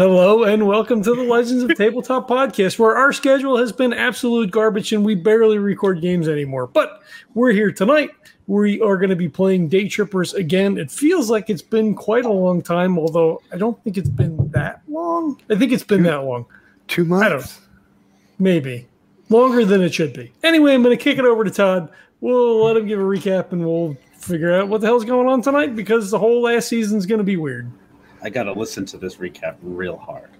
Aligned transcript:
Hello 0.00 0.44
and 0.44 0.66
welcome 0.66 1.02
to 1.02 1.14
the 1.14 1.24
Legends 1.24 1.62
of 1.62 1.76
Tabletop 1.76 2.26
podcast, 2.26 2.78
where 2.78 2.96
our 2.96 3.12
schedule 3.12 3.58
has 3.58 3.70
been 3.70 3.92
absolute 3.92 4.50
garbage 4.50 4.94
and 4.94 5.04
we 5.04 5.14
barely 5.14 5.58
record 5.58 6.00
games 6.00 6.26
anymore. 6.26 6.66
But 6.66 7.02
we're 7.34 7.52
here 7.52 7.70
tonight. 7.70 8.08
We 8.46 8.80
are 8.80 8.96
going 8.96 9.10
to 9.10 9.14
be 9.14 9.28
playing 9.28 9.68
Day 9.68 9.88
Trippers 9.88 10.32
again. 10.32 10.78
It 10.78 10.90
feels 10.90 11.28
like 11.28 11.50
it's 11.50 11.60
been 11.60 11.94
quite 11.94 12.24
a 12.24 12.32
long 12.32 12.62
time, 12.62 12.98
although 12.98 13.42
I 13.52 13.58
don't 13.58 13.78
think 13.84 13.98
it's 13.98 14.08
been 14.08 14.50
that 14.52 14.80
long. 14.88 15.38
I 15.50 15.56
think 15.56 15.70
it's 15.70 15.84
been 15.84 16.04
that 16.04 16.24
long. 16.24 16.46
Two 16.88 17.04
months? 17.04 17.26
I 17.26 17.28
don't. 17.28 17.58
Maybe. 18.38 18.88
Longer 19.28 19.66
than 19.66 19.82
it 19.82 19.92
should 19.92 20.14
be. 20.14 20.32
Anyway, 20.42 20.72
I'm 20.72 20.82
going 20.82 20.96
to 20.96 21.04
kick 21.04 21.18
it 21.18 21.26
over 21.26 21.44
to 21.44 21.50
Todd. 21.50 21.90
We'll 22.22 22.64
let 22.64 22.78
him 22.78 22.86
give 22.86 23.00
a 23.00 23.02
recap 23.02 23.52
and 23.52 23.66
we'll 23.66 23.98
figure 24.16 24.58
out 24.58 24.68
what 24.68 24.80
the 24.80 24.86
hell's 24.86 25.04
going 25.04 25.28
on 25.28 25.42
tonight 25.42 25.76
because 25.76 26.10
the 26.10 26.18
whole 26.18 26.40
last 26.40 26.68
season's 26.68 27.04
going 27.04 27.18
to 27.18 27.22
be 27.22 27.36
weird. 27.36 27.70
I 28.22 28.30
got 28.30 28.44
to 28.44 28.52
listen 28.52 28.84
to 28.86 28.98
this 28.98 29.16
recap 29.16 29.56
real 29.62 29.96
hard. 29.96 30.30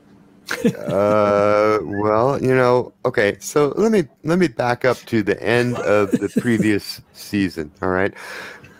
uh, 0.76 1.78
well, 1.82 2.42
you 2.42 2.54
know, 2.54 2.92
okay. 3.04 3.36
So 3.40 3.72
let 3.76 3.92
me 3.92 4.04
let 4.24 4.38
me 4.38 4.48
back 4.48 4.84
up 4.84 4.96
to 5.06 5.22
the 5.22 5.40
end 5.42 5.76
of 5.78 6.10
the 6.10 6.28
previous 6.40 7.00
season. 7.12 7.70
All 7.82 7.90
right, 7.90 8.12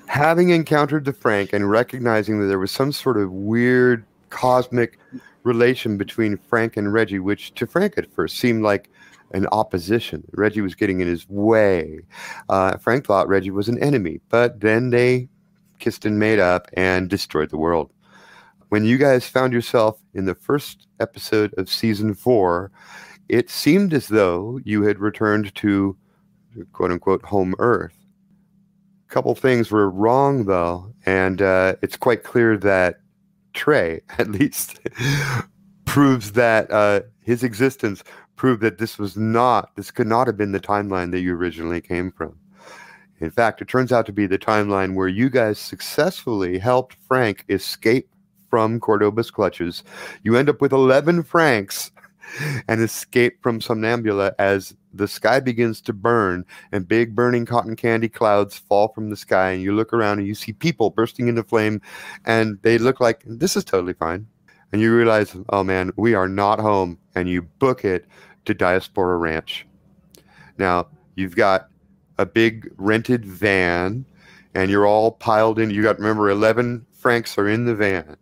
having 0.06 0.50
encountered 0.50 1.04
the 1.04 1.12
Frank 1.12 1.52
and 1.52 1.70
recognizing 1.70 2.40
that 2.40 2.46
there 2.46 2.58
was 2.58 2.72
some 2.72 2.92
sort 2.92 3.18
of 3.18 3.30
weird 3.30 4.04
cosmic 4.30 4.98
relation 5.44 5.96
between 5.96 6.36
Frank 6.36 6.76
and 6.76 6.92
Reggie, 6.92 7.20
which 7.20 7.54
to 7.54 7.66
Frank 7.66 7.96
at 7.96 8.12
first 8.12 8.36
seemed 8.36 8.62
like 8.62 8.90
an 9.32 9.46
opposition. 9.52 10.24
Reggie 10.32 10.60
was 10.60 10.74
getting 10.74 11.00
in 11.00 11.06
his 11.06 11.28
way. 11.28 12.00
Uh, 12.48 12.76
Frank 12.78 13.06
thought 13.06 13.28
Reggie 13.28 13.50
was 13.50 13.68
an 13.68 13.80
enemy, 13.82 14.20
but 14.28 14.60
then 14.60 14.90
they 14.90 15.28
kissed 15.78 16.04
and 16.04 16.18
made 16.18 16.38
up 16.38 16.68
and 16.74 17.08
destroyed 17.08 17.50
the 17.50 17.56
world 17.56 17.90
when 18.70 18.84
you 18.84 18.98
guys 18.98 19.26
found 19.26 19.52
yourself 19.52 20.00
in 20.14 20.24
the 20.24 20.34
first 20.34 20.86
episode 21.00 21.52
of 21.58 21.68
season 21.68 22.14
four, 22.14 22.70
it 23.28 23.50
seemed 23.50 23.92
as 23.92 24.08
though 24.08 24.60
you 24.64 24.82
had 24.82 25.00
returned 25.00 25.54
to 25.56 25.96
quote 26.72 26.92
unquote 26.92 27.22
home 27.22 27.54
earth. 27.58 27.96
A 29.08 29.12
couple 29.12 29.34
things 29.34 29.72
were 29.72 29.91
wrong 29.91 30.44
though, 30.44 30.92
and 31.04 31.42
uh, 31.42 31.74
it's 31.82 31.96
quite 31.96 32.22
clear 32.22 32.56
that 32.58 33.00
Trey, 33.54 34.02
at 34.18 34.30
least, 34.30 34.80
proves 35.84 36.32
that 36.32 36.70
uh, 36.70 37.00
his 37.20 37.42
existence 37.42 38.04
proved 38.36 38.62
that 38.62 38.78
this 38.78 38.98
was 38.98 39.16
not, 39.16 39.74
this 39.74 39.91
could 39.91 40.06
not 40.06 40.28
have 40.28 40.36
been 40.36 40.52
the 40.52 40.60
timeline 40.60 41.10
that 41.10 41.20
you 41.20 41.34
originally 41.34 41.80
came 41.80 42.12
from. 42.12 42.38
In 43.18 43.32
fact, 43.32 43.60
it 43.60 43.68
turns 43.68 43.91
out 43.91 44.06
to 44.06 44.12
be 44.12 44.26
the 44.26 44.38
timeline 44.38 44.94
where 44.94 45.08
you 45.08 45.28
guys 45.28 45.58
successfully 45.58 46.56
helped 46.58 46.96
Frank 47.06 47.44
escape 47.48 48.08
from 48.50 48.80
Cordoba's 48.80 49.30
clutches. 49.30 49.82
You 50.22 50.36
end 50.36 50.50
up 50.50 50.60
with 50.60 50.72
11 50.72 51.22
francs 51.22 51.92
and 52.68 52.80
escape 52.80 53.42
from 53.42 53.60
Somnambula 53.60 54.32
as 54.38 54.74
the 54.92 55.08
sky 55.08 55.41
begins 55.41 55.80
to 55.82 55.92
burn 55.92 56.44
and 56.72 56.86
big 56.86 57.14
burning 57.14 57.47
cotton 57.47 57.76
candy 57.76 58.08
clouds 58.08 58.58
fall 58.58 58.88
from 58.88 59.10
the 59.10 59.16
sky. 59.16 59.50
And 59.50 59.62
you 59.62 59.75
look 59.75 59.92
around 59.92 60.19
and 60.19 60.26
you 60.26 60.34
see 60.34 60.52
people 60.52 60.91
bursting 60.91 61.28
into 61.28 61.42
flame 61.42 61.80
and 62.25 62.58
they 62.62 62.78
look 62.78 63.00
like 63.00 63.22
this 63.26 63.56
is 63.56 63.64
totally 63.64 63.94
fine. 63.94 64.26
And 64.72 64.80
you 64.80 64.94
realize, 64.94 65.36
oh 65.48 65.64
man, 65.64 65.92
we 65.96 66.14
are 66.14 66.28
not 66.28 66.60
home. 66.60 66.98
And 67.14 67.28
you 67.28 67.42
book 67.42 67.84
it 67.84 68.06
to 68.44 68.54
Diaspora 68.54 69.16
Ranch. 69.16 69.66
Now, 70.58 70.88
you've 71.16 71.36
got 71.36 71.69
a 72.19 72.26
big 72.26 72.70
rented 72.76 73.25
van 73.25 74.04
and 74.54 74.70
you're 74.70 74.86
all 74.86 75.12
piled 75.12 75.58
in. 75.58 75.70
You 75.70 75.82
got, 75.82 75.98
remember, 75.98 76.30
11 76.30 76.86
francs 76.92 77.36
are 77.38 77.48
in 77.48 77.64
the 77.64 77.75
van 77.75 78.16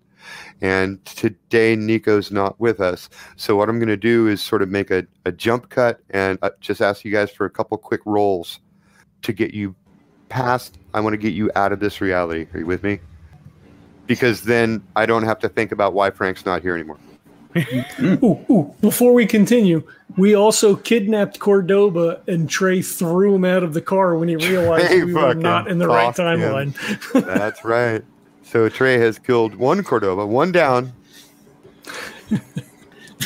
and 0.60 1.04
today 1.04 1.76
Nico's 1.76 2.30
not 2.30 2.58
with 2.60 2.80
us. 2.80 3.08
So 3.36 3.56
what 3.56 3.68
I'm 3.68 3.78
going 3.78 3.88
to 3.88 3.96
do 3.96 4.26
is 4.26 4.42
sort 4.42 4.62
of 4.62 4.68
make 4.68 4.90
a, 4.90 5.06
a 5.24 5.32
jump 5.32 5.68
cut 5.68 6.00
and 6.10 6.38
uh, 6.42 6.50
just 6.60 6.80
ask 6.80 7.04
you 7.04 7.12
guys 7.12 7.30
for 7.30 7.46
a 7.46 7.50
couple 7.50 7.76
quick 7.78 8.00
rolls 8.04 8.60
to 9.22 9.32
get 9.32 9.54
you 9.54 9.74
past. 10.28 10.78
I 10.94 11.00
want 11.00 11.14
to 11.14 11.18
get 11.18 11.32
you 11.32 11.50
out 11.54 11.72
of 11.72 11.80
this 11.80 12.00
reality. 12.00 12.46
Are 12.54 12.60
you 12.60 12.66
with 12.66 12.82
me? 12.82 13.00
Because 14.06 14.42
then 14.42 14.82
I 14.96 15.06
don't 15.06 15.24
have 15.24 15.38
to 15.40 15.48
think 15.48 15.70
about 15.70 15.92
why 15.92 16.10
Frank's 16.10 16.44
not 16.46 16.62
here 16.62 16.74
anymore. 16.74 16.98
ooh, 18.00 18.44
ooh. 18.50 18.74
Before 18.80 19.12
we 19.12 19.26
continue, 19.26 19.82
we 20.16 20.34
also 20.34 20.76
kidnapped 20.76 21.38
Cordoba 21.38 22.20
and 22.26 22.48
Trey 22.48 22.82
threw 22.82 23.34
him 23.34 23.44
out 23.44 23.62
of 23.62 23.74
the 23.74 23.80
car 23.80 24.16
when 24.16 24.28
he 24.28 24.36
realized 24.36 24.88
hey, 24.88 25.02
we 25.02 25.14
were 25.14 25.34
not 25.34 25.68
in 25.68 25.78
the 25.78 25.88
right 25.88 26.14
timeline. 26.14 26.74
That's 27.26 27.64
right. 27.64 28.04
So 28.48 28.68
Trey 28.70 28.96
has 28.98 29.18
killed 29.18 29.56
one 29.56 29.84
Cordoba, 29.84 30.24
one 30.24 30.52
down. 30.52 30.94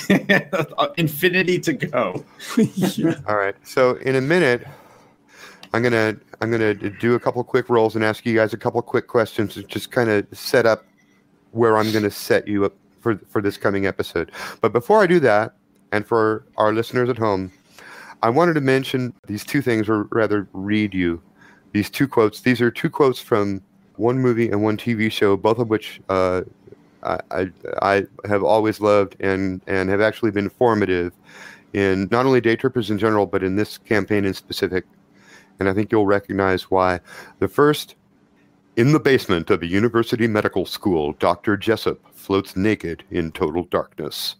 Infinity 0.97 1.61
to 1.61 1.73
go. 1.75 2.25
yeah. 2.57 3.15
All 3.29 3.37
right. 3.37 3.55
So 3.63 3.95
in 3.99 4.17
a 4.17 4.21
minute, 4.21 4.67
I'm 5.73 5.81
gonna 5.81 6.17
I'm 6.41 6.51
gonna 6.51 6.75
do 6.75 7.15
a 7.15 7.21
couple 7.21 7.45
quick 7.45 7.69
rolls 7.69 7.95
and 7.95 8.05
ask 8.05 8.27
you 8.27 8.35
guys 8.35 8.53
a 8.53 8.57
couple 8.57 8.83
quick 8.83 9.07
questions 9.07 9.55
to 9.55 9.63
just 9.63 9.93
kind 9.93 10.11
of 10.11 10.27
set 10.33 10.67
up 10.67 10.85
where 11.53 11.77
I'm 11.77 11.93
gonna 11.93 12.11
set 12.11 12.49
you 12.49 12.65
up 12.65 12.75
for 12.99 13.17
for 13.29 13.41
this 13.41 13.57
coming 13.57 13.87
episode. 13.87 14.33
But 14.61 14.73
before 14.73 15.05
I 15.05 15.07
do 15.07 15.21
that, 15.21 15.55
and 15.93 16.05
for 16.05 16.45
our 16.57 16.73
listeners 16.73 17.09
at 17.09 17.17
home, 17.17 17.53
I 18.25 18.29
wanted 18.29 18.55
to 18.55 18.61
mention 18.61 19.15
these 19.29 19.45
two 19.45 19.63
things, 19.63 19.89
or 19.89 20.09
rather, 20.11 20.49
read 20.53 20.95
you 20.95 21.23
these 21.71 21.91
two 21.91 22.09
quotes. 22.09 22.41
These 22.41 22.61
are 22.61 22.73
two 22.73 22.91
quotes 22.91 23.21
from 23.21 23.63
one 24.03 24.19
movie 24.19 24.51
and 24.51 24.63
one 24.63 24.77
TV 24.77 25.11
show, 25.11 25.37
both 25.37 25.59
of 25.59 25.71
which 25.71 26.01
uh, 26.09 26.43
I, 27.03 27.51
I, 27.81 28.05
have 28.27 28.43
always 28.43 28.81
loved 28.81 29.17
and, 29.21 29.61
and 29.67 29.89
have 29.89 30.01
actually 30.01 30.33
been 30.33 30.51
formative 30.51 31.13
in 31.73 32.09
not 32.11 32.27
only 32.27 32.41
day 32.41 32.57
trippers 32.57 32.91
in 32.91 32.99
general, 32.99 33.27
but 33.27 33.43
in 33.43 33.57
this 33.57 33.79
campaign 33.79 34.25
in 34.25 34.35
specific. 34.35 34.85
And 35.59 35.69
I 35.69 35.75
think 35.75 35.91
you'll 35.91 36.07
recognize 36.07 36.71
why. 36.71 37.01
The 37.39 37.49
first, 37.49 37.95
in 38.77 38.93
the 38.93 39.01
basement 39.01 39.51
of 39.51 39.63
a 39.63 39.67
university 39.67 40.27
medical 40.27 40.67
school, 40.67 41.13
Dr. 41.15 41.57
Jessup 41.57 42.01
floats 42.13 42.57
naked 42.57 43.05
in 43.11 43.33
total 43.33 43.65
darkness. 43.65 44.37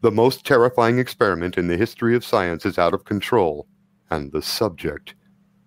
The 0.00 0.10
most 0.10 0.44
terrifying 0.44 0.98
experiment 0.98 1.56
in 1.56 1.68
the 1.68 1.76
history 1.76 2.16
of 2.16 2.24
science 2.24 2.66
is 2.66 2.78
out 2.78 2.94
of 2.94 3.04
control, 3.04 3.66
and 4.10 4.32
the 4.32 4.42
subject 4.42 5.14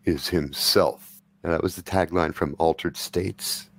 is 0.03 0.27
himself. 0.29 1.14
And 1.45 1.53
that 1.53 1.61
was 1.61 1.75
the 1.75 1.83
tagline 1.83 2.33
from 2.33 2.55
Altered 2.57 2.97
States. 2.97 3.69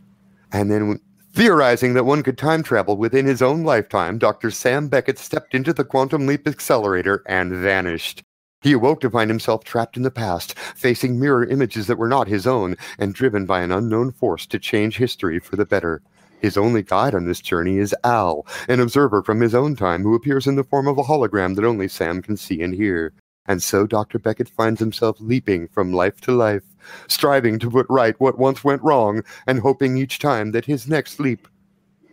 And 0.52 0.70
then 0.70 1.00
theorizing 1.32 1.94
that 1.94 2.04
one 2.04 2.22
could 2.22 2.38
time 2.38 2.62
travel 2.62 2.96
within 2.96 3.26
his 3.26 3.42
own 3.42 3.64
lifetime, 3.64 4.18
Dr. 4.18 4.52
Sam 4.52 4.86
Beckett 4.86 5.18
stepped 5.18 5.52
into 5.52 5.72
the 5.72 5.82
quantum 5.82 6.28
leap 6.28 6.46
accelerator 6.46 7.24
and 7.26 7.52
vanished. 7.52 8.22
He 8.62 8.70
awoke 8.70 9.00
to 9.00 9.10
find 9.10 9.28
himself 9.28 9.64
trapped 9.64 9.96
in 9.96 10.04
the 10.04 10.12
past, 10.12 10.56
facing 10.56 11.18
mirror 11.18 11.44
images 11.44 11.88
that 11.88 11.98
were 11.98 12.06
not 12.06 12.28
his 12.28 12.46
own, 12.46 12.76
and 13.00 13.12
driven 13.12 13.46
by 13.46 13.62
an 13.62 13.72
unknown 13.72 14.12
force 14.12 14.46
to 14.46 14.60
change 14.60 14.98
history 14.98 15.40
for 15.40 15.56
the 15.56 15.66
better. 15.66 16.02
His 16.38 16.56
only 16.56 16.84
guide 16.84 17.16
on 17.16 17.24
this 17.24 17.40
journey 17.40 17.78
is 17.78 17.96
Al, 18.04 18.46
an 18.68 18.78
observer 18.78 19.24
from 19.24 19.40
his 19.40 19.56
own 19.56 19.74
time 19.74 20.04
who 20.04 20.14
appears 20.14 20.46
in 20.46 20.54
the 20.54 20.62
form 20.62 20.86
of 20.86 20.98
a 20.98 21.02
hologram 21.02 21.56
that 21.56 21.64
only 21.64 21.88
Sam 21.88 22.22
can 22.22 22.36
see 22.36 22.62
and 22.62 22.72
hear. 22.72 23.12
And 23.44 23.60
so 23.60 23.88
Dr. 23.88 24.20
Beckett 24.20 24.48
finds 24.48 24.78
himself 24.78 25.16
leaping 25.18 25.66
from 25.66 25.92
life 25.92 26.20
to 26.22 26.32
life, 26.32 26.62
striving 27.08 27.58
to 27.58 27.70
put 27.70 27.86
right 27.88 28.18
what 28.20 28.38
once 28.38 28.64
went 28.64 28.82
wrong, 28.82 29.22
and 29.46 29.60
hoping 29.60 29.96
each 29.96 30.18
time 30.18 30.52
that 30.52 30.64
his 30.64 30.88
next 30.88 31.20
leap 31.20 31.48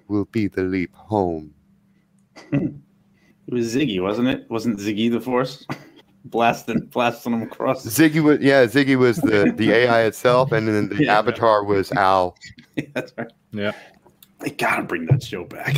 will 0.07 0.25
be 0.25 0.47
the 0.47 0.63
leap 0.63 0.93
home. 0.95 1.53
it 2.51 2.73
was 3.49 3.75
Ziggy, 3.75 4.01
wasn't 4.01 4.27
it? 4.27 4.49
Wasn't 4.49 4.79
Ziggy 4.79 5.11
the 5.11 5.21
force? 5.21 5.65
blasting 6.25 6.79
blasting 6.87 7.33
him 7.33 7.41
across. 7.43 7.85
Ziggy 7.85 8.23
was 8.23 8.39
yeah, 8.39 8.65
Ziggy 8.65 8.97
was 8.97 9.17
the 9.17 9.53
the 9.55 9.71
AI 9.73 10.03
itself, 10.03 10.51
and 10.51 10.67
then 10.67 10.89
the 10.89 11.05
yeah. 11.05 11.17
avatar 11.17 11.63
was 11.63 11.91
Al. 11.91 12.35
Yeah, 12.75 12.85
that's 12.95 13.13
right. 13.19 13.31
Yeah, 13.51 13.71
they 14.39 14.49
gotta 14.49 14.81
bring 14.81 15.05
that 15.05 15.21
show 15.21 15.43
back. 15.43 15.77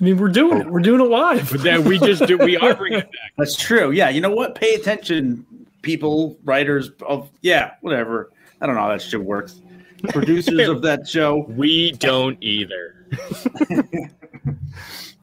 I 0.00 0.04
mean, 0.04 0.18
we're 0.18 0.28
doing 0.30 0.60
it. 0.60 0.66
We're 0.66 0.80
doing 0.80 1.00
it 1.00 1.04
live. 1.04 1.48
But 1.48 1.62
then 1.62 1.84
we 1.84 2.00
just 2.00 2.26
do. 2.26 2.36
We 2.38 2.56
are 2.56 2.74
bringing 2.74 2.98
it 2.98 3.04
back. 3.04 3.32
That's 3.38 3.54
true. 3.54 3.92
Yeah. 3.92 4.08
You 4.08 4.20
know 4.20 4.34
what? 4.34 4.56
Pay 4.56 4.74
attention, 4.74 5.46
people, 5.82 6.38
writers 6.44 6.90
of 7.06 7.30
yeah, 7.42 7.72
whatever. 7.80 8.30
I 8.60 8.66
don't 8.66 8.74
know 8.74 8.82
how 8.82 8.88
that 8.88 9.02
shit 9.02 9.22
works. 9.22 9.60
Producers 10.08 10.68
of 10.68 10.82
that 10.82 11.06
show. 11.08 11.44
We 11.48 11.92
don't 11.92 12.38
either. 12.42 13.06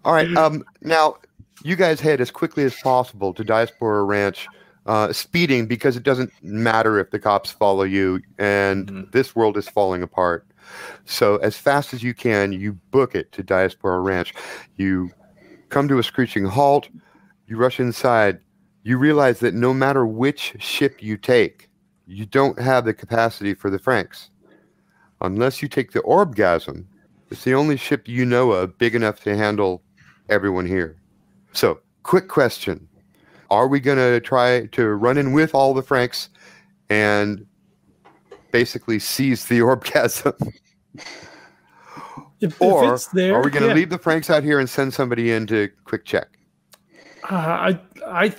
All 0.05 0.13
right. 0.13 0.35
Um. 0.35 0.63
Now, 0.81 1.17
you 1.63 1.75
guys 1.75 1.99
head 1.99 2.21
as 2.21 2.31
quickly 2.31 2.63
as 2.63 2.75
possible 2.75 3.33
to 3.33 3.43
Diaspora 3.43 4.03
Ranch. 4.03 4.47
Uh, 4.85 5.11
speeding 5.11 5.67
because 5.67 5.97
it 5.97 6.03
doesn't 6.03 6.31
matter 6.41 6.97
if 6.97 7.11
the 7.11 7.19
cops 7.19 7.51
follow 7.51 7.83
you, 7.83 8.21
and 8.37 8.87
mm-hmm. 8.87 9.11
this 9.11 9.35
world 9.35 9.57
is 9.57 9.67
falling 9.67 10.01
apart. 10.01 10.47
So 11.03 11.35
as 11.37 11.57
fast 11.57 11.93
as 11.93 12.03
you 12.03 12.13
can, 12.13 12.53
you 12.53 12.73
book 12.91 13.13
it 13.13 13.31
to 13.33 13.43
Diaspora 13.43 13.99
Ranch. 13.99 14.33
You 14.77 15.11
come 15.69 15.89
to 15.89 15.99
a 15.99 16.03
screeching 16.03 16.45
halt. 16.45 16.87
You 17.47 17.57
rush 17.57 17.79
inside. 17.79 18.39
You 18.87 18.97
realize 18.97 19.41
that 19.41 19.53
no 19.53 19.73
matter 19.73 20.05
which 20.05 20.55
ship 20.59 21.03
you 21.03 21.17
take, 21.17 21.69
you 22.05 22.25
don't 22.25 22.57
have 22.57 22.85
the 22.85 22.93
capacity 22.93 23.53
for 23.53 23.69
the 23.69 23.77
Franks. 23.77 24.29
Unless 25.19 25.61
you 25.61 25.67
take 25.67 25.91
the 25.91 25.99
Orbgasm, 26.03 26.85
it's 27.29 27.43
the 27.43 27.53
only 27.53 27.75
ship 27.75 28.07
you 28.07 28.25
know 28.25 28.53
of 28.53 28.77
big 28.77 28.95
enough 28.95 29.19
to 29.23 29.35
handle 29.35 29.83
everyone 30.29 30.65
here. 30.65 30.95
So, 31.51 31.81
quick 32.03 32.29
question: 32.29 32.87
Are 33.49 33.67
we 33.67 33.81
going 33.81 33.97
to 33.97 34.21
try 34.21 34.67
to 34.67 34.87
run 34.87 35.17
in 35.17 35.33
with 35.33 35.53
all 35.53 35.73
the 35.73 35.83
Franks 35.83 36.29
and 36.89 37.45
basically 38.51 38.99
seize 38.99 39.47
the 39.47 39.59
orbgasm, 39.69 40.53
If, 42.39 42.53
if 42.53 42.61
or 42.61 42.93
it's 42.93 43.07
there, 43.07 43.35
are 43.35 43.43
we 43.43 43.51
going 43.51 43.63
to 43.63 43.67
yeah. 43.67 43.73
leave 43.73 43.89
the 43.89 43.97
Franks 43.97 44.29
out 44.29 44.43
here 44.43 44.61
and 44.61 44.69
send 44.69 44.93
somebody 44.93 45.33
in 45.33 45.45
to 45.47 45.69
quick 45.83 46.05
check? 46.05 46.39
Uh, 47.29 47.35
I 47.35 47.79
I 48.05 48.33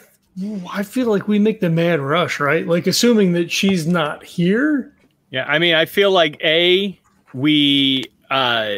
I 0.71 0.83
feel 0.83 1.09
like 1.11 1.27
we 1.27 1.39
make 1.39 1.61
the 1.61 1.71
mad 1.71 2.01
rush, 2.01 2.39
right? 2.41 2.67
Like 2.67 2.87
assuming 2.87 3.33
that 3.33 3.51
she's 3.51 3.87
not 3.87 4.23
here. 4.25 4.93
Yeah, 5.31 5.45
I 5.47 5.59
mean, 5.59 5.75
I 5.75 5.85
feel 5.85 6.11
like 6.11 6.41
a 6.43 6.99
we 7.35 8.05
uh 8.31 8.77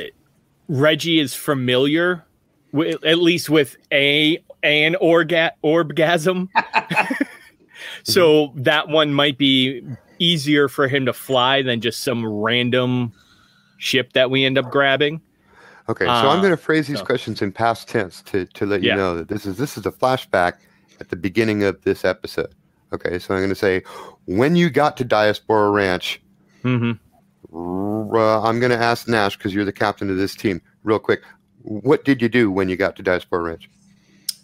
Reggie 0.69 1.19
is 1.21 1.35
familiar, 1.35 2.25
with, 2.73 3.05
at 3.05 3.19
least 3.19 3.51
with 3.51 3.77
a 3.93 4.39
an 4.63 4.97
orga- 5.03 5.53
orgasm. 5.63 6.49
so 8.05 8.53
that 8.57 8.89
one 8.89 9.13
might 9.13 9.39
be 9.39 9.83
easier 10.19 10.69
for 10.69 10.87
him 10.89 11.07
to 11.07 11.13
fly 11.13 11.63
than 11.63 11.81
just 11.81 12.03
some 12.03 12.25
random 12.27 13.13
ship 13.79 14.13
that 14.13 14.31
we 14.31 14.45
end 14.45 14.59
up 14.59 14.71
grabbing. 14.71 15.21
Okay, 15.89 16.05
so 16.05 16.11
I'm 16.11 16.39
Uh, 16.39 16.41
going 16.41 16.51
to 16.53 16.57
phrase 16.57 16.87
these 16.87 16.99
so- 16.99 17.05
questions 17.05 17.43
in 17.43 17.53
past 17.53 17.89
tense 17.89 18.23
to, 18.25 18.47
to 18.47 18.67
let 18.67 18.83
you 18.83 18.91
Yeah. 18.91 18.97
know 18.97 19.17
that 19.17 19.29
this 19.29 19.45
is 19.47 19.57
this 19.57 19.77
is 19.77 19.87
a 19.87 19.91
flashback 19.93 20.55
at 21.01 21.09
the 21.09 21.17
beginning 21.17 21.63
of 21.65 21.81
this 21.83 22.05
episode. 22.05 22.55
Okay, 22.93 23.19
so 23.19 23.35
I'm 23.35 23.41
going 23.41 23.49
to 23.51 23.55
say 23.55 23.83
when 24.27 24.57
you 24.57 24.69
got 24.71 24.97
to 24.99 25.05
Diaspora 25.05 25.71
Ranch, 25.71 26.21
Mm-hmm. 26.65 26.93
r- 27.57 28.17
uh, 28.17 28.41
I'm 28.43 28.61
going 28.61 28.71
to 28.71 28.79
ask 28.79 29.09
Nash 29.09 29.37
because 29.37 29.55
you're 29.55 29.65
the 29.65 29.73
captain 29.73 30.11
of 30.11 30.17
this 30.17 30.35
team. 30.35 30.61
Real 30.85 30.99
quick, 30.99 31.21
what 31.63 32.05
did 32.05 32.21
you 32.21 32.29
do 32.29 32.51
when 32.51 32.69
you 32.69 32.77
got 32.77 32.97
to 32.97 33.03
Diaspora 33.03 33.41
Ranch? 33.43 33.71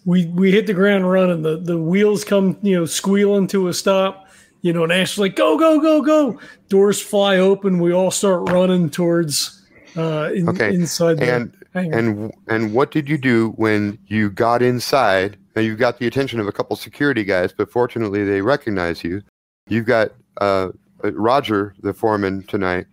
We 0.05 0.26
we 0.26 0.53
hit 0.53 0.67
the 0.67 0.75
ground 0.75 1.11
running. 1.11 1.43
The 1.43 1.58
the 1.58 1.76
wheels 1.79 2.25
come 2.25 2.56
you 2.62 2.76
know 2.76 2.87
squealing 2.87 3.49
to 3.49 3.69
a 3.69 3.75
stop. 3.75 4.23
You 4.62 4.73
know, 4.73 4.82
and 4.85 4.93
Ash's 4.93 5.19
like, 5.19 5.37
go 5.37 5.59
go 5.59 5.81
go 5.81 6.00
go. 6.00 6.41
Doors 6.69 7.00
fly 7.02 7.37
open. 7.38 7.79
We 7.81 7.93
all 7.93 8.11
start 8.11 8.49
running 8.50 8.88
towards 8.91 9.67
uh 9.97 10.31
in, 10.35 10.49
Okay, 10.49 10.73
inside 10.75 11.19
the 11.19 11.32
And 11.32 11.52
hangar. 11.75 11.99
and 11.99 12.32
and 12.49 12.73
what 12.73 12.91
did 12.93 13.09
you 13.09 13.19
do 13.19 13.50
when 13.56 13.99
you 14.06 14.31
got 14.31 14.62
inside? 14.62 15.37
Now 15.56 15.62
you've 15.62 15.79
got 15.79 15.99
the 15.99 16.06
attention 16.06 16.38
of 16.38 16.47
a 16.47 16.53
couple 16.53 16.76
security 16.76 17.25
guys, 17.25 17.50
but 17.50 17.70
fortunately 17.70 18.25
they 18.25 18.43
recognize 18.43 19.03
you. 19.03 19.23
You've 19.69 19.87
got 19.87 20.12
uh, 20.41 20.69
uh, 21.03 21.12
Roger, 21.14 21.75
the 21.81 21.94
foreman 21.94 22.43
tonight. 22.44 22.87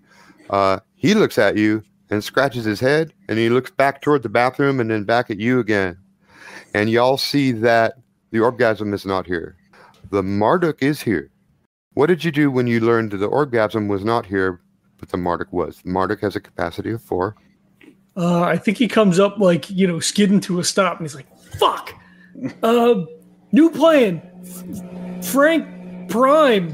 Uh, 0.50 0.80
he 0.96 1.14
looks 1.14 1.38
at 1.38 1.58
you 1.58 1.84
and 2.10 2.24
scratches 2.24 2.64
his 2.64 2.80
head, 2.80 3.14
and 3.28 3.38
he 3.38 3.50
looks 3.50 3.70
back 3.70 4.02
toward 4.02 4.24
the 4.24 4.30
bathroom 4.30 4.80
and 4.80 4.90
then 4.90 5.04
back 5.04 5.30
at 5.30 5.40
you 5.40 5.60
again. 5.60 5.98
And 6.74 6.90
y'all 6.90 7.18
see 7.18 7.52
that 7.52 7.96
the 8.32 8.40
orgasm 8.40 8.94
is 8.94 9.06
not 9.06 9.28
here. 9.28 9.58
The 10.12 10.24
Marduk 10.24 10.82
is 10.82 11.02
here. 11.02 11.30
What 11.96 12.08
did 12.08 12.24
you 12.24 12.32
do 12.32 12.50
when 12.50 12.68
you 12.68 12.80
learned 12.80 13.12
that 13.12 13.18
the 13.18 13.28
orgasm 13.28 13.90
was 13.90 14.06
not 14.06 14.26
here, 14.26 14.62
but 15.00 15.10
the 15.10 15.18
Marduk 15.18 15.52
was? 15.52 15.82
The 15.84 15.90
Marduk 15.90 16.22
has 16.22 16.36
a 16.36 16.40
capacity 16.40 16.92
of 16.92 17.02
four. 17.02 17.36
Uh, 18.16 18.44
I 18.44 18.58
think 18.58 18.78
he 18.78 18.88
comes 18.88 19.20
up 19.20 19.38
like 19.38 19.70
you 19.70 19.86
know, 19.86 20.00
skidding 20.00 20.40
to 20.42 20.60
a 20.60 20.64
stop, 20.64 20.98
and 20.98 21.06
he's 21.06 21.16
like, 21.16 21.28
"Fuck, 21.58 21.94
uh, 22.62 23.06
new 23.52 23.70
plan, 23.70 24.22
F- 24.44 25.26
Frank 25.32 26.10
Prime, 26.10 26.70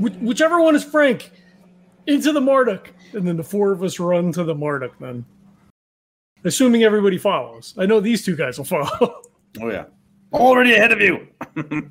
Wh- 0.00 0.22
whichever 0.22 0.60
one 0.60 0.74
is 0.74 0.84
Frank, 0.84 1.30
into 2.06 2.32
the 2.32 2.40
Marduk." 2.40 2.92
And 3.12 3.26
then 3.26 3.36
the 3.36 3.44
four 3.44 3.72
of 3.72 3.82
us 3.82 3.98
run 4.00 4.32
to 4.32 4.44
the 4.44 4.54
Marduk. 4.54 4.98
Then, 4.98 5.24
assuming 6.44 6.82
everybody 6.82 7.18
follows, 7.18 7.74
I 7.78 7.86
know 7.86 8.00
these 8.00 8.24
two 8.24 8.36
guys 8.36 8.58
will 8.58 8.64
follow. 8.64 9.22
Oh 9.60 9.70
yeah, 9.70 9.84
already 10.32 10.74
ahead 10.74 10.90
of 10.90 11.00
you. 11.00 11.28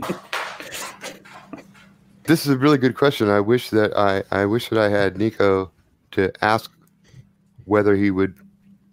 This 2.26 2.46
is 2.46 2.54
a 2.54 2.58
really 2.58 2.78
good 2.78 2.96
question. 2.96 3.30
I 3.30 3.42
wish 3.42 3.70
that 3.72 3.98
I, 3.98 4.24
I 4.32 4.46
wish 4.46 4.70
that 4.70 4.80
I 4.80 4.88
had 4.90 5.18
Nico 5.18 5.72
to 6.12 6.32
ask 6.42 6.72
whether 7.66 7.96
he 7.96 8.12
would 8.12 8.36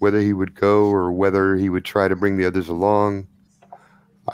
whether 0.01 0.21
he 0.21 0.33
would 0.33 0.55
go 0.55 0.87
or 0.87 1.13
whether 1.13 1.55
he 1.57 1.69
would 1.69 1.85
try 1.85 2.09
to 2.09 2.17
bring 2.17 2.37
the 2.39 2.45
others 2.47 2.69
along. 2.69 3.29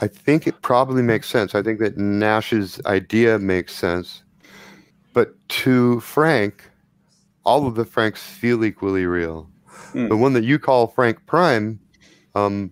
I 0.01 0.07
think 0.07 0.47
it 0.47 0.61
probably 0.61 1.01
makes 1.01 1.29
sense. 1.29 1.55
I 1.55 1.61
think 1.61 1.79
that 1.79 1.97
Nash's 1.97 2.79
idea 2.85 3.39
makes 3.39 3.75
sense. 3.75 4.23
But 5.13 5.35
to 5.49 5.99
Frank, 6.01 6.63
all 7.43 7.65
of 7.65 7.75
the 7.75 7.85
Franks 7.85 8.21
feel 8.21 8.63
equally 8.63 9.05
real. 9.05 9.49
Hmm. 9.93 10.09
The 10.09 10.17
one 10.17 10.33
that 10.33 10.43
you 10.43 10.59
call 10.59 10.87
Frank 10.87 11.25
Prime 11.25 11.79
um, 12.35 12.71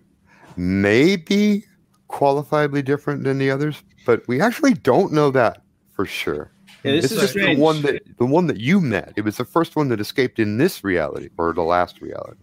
may 0.56 1.16
be 1.16 1.64
qualifiably 2.08 2.84
different 2.84 3.24
than 3.24 3.38
the 3.38 3.50
others, 3.50 3.82
but 4.04 4.26
we 4.28 4.40
actually 4.40 4.74
don't 4.74 5.12
know 5.12 5.30
that 5.30 5.62
for 5.92 6.06
sure. 6.06 6.50
Yeah, 6.84 6.92
this 6.92 7.10
This 7.10 7.22
is 7.22 7.32
the 7.34 7.56
one 7.56 7.82
that 7.82 8.02
the 8.18 8.26
one 8.26 8.46
that 8.46 8.60
you 8.60 8.80
met. 8.80 9.12
It 9.16 9.22
was 9.22 9.38
the 9.38 9.44
first 9.44 9.74
one 9.74 9.88
that 9.88 10.00
escaped 10.00 10.38
in 10.38 10.58
this 10.58 10.84
reality 10.84 11.30
or 11.38 11.52
the 11.52 11.62
last 11.62 12.00
reality. 12.00 12.40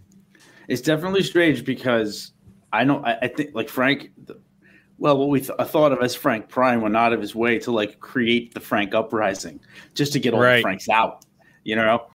It's 0.68 0.82
definitely 0.82 1.24
strange 1.24 1.64
because 1.64 2.32
I 2.74 2.84
know 2.84 3.04
I, 3.06 3.20
I 3.20 3.28
think 3.28 3.52
like 3.54 3.70
Frank. 3.70 4.12
The, 4.26 4.40
well, 5.04 5.18
what 5.18 5.28
we 5.28 5.42
th- 5.42 5.52
I 5.60 5.66
thought 5.66 5.92
of 5.92 6.02
as 6.02 6.16
Frank 6.16 6.48
Prime 6.48 6.80
went 6.80 6.96
out 6.96 7.12
of 7.12 7.20
his 7.20 7.36
way 7.36 7.60
to 7.60 7.72
like 7.72 8.00
create 8.00 8.54
the 8.54 8.62
Frank 8.62 8.96
uprising 8.96 9.60
just 9.96 10.14
to 10.14 10.20
get 10.20 10.34
all 10.34 10.40
the 10.40 10.62
Franks 10.62 10.88
out. 10.88 11.26
You 11.66 11.76
know, 11.76 12.08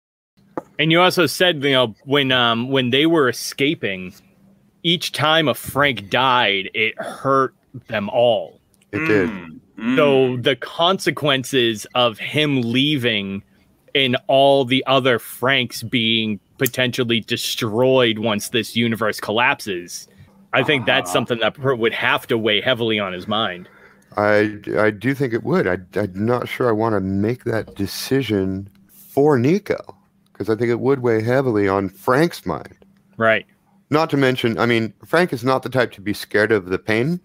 And 0.79 0.91
you 0.91 0.99
also 0.99 1.27
said, 1.27 1.63
you 1.63 1.73
know, 1.73 1.95
when 2.05 2.33
um 2.33 2.71
when 2.71 2.89
they 2.89 3.05
were 3.05 3.29
escaping, 3.29 4.15
each 4.85 5.13
time 5.13 5.49
a 5.49 5.55
Frank 5.55 6.09
died, 6.09 6.71
it 6.73 6.99
hurt 6.99 7.55
them 7.89 8.09
all. 8.09 8.59
It 8.91 9.01
did. 9.01 9.29
Mm, 9.29 9.61
mm. 9.79 9.97
So 9.97 10.39
the 10.39 10.57
consequences 10.57 11.87
of 11.95 12.19
him 12.19 12.63
leaving 12.63 13.43
and 13.95 14.17
all 14.29 14.65
the 14.65 14.83
other 14.87 15.19
Franks 15.19 15.83
being 15.83 16.41
potentially 16.57 17.21
destroyed 17.21 18.19
once 18.19 18.49
this 18.49 18.75
universe 18.75 19.21
collapses, 19.21 20.09
I 20.53 20.63
think 20.63 20.87
that's 20.87 21.11
Ah. 21.11 21.13
something 21.13 21.39
that 21.41 21.59
would 21.59 21.93
have 21.93 22.27
to 22.29 22.39
weigh 22.39 22.61
heavily 22.61 22.99
on 22.99 23.13
his 23.13 23.29
mind. 23.29 23.69
I 24.17 24.59
I 24.79 24.91
do 24.91 25.15
think 25.15 25.33
it 25.35 25.45
would. 25.45 25.67
I 25.67 25.79
I'm 25.95 26.27
not 26.27 26.49
sure 26.49 26.69
I 26.69 26.73
want 26.73 26.95
to 26.95 27.01
make 27.01 27.45
that 27.45 27.75
decision 27.75 28.69
for 28.91 29.39
Nico 29.39 29.77
because 30.33 30.49
I 30.49 30.57
think 30.57 30.71
it 30.71 30.81
would 30.81 31.01
weigh 31.01 31.23
heavily 31.23 31.69
on 31.69 31.89
Frank's 31.89 32.47
mind. 32.47 32.75
Right. 33.17 33.45
Not 33.91 34.11
to 34.11 34.17
mention, 34.17 34.59
I 34.59 34.67
mean, 34.67 34.93
Frank 35.07 35.33
is 35.33 35.43
not 35.45 35.63
the 35.63 35.69
type 35.71 35.93
to 35.93 36.01
be 36.01 36.13
scared 36.15 36.53
of 36.53 36.67
the 36.67 36.79
pain, 36.79 37.21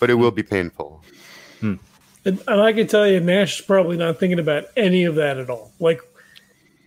but 0.00 0.10
it 0.10 0.14
will 0.14 0.30
be 0.32 0.42
painful. 0.42 1.02
And, 1.62 1.78
and 2.48 2.60
I 2.62 2.72
can 2.72 2.86
tell 2.86 3.06
you, 3.06 3.20
Nash 3.20 3.60
is 3.60 3.66
probably 3.66 3.98
not 3.98 4.18
thinking 4.18 4.38
about 4.38 4.64
any 4.78 5.04
of 5.04 5.14
that 5.16 5.36
at 5.36 5.50
all. 5.50 5.72
Like, 5.78 6.00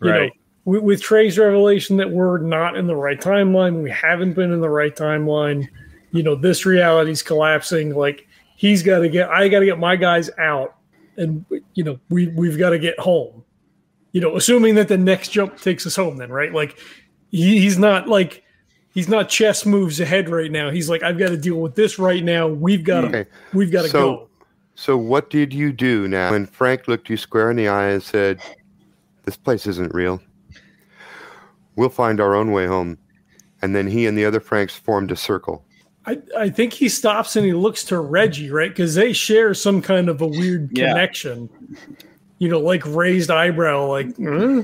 you 0.01 0.09
know, 0.09 0.17
Right. 0.19 0.31
With, 0.67 0.83
with 0.83 1.01
Trey's 1.01 1.39
revelation 1.39 1.95
that 1.97 2.12
we're 2.12 2.39
not 2.39 2.75
in 2.75 2.88
the 2.88 2.95
right 2.95 3.19
timeline, 3.19 3.81
we 3.81 3.89
haven't 3.89 4.33
been 4.33 4.51
in 4.51 4.59
the 4.59 4.69
right 4.69 4.93
timeline. 4.95 5.67
You 6.12 6.24
know, 6.24 6.36
this 6.36 6.65
reality's 6.65 7.24
collapsing. 7.24 7.95
Like, 7.95 8.27
he's 8.57 8.83
got 8.83 9.00
to 9.00 9.09
get. 9.09 9.29
I 9.29 9.47
got 9.47 9.59
to 9.62 9.65
get 9.65 9.79
my 9.79 9.95
guys 9.95 10.29
out, 10.38 10.75
and 11.15 11.45
you 11.74 11.83
know, 11.83 12.00
we 12.09 12.27
we've 12.27 12.57
got 12.57 12.71
to 12.71 12.79
get 12.79 13.00
home. 13.00 13.43
You 14.12 14.21
know, 14.21 14.36
assuming 14.36 14.75
that 14.75 14.88
the 14.89 14.97
next 14.97 15.29
jump 15.29 15.57
takes 15.59 15.88
us 15.88 15.95
home, 15.95 16.17
then 16.17 16.31
right? 16.31 16.53
Like, 16.53 16.77
he, 17.31 17.59
he's 17.59 17.77
not 17.79 18.07
like. 18.07 18.43
He's 18.93 19.07
not 19.07 19.29
chess 19.29 19.63
moves 19.63 20.00
ahead 20.00 20.27
right 20.27 20.51
now. 20.51 20.71
He's 20.71 20.89
like, 20.89 21.03
I've 21.03 21.19
got 21.19 21.29
to 21.29 21.38
deal 21.38 21.57
with 21.57 21.75
this 21.75 22.00
right 22.00 22.24
now. 22.24 22.47
We've 22.47 22.83
got 22.83 23.01
to, 23.01 23.07
Okay. 23.07 23.25
we've 23.53 23.71
got 23.71 23.83
to 23.83 23.89
So- 23.89 24.00
go. 24.00 24.29
So 24.74 24.97
what 24.97 25.29
did 25.29 25.53
you 25.53 25.71
do 25.71 26.07
now 26.07 26.31
when 26.31 26.47
Frank 26.47 26.88
looked 26.88 27.07
you 27.07 27.15
square 27.15 27.51
in 27.51 27.57
the 27.57 27.67
eye 27.67 27.89
and 27.89 28.01
said, 28.01 28.39
"This 29.25 29.38
place 29.38 29.67
isn't 29.67 29.93
real. 29.93 30.19
We'll 31.77 31.89
find 31.89 32.19
our 32.19 32.36
own 32.36 32.51
way 32.51 32.65
home." 32.67 32.98
And 33.62 33.74
then 33.75 33.88
he 33.88 34.05
and 34.05 34.17
the 34.17 34.25
other 34.25 34.39
Franks 34.39 34.75
formed 34.75 35.12
a 35.12 35.15
circle. 35.15 35.63
I, 36.05 36.19
I 36.38 36.50
think 36.50 36.74
he 36.74 36.88
stops 36.89 37.36
and 37.36 37.46
he 37.46 37.53
looks 37.53 37.84
to 37.86 38.00
Reggie, 38.00 38.50
right? 38.51 38.69
Because 38.69 38.96
they 38.96 39.12
share 39.13 39.53
some 39.53 39.81
kind 39.81 40.07
of 40.10 40.22
a 40.22 40.27
weird 40.27 40.69
Yeah. 40.77 40.89
connection. 40.89 41.50
You 42.39 42.50
know, 42.50 42.60
like 42.60 42.84
raised 42.86 43.29
eyebrow, 43.31 43.88
like, 43.88 44.15
"Huh?" 44.22 44.63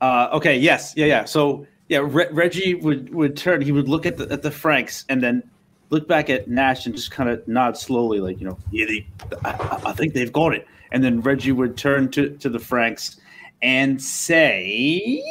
Uh, 0.00 0.28
okay. 0.32 0.58
Yes. 0.58 0.94
Yeah. 0.96 1.06
Yeah. 1.06 1.24
So 1.24 1.66
yeah, 1.88 1.98
Re- 2.02 2.28
Reggie 2.32 2.74
would 2.74 3.12
would 3.14 3.36
turn. 3.36 3.60
He 3.60 3.72
would 3.72 3.88
look 3.88 4.06
at 4.06 4.16
the 4.16 4.30
at 4.32 4.42
the 4.42 4.50
Franks 4.50 5.04
and 5.08 5.22
then 5.22 5.42
look 5.90 6.08
back 6.08 6.30
at 6.30 6.48
Nash 6.48 6.86
and 6.86 6.94
just 6.94 7.10
kind 7.10 7.28
of 7.28 7.46
nod 7.46 7.76
slowly, 7.76 8.20
like 8.20 8.40
you 8.40 8.46
know, 8.46 8.56
yeah, 8.70 8.86
they, 8.86 9.06
I, 9.44 9.50
I- 9.50 9.90
I 9.90 9.92
think 9.92 10.14
they've 10.14 10.32
got 10.32 10.54
it. 10.54 10.66
And 10.92 11.02
then 11.04 11.20
Reggie 11.20 11.52
would 11.52 11.76
turn 11.76 12.10
to 12.12 12.30
to 12.38 12.48
the 12.48 12.58
Franks 12.58 13.18
and 13.60 14.00
say, 14.02 15.22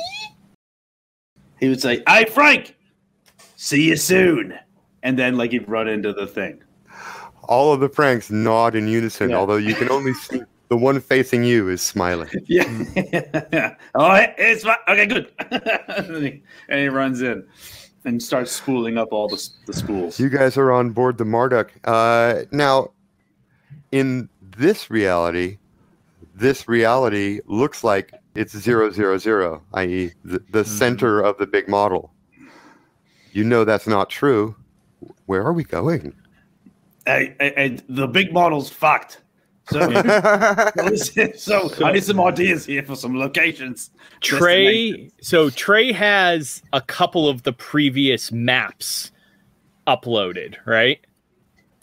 he 1.61 1.69
would 1.69 1.79
say, 1.81 2.03
"Hey, 2.07 2.25
Frank, 2.25 2.75
see 3.55 3.87
you 3.87 3.95
soon." 3.95 4.59
And 5.03 5.17
then 5.17 5.37
like 5.37 5.51
he'd 5.51 5.67
run 5.69 5.87
into 5.87 6.11
the 6.11 6.27
thing. 6.27 6.61
All 7.43 7.73
of 7.73 7.79
the 7.79 7.89
Franks 7.89 8.29
nod 8.29 8.75
in 8.75 8.87
unison, 8.87 9.29
Yeah. 9.29 9.37
although 9.37 9.55
you 9.57 9.73
can 9.75 9.89
only 9.89 10.13
see 10.13 10.41
the 10.69 10.77
one 10.77 10.99
facing 11.01 11.43
you 11.43 11.69
is 11.69 11.81
smiling. 11.81 12.29
Yeah. 12.47 12.65
oh, 13.95 14.13
it- 14.15 14.35
it's 14.37 14.63
fine. 14.63 14.75
Okay, 14.89 15.05
good. 15.05 15.31
and, 15.51 16.23
he, 16.23 16.43
and 16.69 16.79
he 16.79 16.87
runs 16.87 17.21
in. 17.21 17.45
and 18.05 18.21
starts 18.21 18.51
spooling 18.51 18.97
up 18.97 19.11
all 19.11 19.27
the, 19.27 19.49
the 19.67 19.73
spools. 19.73 20.19
You 20.19 20.29
guys 20.29 20.57
are 20.57 20.71
on 20.71 20.91
board 20.91 21.17
the 21.17 21.25
Marduk. 21.25 21.71
Uh, 21.83 22.43
now, 22.51 22.91
in 23.91 24.29
this 24.57 24.89
reality, 24.89 25.57
this 26.35 26.67
reality 26.67 27.41
looks 27.47 27.83
like 27.83 28.13
it's 28.35 28.57
zero 28.57 28.91
zero 28.91 29.17
zero, 29.17 29.61
i.e., 29.73 30.11
the, 30.23 30.39
the 30.51 30.63
mm-hmm. 30.63 30.63
center 30.63 31.21
of 31.21 31.38
the 31.38 31.47
big 31.47 31.67
model. 31.67 32.13
You 33.33 33.43
know 33.43 33.63
that's 33.63 33.88
not 33.88 34.09
true. 34.09 34.55
Where 35.25 35.43
are 35.43 35.53
we 35.53 35.63
going? 35.63 36.13
Hey, 37.05 37.35
hey, 37.39 37.53
hey, 37.55 37.77
the 37.89 38.07
big 38.07 38.33
model's 38.33 38.69
fucked. 38.69 39.21
So, 39.69 39.79
so 41.35 41.85
I 41.85 41.93
need 41.93 42.03
some 42.03 42.19
ideas 42.19 42.65
here 42.65 42.83
for 42.83 42.95
some 42.95 43.17
locations. 43.17 43.91
Trey, 44.19 45.09
so 45.21 45.50
Trey 45.50 45.91
has 45.93 46.61
a 46.73 46.81
couple 46.81 47.29
of 47.29 47.43
the 47.43 47.53
previous 47.53 48.31
maps 48.31 49.11
uploaded, 49.88 50.55
right? 50.65 51.00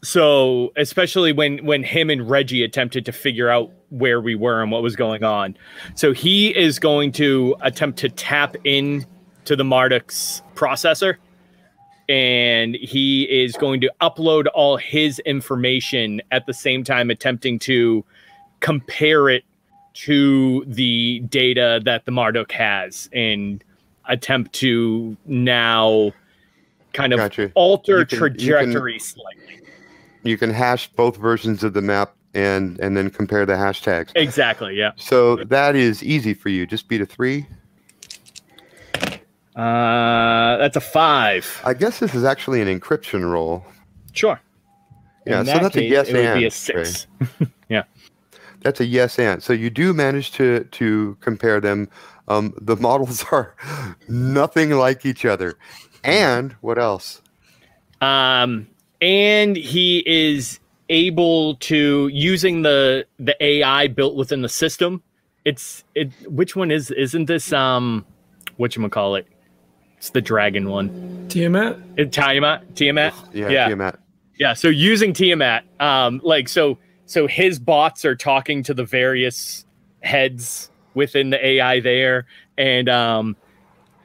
So 0.03 0.73
especially 0.77 1.33
when 1.33 1.65
when 1.65 1.83
him 1.83 2.09
and 2.09 2.29
Reggie 2.29 2.63
attempted 2.63 3.05
to 3.07 3.13
figure 3.13 3.49
out 3.49 3.71
where 3.91 4.21
we 4.21 4.35
were 4.35 4.63
and 4.63 4.71
what 4.71 4.83
was 4.83 4.95
going 4.95 5.25
on, 5.25 5.57
so 5.97 6.13
he 6.13 6.57
is 6.57 6.79
going 6.79 7.11
to 7.13 7.57
attempt 7.63 7.99
to 8.01 8.09
tap 8.09 8.57
in 8.65 9.05
to 9.45 9.57
the 9.57 9.65
Marduk's 9.65 10.43
processor, 10.55 11.17
and 12.09 12.77
he 12.77 13.25
is 13.25 13.57
going 13.57 13.81
to 13.81 13.91
upload 14.01 14.47
all 14.55 14.77
his 14.77 15.19
information 15.21 16.23
at 16.31 16.47
the 16.47 16.55
same 16.55 16.85
time, 16.85 17.11
attempting 17.11 17.59
to 17.61 18.05
compare 18.61 19.29
it 19.29 19.45
to 19.95 20.65
the 20.67 21.21
data 21.29 21.81
that 21.85 22.05
the 22.05 22.13
Marduk 22.13 22.53
has 22.53 23.09
and 23.13 23.65
attempt 24.09 24.53
to 24.53 25.17
now 25.27 26.13
kind 26.93 27.13
of 27.13 27.19
alter 27.55 28.05
can- 28.05 28.17
you 28.17 28.19
can- 28.19 28.19
trajectory 28.19 28.99
slightly. 29.01 29.61
You 30.23 30.37
can 30.37 30.51
hash 30.51 30.89
both 30.89 31.17
versions 31.17 31.63
of 31.65 31.73
the 31.75 31.83
map 31.83 32.15
and 32.35 32.79
and 32.81 32.97
then 32.97 33.11
compare 33.11 33.47
the 33.47 33.55
hashtags. 33.55 34.11
Exactly. 34.15 34.77
Yeah. 34.77 34.93
So 34.97 35.37
that 35.45 35.77
is 35.77 36.03
easy 36.03 36.35
for 36.35 36.49
you. 36.49 36.67
Just 36.67 36.89
beat 36.89 37.01
a 37.01 37.07
three. 37.07 37.47
Uh, 39.57 40.57
that's 40.59 40.77
a 40.77 40.81
five. 40.81 41.61
I 41.65 41.75
guess 41.75 41.99
this 41.99 42.15
is 42.15 42.23
actually 42.25 42.63
an 42.63 42.69
encryption 42.69 43.29
roll. 43.29 43.65
Sure. 44.13 44.41
Yeah, 45.27 45.41
In 45.41 45.47
so 45.47 45.53
that 45.53 45.63
that's 45.63 45.77
a 45.77 45.83
yes 45.83 46.09
it 46.09 46.15
would 46.15 46.25
and. 46.25 46.41
be 46.41 46.47
a 46.47 46.51
six. 46.51 47.07
That's 48.63 48.81
a 48.81 48.85
yes 48.85 49.19
and. 49.19 49.43
So 49.43 49.53
you 49.53 49.71
do 49.71 49.93
manage 49.93 50.33
to 50.33 50.65
to 50.65 51.17
compare 51.21 51.61
them. 51.61 51.89
Um, 52.27 52.55
the 52.61 52.77
models 52.81 53.25
are 53.31 53.55
nothing 54.09 54.71
like 54.71 55.07
each 55.07 55.25
other. 55.25 55.57
And 56.05 56.53
what 56.61 56.79
else? 56.79 57.23
Um, 58.01 58.67
and 59.01 59.57
he 59.57 60.03
is 60.07 60.61
able 60.89 61.55
to 61.57 62.09
using 62.09 62.63
the 62.63 63.07
the 63.19 63.37
AI 63.43 63.89
built 63.89 64.17
within 64.17 64.43
the 64.43 64.49
system. 64.49 65.03
It's 65.45 65.85
it. 65.95 66.11
Which 66.27 66.57
one 66.57 66.71
is? 66.71 66.91
Isn't 66.91 67.27
this 67.27 67.53
um, 67.53 68.05
what 68.57 68.75
you 68.77 68.89
call 68.89 69.15
it? 69.15 69.27
It's 69.97 70.11
the 70.11 70.21
dragon 70.21 70.69
one. 70.69 71.27
Tiamat. 71.29 71.79
It, 71.97 72.13
Tiamat. 72.13 72.75
Tiamat. 72.77 73.15
Yeah, 73.33 73.49
Yeah. 73.49 73.67
Tiamat. 73.69 73.99
Yeah, 74.39 74.55
so 74.55 74.69
using 74.69 75.13
Tiamat, 75.13 75.65
um, 75.81 76.21
like 76.23 76.49
so, 76.49 76.79
so 77.07 77.27
his 77.27 77.59
bots 77.59 78.05
are 78.05 78.15
talking 78.15 78.63
to 78.63 78.73
the 78.73 78.85
various 78.85 79.65
heads 80.05 80.71
within 80.95 81.31
the 81.31 81.45
AI 81.45 81.81
there, 81.81 82.27
and 82.57 82.89
um, 82.89 83.37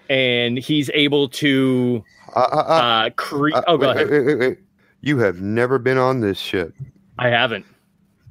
and 0.10 0.58
he's 0.58 0.90
able 0.96 1.30
to 1.30 2.04
Uh, 2.36 2.40
uh, 2.40 2.56
uh, 2.56 2.58
uh, 2.58 3.10
create. 3.12 3.56
uh, 3.56 3.62
oh, 3.68 3.78
go 3.78 3.90
wait, 3.90 3.96
ahead. 3.96 4.10
wait, 4.10 4.26
wait, 4.26 4.40
wait. 4.40 4.58
You 5.04 5.18
have 5.20 5.42
never 5.42 5.78
been 5.80 5.98
on 5.98 6.22
this 6.22 6.38
ship. 6.38 6.74
I 7.20 7.28
haven't. 7.28 7.66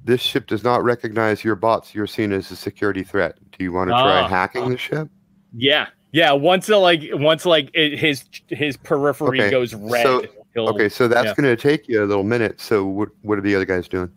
This 0.04 0.22
ship 0.22 0.46
does 0.46 0.64
not 0.64 0.82
recognize 0.82 1.44
your 1.44 1.54
bots. 1.54 1.94
You're 1.94 2.06
seen 2.06 2.32
as 2.32 2.50
a 2.50 2.56
security 2.56 3.02
threat. 3.04 3.36
Do 3.56 3.62
you 3.62 3.72
want 3.74 3.88
to 3.90 3.92
try 3.92 4.20
Ah. 4.22 4.26
hacking 4.26 4.70
the 4.70 4.78
ship? 4.78 5.08
Yeah, 5.54 5.88
yeah. 6.12 6.32
Once 6.32 6.70
it, 6.70 6.76
like 6.76 7.02
once 7.12 7.44
like 7.44 7.68
it, 7.74 7.98
his 7.98 8.24
his 8.48 8.78
periphery 8.78 9.38
Okay, 9.42 9.50
goes 9.50 9.74
red. 9.74 10.02
so- 10.02 10.24
he'll- 10.54 10.68
Okay, 10.70 10.88
so 10.88 11.08
that's 11.08 11.26
yeah. 11.26 11.34
going 11.34 11.54
to 11.54 11.60
take 11.62 11.88
you 11.88 12.02
a 12.02 12.06
little 12.06 12.24
minute. 12.24 12.58
So 12.58 12.86
what 12.86 13.10
what 13.20 13.36
are 13.36 13.42
the 13.42 13.54
other 13.54 13.66
guys 13.66 13.86
doing? 13.86 14.10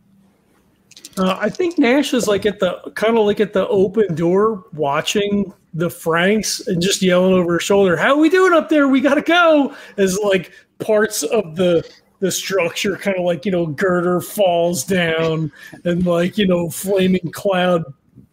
Uh, 1.18 1.38
I 1.40 1.50
think 1.50 1.78
Nash 1.78 2.14
is 2.14 2.26
like 2.26 2.46
at 2.46 2.60
the 2.62 2.80
kind 2.96 3.18
of 3.18 3.26
like 3.26 3.42
at 3.42 3.52
the 3.52 3.68
open 3.68 4.16
door 4.16 4.64
watching 4.74 5.54
the 5.74 5.90
Franks 5.90 6.66
and 6.68 6.82
just 6.82 7.02
yelling 7.02 7.34
over 7.34 7.54
her 7.54 7.60
shoulder, 7.60 7.98
"How 7.98 8.18
we 8.18 8.30
doing 8.30 8.54
up 8.54 8.70
there? 8.70 8.88
We 8.88 9.02
gotta 9.02 9.22
go!" 9.22 9.74
As 9.98 10.18
like 10.20 10.52
parts 10.80 11.22
of 11.24 11.58
the 11.58 11.88
the 12.20 12.32
structure 12.32 12.96
kind 12.98 13.18
of 13.18 13.24
like 13.24 13.46
you 13.46 13.52
know 13.52 13.68
girder 13.68 14.22
falls 14.22 14.84
down 14.84 15.52
and 15.84 16.06
like 16.06 16.38
you 16.38 16.48
know 16.48 16.70
flaming 16.70 17.32
cloud 17.32 17.84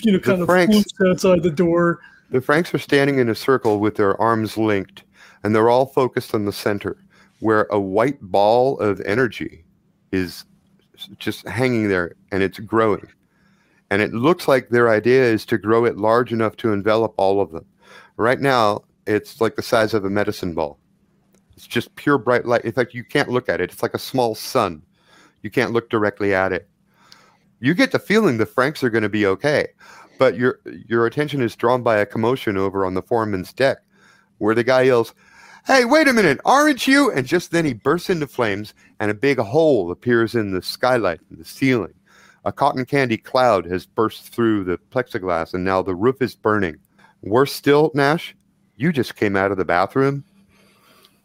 you 0.01 0.13
know 0.13 0.19
kind 0.19 0.41
of 0.41 0.47
Franks- 0.47 0.77
floops 0.77 1.11
outside 1.11 1.43
the 1.43 1.51
door. 1.51 2.01
The 2.31 2.41
Franks 2.41 2.73
are 2.73 2.79
standing 2.79 3.19
in 3.19 3.29
a 3.29 3.35
circle 3.35 3.79
with 3.79 3.97
their 3.97 4.19
arms 4.21 4.57
linked, 4.57 5.05
and 5.43 5.55
they're 5.55 5.69
all 5.69 5.87
focused 5.87 6.35
on 6.35 6.47
the 6.47 6.53
center, 6.53 6.97
where 7.41 7.65
a 7.71 7.79
white 7.79 8.21
ball 8.23 8.79
of 8.79 9.01
energy 9.03 9.65
is 10.13 10.45
just 11.19 11.47
hanging 11.49 11.89
there 11.89 12.15
and 12.31 12.43
it's 12.43 12.59
growing. 12.59 13.07
And 13.91 14.01
it 14.01 14.15
looks 14.15 14.49
like 14.49 14.69
their 14.69 14.89
idea 14.89 15.25
is 15.25 15.45
to 15.47 15.59
grow 15.59 15.85
it 15.85 15.99
large 15.99 16.33
enough 16.33 16.57
to 16.59 16.73
envelop 16.73 17.15
all 17.19 17.41
of 17.41 17.51
them. 17.51 17.67
Right 18.17 18.41
now, 18.41 18.85
it's 19.07 19.41
like 19.41 19.57
the 19.57 19.63
size 19.63 19.93
of 19.93 20.05
a 20.05 20.11
medicine 20.11 20.55
ball. 20.55 20.79
It's 21.63 21.69
just 21.69 21.95
pure 21.95 22.19
bright 22.19 22.45
light. 22.45 22.65
In 22.65 22.73
fact, 22.73 22.93
you 22.93 23.05
can't 23.05 23.29
look 23.29 23.49
at 23.49 23.61
it. 23.61 23.71
It's 23.71 23.83
like 23.83 23.95
a 23.95 23.99
small 23.99 24.35
sun. 24.35 24.83
You 25.43 25.51
can't 25.51 25.73
look 25.73 25.91
directly 25.91 26.35
at 26.35 26.53
it. 26.53 26.69
You 27.61 27.75
get 27.75 27.93
the 27.93 28.01
feeling 28.01 28.39
the 28.39 28.47
Franks 28.47 28.83
are 28.83 28.91
going 28.91 29.03
to 29.03 29.09
be 29.09 29.27
okay 29.27 29.69
but 30.23 30.37
your 30.37 30.61
your 30.87 31.07
attention 31.07 31.43
is 31.43 31.57
drawn 31.57 31.83
by 31.83 31.97
a 31.97 32.07
commotion 32.07 32.57
over 32.57 32.87
on 32.87 32.95
the 32.95 33.03
foreman's 33.03 33.53
deck 33.53 33.79
where 34.39 34.55
the 34.55 34.63
guy 34.63 34.83
yells 34.83 35.15
hey 35.67 35.85
wait 35.85 36.07
a 36.07 36.13
minute 36.13 36.39
aren't 36.45 36.87
you 36.87 37.11
and 37.11 37.27
just 37.27 37.51
then 37.51 37.65
he 37.65 37.73
bursts 37.73 38.09
into 38.09 38.29
flames 38.29 38.73
and 39.01 39.11
a 39.11 39.15
big 39.15 39.39
hole 39.39 39.91
appears 39.91 40.37
in 40.37 40.53
the 40.53 40.63
skylight 40.63 41.21
in 41.31 41.39
the 41.39 41.45
ceiling 41.45 41.93
a 42.45 42.53
cotton 42.53 42.85
candy 42.85 43.17
cloud 43.17 43.67
has 43.67 43.85
burst 43.85 44.29
through 44.29 44.63
the 44.63 44.79
plexiglass 44.93 45.55
and 45.55 45.65
now 45.65 45.83
the 45.83 45.95
roof 45.95 46.23
is 46.23 46.37
burning 46.37 46.77
worse 47.23 47.53
still 47.53 47.91
nash 47.93 48.33
you 48.77 48.93
just 48.93 49.17
came 49.17 49.35
out 49.35 49.51
of 49.51 49.59
the 49.59 49.65
bathroom 49.65 50.25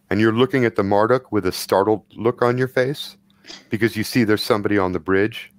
and 0.10 0.20
you're 0.20 0.34
looking 0.34 0.66
at 0.66 0.76
the 0.76 0.84
marduk 0.84 1.32
with 1.32 1.46
a 1.46 1.52
startled 1.52 2.04
look 2.16 2.42
on 2.42 2.58
your 2.58 2.68
face 2.68 3.18
because 3.70 3.96
you 3.96 4.04
see 4.04 4.24
there's 4.24 4.44
somebody 4.44 4.78
on 4.78 4.92
the 4.92 5.00
bridge 5.00 5.52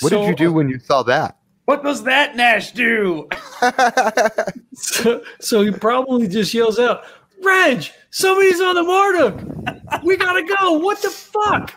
what 0.00 0.10
So- 0.10 0.20
did 0.20 0.28
you 0.28 0.36
do 0.36 0.52
when 0.52 0.68
you 0.68 0.78
saw 0.78 1.02
that 1.04 1.36
What 1.66 1.82
does 1.82 2.02
that 2.04 2.36
Nash 2.36 2.72
do? 2.72 3.28
So, 4.76 5.22
so 5.40 5.62
he 5.62 5.70
probably 5.70 6.26
just 6.28 6.52
yells 6.52 6.78
out, 6.80 7.04
"Reg, 7.42 7.86
somebody's 8.10 8.60
on 8.60 8.74
the 8.74 8.82
Marduk. 8.82 10.02
We 10.04 10.16
gotta 10.16 10.42
go. 10.42 10.72
What 10.72 11.00
the 11.00 11.10
fuck?" 11.10 11.72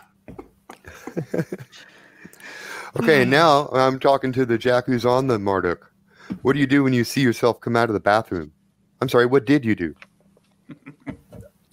Okay, 2.96 3.24
now 3.24 3.68
I'm 3.68 4.00
talking 4.00 4.32
to 4.32 4.44
the 4.44 4.58
Jack 4.58 4.86
who's 4.86 5.06
on 5.06 5.28
the 5.28 5.38
Marduk. 5.38 5.90
What 6.42 6.54
do 6.54 6.58
you 6.58 6.66
do 6.66 6.82
when 6.82 6.92
you 6.92 7.04
see 7.04 7.20
yourself 7.20 7.60
come 7.60 7.76
out 7.76 7.88
of 7.88 7.94
the 7.94 8.00
bathroom? 8.00 8.50
I'm 9.00 9.08
sorry, 9.08 9.26
what 9.26 9.46
did 9.46 9.64
you 9.64 9.74
do? 9.76 9.94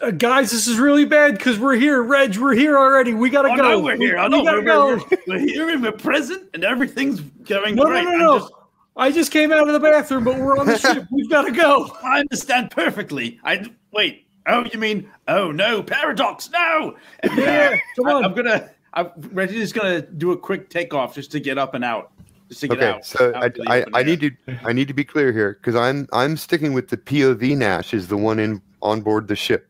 Uh, 0.05 0.11
guys, 0.11 0.51
this 0.51 0.67
is 0.67 0.77
really 0.77 1.03
bad 1.05 1.35
because 1.35 1.57
we're 1.57 1.73
here. 1.75 2.03
Reg, 2.03 2.37
we're 2.37 2.53
here 2.53 2.77
already. 2.77 3.15
We 3.15 3.31
gotta 3.31 3.49
I 3.49 3.57
go. 3.57 3.63
know 3.63 3.79
we're 3.79 3.95
here. 3.97 4.19
I 4.19 4.27
know 4.27 4.41
we 4.41 4.45
gotta 4.45 4.57
we're, 4.59 4.63
go. 4.63 4.95
we're, 5.09 5.17
we're 5.27 5.39
here 5.39 5.69
and 5.71 5.81
we're 5.81 5.93
present 5.93 6.47
and 6.53 6.63
everything's 6.63 7.21
going 7.21 7.73
No, 7.73 7.83
no, 7.83 7.89
great. 7.89 8.03
no, 8.03 8.11
I'm 8.11 8.19
no. 8.19 8.39
just- 8.39 8.51
I 8.97 9.11
just 9.11 9.31
came 9.31 9.51
out 9.51 9.67
of 9.67 9.73
the 9.73 9.79
bathroom, 9.79 10.23
but 10.23 10.37
we're 10.37 10.57
on 10.57 10.67
the 10.67 10.77
ship. 10.77 11.05
We've 11.11 11.29
got 11.29 11.41
to 11.41 11.51
go. 11.51 11.91
I 12.03 12.19
understand 12.19 12.71
perfectly. 12.71 13.39
I 13.43 13.65
wait. 13.91 14.25
Oh, 14.47 14.63
you 14.71 14.79
mean? 14.79 15.09
Oh 15.27 15.51
no, 15.51 15.81
paradox! 15.83 16.49
No. 16.51 16.95
Yeah, 17.35 17.75
come 17.97 18.05
on. 18.05 18.11
I, 18.11 18.15
on. 18.19 18.23
am 18.25 18.33
gonna. 18.35 18.69
I'm 18.93 19.09
Reggie's 19.33 19.73
gonna 19.73 20.01
do 20.01 20.31
a 20.31 20.37
quick 20.37 20.69
takeoff 20.69 21.15
just 21.15 21.31
to 21.31 21.39
get 21.41 21.57
up 21.57 21.73
and 21.73 21.83
out, 21.83 22.11
just 22.47 22.61
to 22.61 22.67
get 22.69 22.77
Okay, 22.77 22.87
out. 22.89 23.05
so 23.05 23.33
out 23.35 23.57
I, 23.67 23.79
I, 23.81 23.85
I 23.95 24.03
need 24.03 24.21
to 24.21 24.31
I 24.63 24.71
need 24.71 24.87
to 24.87 24.93
be 24.93 25.03
clear 25.03 25.33
here 25.33 25.57
because 25.59 25.75
I'm 25.75 26.07
I'm 26.13 26.37
sticking 26.37 26.71
with 26.73 26.87
the 26.89 26.95
POV 26.97 27.57
Nash 27.57 27.93
is 27.93 28.07
the 28.07 28.15
one 28.17 28.39
in 28.39 28.61
on 28.81 29.01
board 29.01 29.27
the 29.27 29.35
ship. 29.35 29.67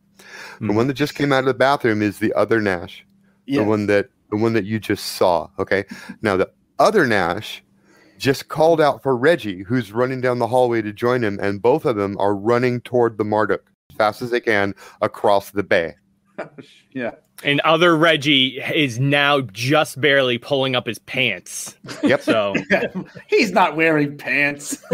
The 0.59 0.67
Hmm. 0.67 0.75
one 0.75 0.87
that 0.87 0.93
just 0.93 1.15
came 1.15 1.31
out 1.31 1.39
of 1.39 1.45
the 1.45 1.53
bathroom 1.53 2.01
is 2.01 2.19
the 2.19 2.33
other 2.33 2.61
Nash. 2.61 3.05
Yeah. 3.45 3.59
The 3.61 3.67
one 3.69 3.87
that 3.87 4.09
the 4.31 4.37
one 4.37 4.53
that 4.53 4.65
you 4.65 4.79
just 4.79 5.05
saw. 5.17 5.47
Okay. 5.59 5.85
Now 6.21 6.35
the 6.37 6.49
other 6.79 7.05
Nash 7.05 7.63
just 8.17 8.47
called 8.47 8.79
out 8.81 9.03
for 9.03 9.15
Reggie, 9.15 9.63
who's 9.63 9.91
running 9.91 10.21
down 10.21 10.39
the 10.39 10.47
hallway 10.47 10.81
to 10.81 10.91
join 10.93 11.23
him, 11.23 11.37
and 11.41 11.61
both 11.61 11.85
of 11.85 11.95
them 11.95 12.17
are 12.19 12.33
running 12.35 12.81
toward 12.81 13.17
the 13.17 13.23
Marduk 13.25 13.61
as 13.91 13.95
fast 13.97 14.21
as 14.21 14.31
they 14.31 14.39
can 14.39 14.73
across 15.01 15.51
the 15.51 15.63
bay. 15.63 15.95
yeah. 16.91 17.11
And 17.43 17.59
other 17.61 17.95
Reggie 17.97 18.61
is 18.73 18.97
now 18.99 19.41
just 19.41 19.99
barely 19.99 20.37
pulling 20.37 20.75
up 20.75 20.87
his 20.87 20.99
pants. 20.99 21.75
Yep. 22.01 22.21
So 22.21 22.55
He's 23.27 23.51
not 23.51 23.75
wearing 23.75 24.17
pants. 24.17 24.81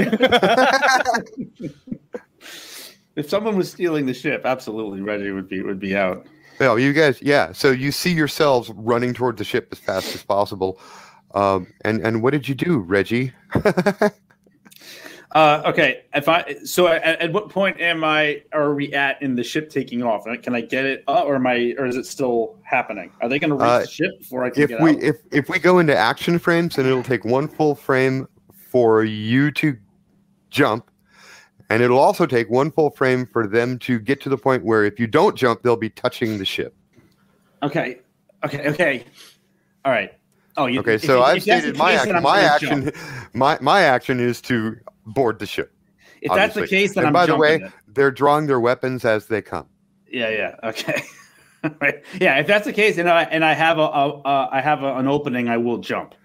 if 3.22 3.30
someone 3.30 3.56
was 3.56 3.72
stealing 3.72 4.06
the 4.06 4.14
ship, 4.14 4.42
absolutely 4.46 5.02
Reggie 5.02 5.32
would 5.32 5.48
be 5.48 5.62
would 5.62 5.80
be 5.80 5.96
out. 5.96 6.28
No, 6.60 6.76
you 6.76 6.92
guys, 6.92 7.22
yeah. 7.22 7.54
So 7.54 7.72
you 7.72 7.92
see 7.92 8.12
yourselves 8.12 8.70
running 8.76 9.14
toward 9.14 9.38
the 9.38 9.44
ship 9.44 9.70
as 9.72 9.80
fast 9.80 10.14
as 10.14 10.24
possible. 10.24 10.80
Um, 11.34 11.68
and 11.86 12.06
and 12.06 12.22
what 12.22 12.32
did 12.32 12.50
you 12.50 12.56
do, 12.56 12.80
Reggie? 12.80 13.32
Uh, 15.34 15.64
okay, 15.66 16.04
if 16.14 16.28
I 16.28 16.58
so 16.66 16.88
at, 16.88 17.04
at 17.04 17.32
what 17.32 17.48
point 17.50 17.80
am 17.80 18.04
I? 18.04 18.44
Are 18.52 18.74
we 18.74 18.94
at 18.94 19.22
in 19.22 19.36
the 19.36 19.44
ship 19.44 19.70
taking 19.70 20.04
off? 20.04 20.26
Can 20.44 20.54
I 20.56 20.60
get 20.60 20.86
it, 20.86 21.06
up, 21.08 21.26
or 21.26 21.36
am 21.36 21.48
I, 21.48 21.74
or 21.78 21.86
is 21.86 21.96
it 21.96 22.06
still 22.06 22.58
happening? 22.64 23.12
Are 23.22 23.30
they 23.30 23.40
going 23.40 23.52
to 23.52 23.56
reach 23.56 23.64
Uh, 23.64 23.80
the 23.80 23.88
ship 23.88 24.20
before 24.20 24.44
I 24.44 24.50
can 24.50 24.64
if 24.64 24.70
get 24.70 24.82
we 24.82 24.92
out? 24.92 25.02
if 25.02 25.16
if 25.32 25.48
we 25.48 25.58
go 25.58 25.80
into 25.80 25.96
action 25.96 26.38
frames, 26.38 26.76
then 26.76 26.86
it'll 26.86 27.02
take 27.02 27.24
one 27.24 27.48
full 27.48 27.76
frame 27.76 28.28
for 28.52 29.06
you 29.06 29.52
to 29.52 29.78
jump, 30.50 30.91
and 31.72 31.82
it'll 31.82 32.00
also 32.00 32.26
take 32.26 32.50
one 32.50 32.70
full 32.70 32.90
frame 32.90 33.26
for 33.26 33.48
them 33.48 33.80
to 33.80 33.98
get 33.98 34.20
to 34.20 34.28
the 34.28 34.38
point 34.38 34.66
where 34.66 34.84
if 34.84 35.00
you 35.00 35.08
don't 35.08 35.38
jump, 35.38 35.62
they'll 35.64 35.78
be 35.78 35.90
touching 35.90 36.38
the 36.38 36.44
ship. 36.44 36.76
Okay, 37.64 38.02
okay, 38.44 38.68
okay. 38.68 39.06
All 39.86 39.92
right. 39.94 40.12
Oh, 40.58 40.66
you, 40.66 40.82
Okay, 40.82 40.96
if- 40.96 41.06
so 41.06 41.20
if 41.20 41.26
I've 41.26 41.36
the 41.36 41.40
stated 41.42 41.78
my 41.78 41.92
case, 41.92 42.00
action. 42.02 42.24
My 42.24 42.42
action, 42.42 42.84
jump. 42.84 42.96
my 43.34 43.58
my 43.62 43.82
action 43.84 44.20
is 44.20 44.42
to 44.42 44.76
board 45.06 45.40
the 45.40 45.46
ship. 45.46 45.72
If 46.22 46.34
that's 46.34 46.56
the 46.56 46.68
case, 46.68 46.94
then 46.94 47.06
and 47.06 47.08
I'm 47.08 47.14
by 47.14 47.26
the 47.26 47.38
way, 47.38 47.56
it. 47.56 47.72
they're 47.88 48.12
drawing 48.12 48.48
their 48.48 48.60
weapons 48.60 49.06
as 49.06 49.28
they 49.28 49.42
come. 49.42 49.68
Yeah, 50.12 50.30
yeah. 50.30 50.56
Okay. 50.64 51.02
right. 51.80 52.04
Yeah, 52.20 52.38
if 52.38 52.48
that's 52.48 52.66
the 52.66 52.74
case, 52.74 52.98
and 52.98 53.08
I 53.10 53.24
and 53.24 53.46
I 53.46 53.54
have 53.54 53.78
a, 53.78 53.84
a 53.84 54.20
uh, 54.24 54.50
I 54.52 54.60
have 54.60 54.84
a, 54.84 54.98
an 54.98 55.08
opening, 55.08 55.48
I 55.48 55.56
will 55.56 55.78
jump. 55.78 56.16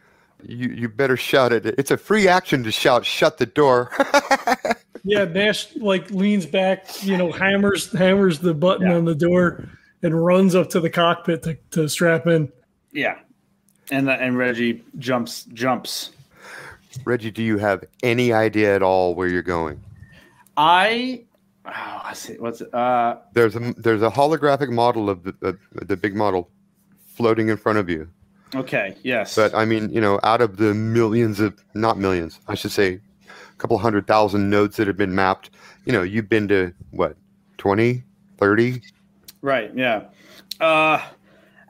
You 0.48 0.68
you 0.68 0.88
better 0.88 1.16
shout 1.16 1.52
it. 1.52 1.66
It's 1.66 1.90
a 1.90 1.96
free 1.96 2.28
action 2.28 2.62
to 2.64 2.70
shout, 2.70 3.04
"Shut 3.04 3.38
the 3.38 3.46
door." 3.46 3.90
Yeah, 5.08 5.24
Nash 5.24 5.68
like 5.76 6.10
leans 6.10 6.46
back, 6.46 7.04
you 7.04 7.16
know, 7.16 7.30
hammers 7.30 7.92
hammers 7.92 8.40
the 8.40 8.52
button 8.52 8.88
Yeah. 8.88 8.96
on 8.96 9.04
the 9.04 9.14
door 9.14 9.64
and 10.02 10.24
runs 10.24 10.56
up 10.56 10.68
to 10.70 10.80
the 10.80 10.90
cockpit 10.90 11.44
to, 11.44 11.56
to 11.70 11.88
strap 11.88 12.26
in. 12.26 12.50
Yeah. 12.90 13.16
And 13.92 14.08
the, 14.08 14.14
and 14.14 14.36
Reggie 14.36 14.82
jumps 14.98 15.44
jumps. 15.52 16.10
Reggie, 17.04 17.30
do 17.30 17.44
you 17.44 17.56
have 17.58 17.84
any 18.02 18.32
idea 18.32 18.74
at 18.74 18.82
all 18.82 19.14
where 19.14 19.28
you're 19.28 19.42
going? 19.42 19.80
I 20.56 21.22
oh, 21.66 22.00
I 22.02 22.12
see. 22.14 22.34
What's 22.34 22.60
it? 22.60 22.74
Uh, 22.74 23.18
There's 23.32 23.54
a 23.54 23.74
there's 23.76 24.02
a 24.02 24.10
holographic 24.10 24.70
model 24.72 25.08
of 25.08 25.22
the 25.22 25.36
the, 25.40 25.58
the 25.84 25.96
big 25.96 26.16
model 26.16 26.50
floating 27.14 27.48
in 27.48 27.56
front 27.58 27.78
of 27.78 27.88
you. 27.88 28.08
Okay. 28.56 28.96
Yes. 29.02 29.34
But 29.34 29.54
I 29.54 29.64
mean, 29.64 29.90
you 29.90 30.00
know, 30.00 30.20
out 30.22 30.40
of 30.40 30.56
the 30.56 30.74
millions 30.74 31.40
of 31.40 31.54
not 31.74 31.98
millions, 31.98 32.40
I 32.48 32.54
should 32.54 32.72
say, 32.72 33.00
a 33.28 33.56
couple 33.58 33.78
hundred 33.78 34.06
thousand 34.06 34.50
nodes 34.50 34.76
that 34.76 34.86
have 34.86 34.96
been 34.96 35.14
mapped, 35.14 35.50
you 35.84 35.92
know, 35.92 36.02
you've 36.02 36.28
been 36.28 36.48
to 36.48 36.72
what, 36.90 37.16
20, 37.58 38.02
30? 38.38 38.82
right. 39.42 39.70
Yeah. 39.74 40.04
Uh, 40.60 41.00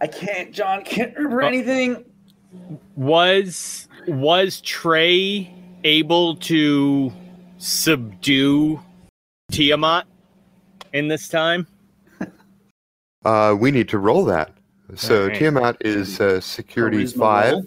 I 0.01 0.07
can't. 0.07 0.53
John 0.53 0.85
can't 0.85 1.15
remember 1.17 1.43
Oh. 1.43 1.47
anything. 1.47 2.05
Was 2.97 3.89
was 4.07 4.61
Trey 4.61 5.53
able 5.85 6.37
to 6.37 7.13
subdue 7.59 8.81
Tiamat 9.51 10.07
in 10.93 11.09
this 11.09 11.29
time? 11.29 11.67
Uh, 13.25 13.57
we 13.59 13.71
need 13.73 13.89
to 13.89 13.99
roll 13.99 14.25
that. 14.27 14.53
So 14.95 15.23
Alright. 15.23 15.39
Tiamat 15.39 15.77
is 15.81 16.21
uh, 16.21 16.41
security 16.41 16.99
Charisma 17.05 17.19
five. 17.19 17.67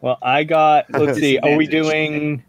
Well, 0.00 0.18
I 0.22 0.44
got. 0.44 0.86
Let's 0.90 1.18
see. 1.18 1.38
Are 1.38 1.56
we 1.56 1.66
doing? 1.66 2.42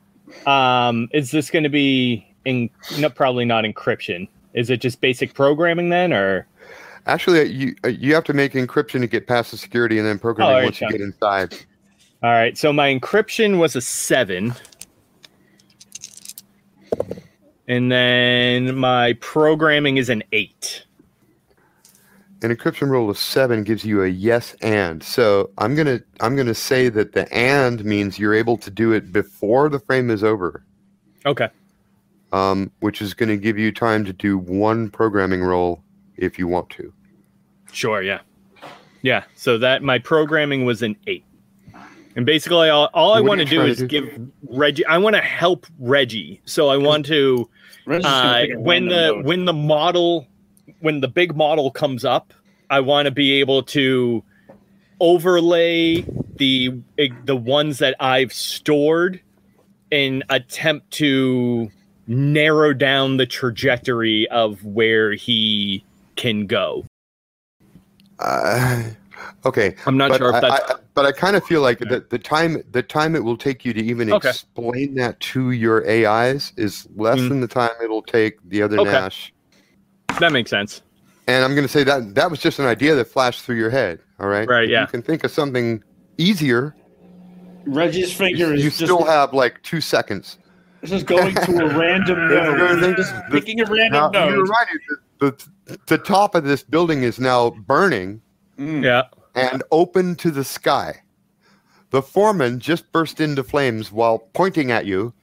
Um, 0.46 1.10
is 1.14 1.32
this 1.32 1.50
going 1.50 1.64
to 1.64 1.70
be 1.70 2.26
in? 2.46 2.70
No, 2.98 3.10
probably 3.10 3.46
not 3.46 3.66
encryption. 3.66 4.28
Is 4.54 4.70
it 4.70 4.82
just 4.82 5.00
basic 5.02 5.34
programming 5.34 5.90
then, 5.90 6.12
or? 6.14 6.48
Actually, 7.06 7.42
uh, 7.42 7.44
you 7.44 7.76
uh, 7.86 7.90
you 7.90 8.14
have 8.14 8.24
to 8.26 8.34
make 8.34 8.54
encryption 8.54 9.00
to 9.00 9.08
get 9.08 9.28
past 9.28 9.52
the 9.52 9.58
security, 9.58 9.98
and 10.00 10.08
then 10.08 10.20
programming 10.20 10.56
alright, 10.56 10.66
once 10.66 10.82
you 10.82 10.90
get 10.90 11.02
inside. 11.02 11.54
All 12.24 12.32
right. 12.32 12.58
So 12.58 12.74
my 12.74 12.94
encryption 12.94 13.60
was 13.60 13.76
a 13.76 13.82
seven, 13.82 14.54
and 17.68 17.92
then 17.92 18.76
my 18.76 19.14
programming 19.22 19.98
is 19.98 20.10
an 20.10 20.24
eight. 20.32 20.86
An 22.42 22.56
encryption 22.56 22.90
rule 22.90 23.10
of 23.10 23.18
seven 23.18 23.64
gives 23.64 23.84
you 23.84 24.02
a 24.04 24.08
yes 24.08 24.56
and. 24.62 25.04
So 25.04 25.50
I'm 25.58 25.76
gonna 25.76 26.00
I'm 26.22 26.36
gonna 26.38 26.54
say 26.54 26.88
that 26.90 27.12
the 27.12 27.32
and 27.34 27.84
means 27.84 28.18
you're 28.18 28.34
able 28.34 28.58
to 28.58 28.72
do 28.72 28.94
it 28.94 29.12
before 29.12 29.68
the 29.68 29.80
frame 29.80 30.10
is 30.10 30.24
over, 30.24 30.64
Okay. 31.26 31.50
um, 32.32 32.72
which 32.80 33.02
is 33.02 33.14
going 33.14 33.30
to 33.30 33.36
give 33.38 33.58
you 33.58 33.74
time 33.74 34.06
to 34.06 34.14
do 34.14 34.38
one 34.38 34.90
programming 34.90 35.44
roll 35.44 35.84
if 36.16 36.40
you 36.40 36.48
want 36.48 36.70
to. 36.72 36.94
Sure. 37.74 38.02
Yeah. 38.02 38.22
Yeah. 39.02 39.24
So 39.36 39.58
that 39.58 39.84
my 39.84 40.00
programming 40.00 40.64
was 40.64 40.82
an 40.82 40.96
eight. 41.08 41.26
And 42.16 42.26
basically, 42.26 42.70
all, 42.70 42.90
all 42.94 43.14
I 43.14 43.22
want 43.22 43.40
to 43.40 43.46
do 43.46 43.62
is 43.62 43.78
to 43.78 43.88
do? 43.88 44.02
give 44.02 44.30
Reggie. 44.50 44.86
I 44.86 44.98
want 44.98 45.16
to 45.16 45.22
help 45.22 45.66
Reggie. 45.78 46.42
So 46.46 46.70
I 46.70 46.78
want 46.78 47.06
to 47.08 47.50
uh, 47.88 48.46
when 48.58 48.88
the 48.88 48.96
random 48.96 49.24
when 49.24 49.46
the 49.46 49.54
model 49.54 50.28
when 50.80 51.02
the 51.02 51.08
big 51.08 51.36
model 51.36 51.72
comes 51.72 52.06
up, 52.06 52.34
I 52.70 52.80
want 52.82 53.06
to 53.06 53.12
be 53.12 53.40
able 53.40 53.64
to 53.64 54.24
overlay 55.00 56.02
the 56.38 56.82
the 56.98 57.36
ones 57.36 57.80
that 57.80 57.96
I've 58.00 58.34
stored 58.34 59.22
and 59.92 60.24
attempt 60.30 60.92
to 60.92 61.72
narrow 62.08 62.74
down 62.74 63.18
the 63.18 63.26
trajectory 63.26 64.28
of 64.30 64.64
where 64.64 65.14
he 65.14 65.84
can 66.16 66.48
go. 66.48 66.86
Uh, 68.20 68.84
okay, 69.46 69.76
I'm 69.86 69.98
not 69.98 70.10
but 70.12 70.18
sure 70.18 70.30
if 70.30 70.42
that's 70.42 70.60
I, 70.70 70.76
but 70.94 71.06
I 71.06 71.12
kind 71.12 71.36
of 71.36 71.46
feel 71.46 71.62
like 71.62 71.80
the, 71.80 72.06
the 72.10 72.20
time 72.20 72.62
the 72.72 72.84
time 72.84 73.16
it 73.16 73.24
will 73.24 73.38
take 73.38 73.64
you 73.64 73.74
to 73.74 73.82
even 73.82 74.10
Okay. 74.12 74.30
explain 74.30 74.96
that 74.96 75.20
to 75.22 75.52
your 75.52 75.88
AIs 75.90 76.52
is 76.58 76.88
less 76.96 77.18
Mm. 77.18 77.30
than 77.30 77.42
the 77.42 77.48
time 77.48 77.72
it'll 77.82 78.02
take 78.02 78.38
the 78.50 78.62
other 78.62 78.78
Okay. 78.80 78.92
Nash. 78.92 79.34
That 80.20 80.32
makes 80.32 80.50
sense. 80.50 80.82
And 81.28 81.44
I'm 81.46 81.54
going 81.54 81.66
to 81.68 81.72
say 81.72 81.84
that 81.84 82.16
that 82.16 82.32
was 82.32 82.40
just 82.40 82.58
an 82.60 82.66
idea 82.66 82.96
that 82.96 83.06
flashed 83.06 83.44
through 83.44 83.58
your 83.58 83.70
head. 83.70 84.00
All 84.20 84.28
right. 84.28 84.48
Right, 84.48 84.64
If 84.66 84.70
yeah. 84.72 84.82
You 84.82 84.88
can 84.88 85.02
think 85.04 85.24
of 85.24 85.32
something 85.32 85.84
easier. 86.18 86.76
Reggie's 87.66 88.12
finger 88.12 88.48
You, 88.48 88.54
is 88.54 88.64
you 88.64 88.70
just, 88.72 88.82
still 88.84 89.04
have 89.06 89.34
like 89.34 89.62
two 89.62 89.80
seconds. 89.82 90.38
This 90.82 90.92
is 90.92 91.04
going 91.04 91.36
to 91.36 91.66
a 91.66 91.78
random 91.78 92.18
Yeah, 92.32 92.78
node. 92.80 92.98
Just 92.98 93.14
picking 93.30 93.60
a 93.62 93.66
random 93.66 93.92
Now, 93.92 94.10
node. 94.10 94.32
you're 94.34 94.46
right. 94.46 94.68
The, 95.20 95.48
the, 95.66 95.78
the 95.88 95.98
top 96.00 96.34
of 96.36 96.46
this 96.46 96.64
building 96.64 97.04
is 97.04 97.20
now 97.20 97.52
burning 97.52 98.22
Mm. 98.58 98.84
Yeah. 98.84 99.04
and 99.36 99.64
open 99.72 100.16
to 100.16 100.32
the 100.32 100.44
sky. 100.44 101.02
The 101.92 102.02
foreman 102.02 102.60
just 102.60 102.92
burst 102.92 103.22
into 103.22 103.42
flames 103.42 103.90
while 103.90 104.20
pointing 104.34 104.70
at 104.70 104.86
you, 104.86 105.14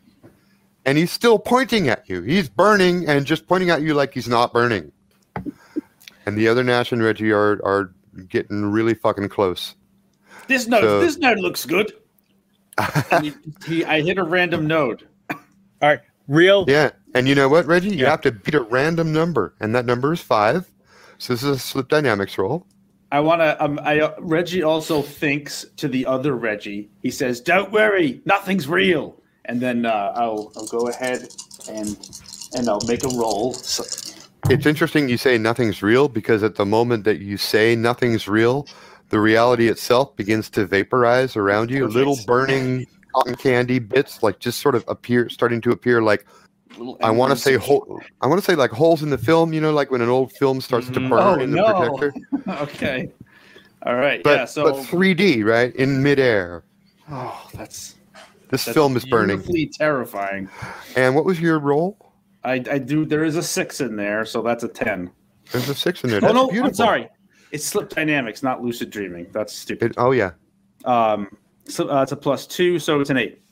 and 0.87 0.97
he's 0.97 1.11
still 1.13 1.39
pointing 1.39 1.89
at 1.89 2.09
you. 2.09 2.23
He's 2.23 2.49
burning 2.49 3.07
and 3.07 3.27
just 3.27 3.47
pointing 3.47 3.69
at 3.71 3.83
you 3.83 3.93
like 3.93 4.15
he's 4.15 4.29
not 4.29 4.53
burning. 4.55 4.93
And 6.25 6.39
the 6.39 6.49
other 6.49 6.65
Nash 6.65 6.93
and 6.93 7.03
Reggie 7.03 7.31
are, 7.33 7.61
are 7.65 7.93
getting 8.29 8.65
really 8.65 8.95
fucking 8.95 9.29
close. 9.29 9.75
This 10.49 10.67
node, 10.67 10.83
So- 10.83 11.01
this 11.01 11.19
node 11.19 11.39
looks 11.41 11.67
good. 11.67 11.93
And 13.11 13.27
he, 13.27 13.35
he, 13.67 13.85
I 13.85 14.01
hit 14.03 14.17
a 14.19 14.23
random 14.25 14.67
node. 14.67 15.07
All 15.31 15.39
right. 15.83 16.01
Real. 16.29 16.65
Yeah, 16.67 16.91
and 17.15 17.29
you 17.29 17.35
know 17.37 17.49
what, 17.49 17.67
Reggie? 17.67 17.91
You 17.91 18.03
Yeah. 18.05 18.11
have 18.11 18.21
to 18.23 18.33
beat 18.33 18.55
a 18.55 18.61
random 18.63 19.13
number, 19.13 19.55
and 19.61 19.75
that 19.77 19.87
number 19.87 20.13
is 20.13 20.21
five. 20.21 20.71
So 21.19 21.33
this 21.33 21.43
is 21.45 21.49
a 21.49 21.59
slip 21.59 21.89
dynamics 21.89 22.37
roll. 22.37 22.67
I 23.13 23.21
want 23.21 23.41
to. 23.41 23.63
Um, 23.65 23.79
I 23.85 24.01
uh, 24.01 24.15
Reggie 24.19 24.65
also 24.65 25.03
thinks 25.03 25.65
to 25.77 25.87
the 25.87 26.05
other 26.05 26.35
Reggie. 26.35 26.91
He 27.03 27.13
says, 27.13 27.41
"Don't 27.41 27.71
worry, 27.71 28.21
nothing's 28.25 28.67
real." 28.69 29.23
And 29.47 29.61
then 29.61 29.87
uh, 29.87 30.13
I'll 30.17 30.53
I'll 30.57 30.67
go 30.67 30.89
ahead 30.89 31.29
and 31.71 31.97
and 32.57 32.69
I'll 32.69 32.85
make 32.87 33.05
a 33.05 33.09
roll. 33.09 33.53
So, 33.55 33.85
It's 34.51 34.67
interesting 34.67 35.09
you 35.09 35.17
say 35.17 35.39
nothing's 35.39 35.83
real 35.83 36.09
because 36.09 36.43
at 36.43 36.55
the 36.57 36.67
moment 36.67 37.05
that 37.05 37.19
you 37.21 37.37
say 37.37 37.75
nothing's 37.77 38.29
real, 38.29 38.67
the 39.11 39.21
reality 39.21 39.69
itself 39.69 40.15
begins 40.17 40.51
to 40.51 40.67
vaporize 40.67 41.37
around 41.37 41.71
you. 41.71 41.81
Perfect. 41.87 41.97
Little 41.97 42.19
burning 42.27 42.87
cotton 43.15 43.35
candy 43.37 43.79
bits, 43.79 44.23
like 44.23 44.39
just 44.41 44.61
sort 44.61 44.75
of 44.75 44.85
appear, 44.89 45.29
starting 45.29 45.61
to 45.63 45.71
appear 45.71 46.03
like 46.03 46.27
I 47.03 47.11
want 47.11 47.31
to 47.33 47.37
say 47.37 47.55
hole. 47.57 48.01
I 48.21 48.27
want 48.27 48.41
to 48.41 48.45
say 48.45 48.55
like 48.57 48.71
holes 48.71 49.03
in 49.03 49.11
the 49.11 49.19
film. 49.19 49.53
You 49.53 49.61
know, 49.61 49.73
like 49.73 49.91
when 49.91 50.01
an 50.03 50.09
old 50.09 50.33
film 50.33 50.61
starts 50.61 50.89
to 50.89 51.01
burn 51.01 51.13
Oh, 51.13 51.41
in 51.41 51.51
the 51.51 51.57
no. 51.57 51.73
projector. 51.73 52.15
okay. 52.63 53.11
All 53.83 53.95
right. 53.97 54.23
But 54.23 54.39
yeah. 54.39 54.45
So 54.45 54.65
but 54.65 54.75
3D, 54.85 55.45
right 55.45 55.75
in 55.77 56.03
midair. 56.03 56.65
oh, 57.11 57.49
that's 57.55 57.96
This 58.57 58.65
that's 58.65 58.75
film 58.75 58.97
is 58.97 59.05
burning. 59.05 59.43
terrifying. 59.73 60.49
And 60.97 61.15
what 61.15 61.25
was 61.25 61.39
your 61.41 61.59
roll? 61.59 61.97
I 62.43 62.55
I 62.71 62.79
do. 62.79 63.05
There 63.05 63.25
is 63.25 63.37
a 63.37 63.43
six 63.43 63.81
in 63.81 63.97
there, 63.97 64.25
so 64.25 64.41
that's 64.43 64.65
a 64.65 64.69
ten. 64.69 65.11
There's 65.53 65.69
a 65.69 65.75
six 65.75 66.03
in 66.05 66.11
there. 66.11 66.21
oh 66.25 66.33
no, 66.33 66.47
beautiful. 66.49 66.69
I'm 66.69 66.75
sorry. 66.75 67.09
It's 67.53 67.65
slip 67.65 67.91
dynamics, 67.91 68.43
not 68.43 68.63
lucid 68.63 68.91
dreaming. 68.91 69.27
That's 69.33 69.53
stupid. 69.55 69.93
It, 69.93 69.97
oh 69.99 70.13
yeah, 70.13 70.31
Um, 70.85 71.29
so 71.67 71.89
uh, 71.91 72.03
it's 72.03 72.13
a 72.13 72.17
plus 72.17 72.47
two, 72.47 72.79
so 72.79 73.01
it's 73.01 73.11
an 73.11 73.17
eight. 73.19 73.43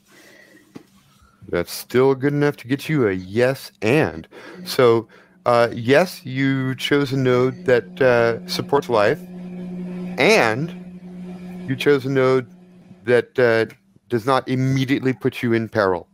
That's 1.49 1.71
still 1.71 2.15
good 2.15 2.33
enough 2.33 2.57
to 2.57 2.67
get 2.67 2.89
you 2.89 3.07
a 3.07 3.13
yes 3.13 3.71
and. 3.81 4.27
So 4.65 5.07
Uh, 5.45 5.69
yes, 5.71 6.25
you 6.25 6.73
chose 6.75 7.13
a 7.13 7.17
node 7.17 7.65
that 7.65 8.01
uh, 8.01 8.41
supports 8.47 8.89
life, 8.89 9.19
and 10.17 10.73
you 11.69 11.75
chose 11.75 12.03
a 12.05 12.09
node 12.09 12.47
that 13.03 13.37
uh, 13.37 13.65
does 14.09 14.25
not 14.25 14.47
immediately 14.47 15.13
put 15.13 15.41
you 15.43 15.53
in 15.53 15.67
peril. 15.69 16.07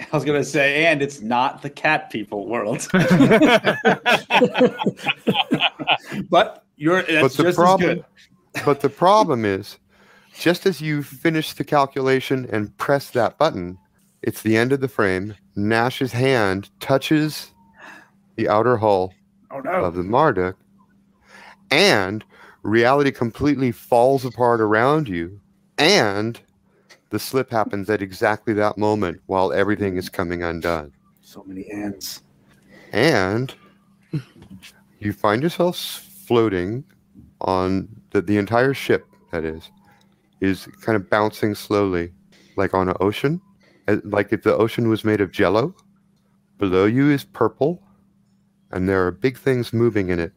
I 0.00 0.16
was 0.16 0.24
gonna 0.24 0.44
say, 0.44 0.86
and 0.86 1.02
it's 1.02 1.20
not 1.20 1.60
the 1.62 1.68
cat 1.70 2.10
people 2.10 2.48
world. 2.48 2.88
but 6.30 6.64
you're 6.76 7.02
that's 7.02 7.36
the 7.36 7.42
just 7.44 7.58
problem- 7.58 7.90
as 7.90 7.96
good. 7.96 8.04
But 8.64 8.80
the 8.80 8.88
problem 8.88 9.44
is, 9.44 9.78
just 10.36 10.66
as 10.66 10.80
you 10.80 11.02
finish 11.02 11.52
the 11.52 11.64
calculation 11.64 12.48
and 12.50 12.76
press 12.78 13.10
that 13.10 13.38
button, 13.38 13.78
it's 14.22 14.42
the 14.42 14.56
end 14.56 14.72
of 14.72 14.80
the 14.80 14.88
frame. 14.88 15.34
Nash's 15.54 16.12
hand 16.12 16.70
touches 16.80 17.52
the 18.36 18.48
outer 18.48 18.76
hull 18.76 19.12
Oh 19.50 19.60
no! 19.60 19.84
of 19.84 19.94
the 19.94 20.02
Marduk, 20.02 20.56
and 21.70 22.24
reality 22.62 23.10
completely 23.10 23.70
falls 23.70 24.24
apart 24.24 24.60
around 24.60 25.08
you, 25.08 25.40
and 25.78 26.40
the 27.10 27.18
slip 27.18 27.50
happens 27.50 27.90
at 27.90 28.02
exactly 28.02 28.54
that 28.54 28.78
moment 28.78 29.20
while 29.26 29.52
everything 29.52 29.96
is 29.96 30.08
coming 30.08 30.42
undone. 30.42 30.92
So 31.22 31.44
many 31.46 31.70
ends. 31.70 32.22
And 32.92 33.54
you 34.98 35.12
find 35.12 35.42
yourself 35.42 35.76
floating 35.76 36.84
on 37.40 37.88
the, 38.10 38.22
the 38.22 38.36
entire 38.38 38.74
ship, 38.74 39.06
that 39.32 39.44
is, 39.44 39.70
is 40.40 40.66
kind 40.80 40.96
of 40.96 41.10
bouncing 41.10 41.54
slowly, 41.54 42.12
like 42.56 42.74
on 42.74 42.88
an 42.88 42.96
ocean, 43.00 43.40
like 44.04 44.32
if 44.32 44.42
the 44.42 44.56
ocean 44.56 44.88
was 44.88 45.04
made 45.04 45.20
of 45.20 45.32
jello. 45.32 45.74
Below 46.58 46.86
you 46.86 47.10
is 47.10 47.24
purple, 47.24 47.82
and 48.70 48.88
there 48.88 49.06
are 49.06 49.10
big 49.10 49.38
things 49.38 49.72
moving 49.72 50.10
in 50.10 50.20
it. 50.20 50.32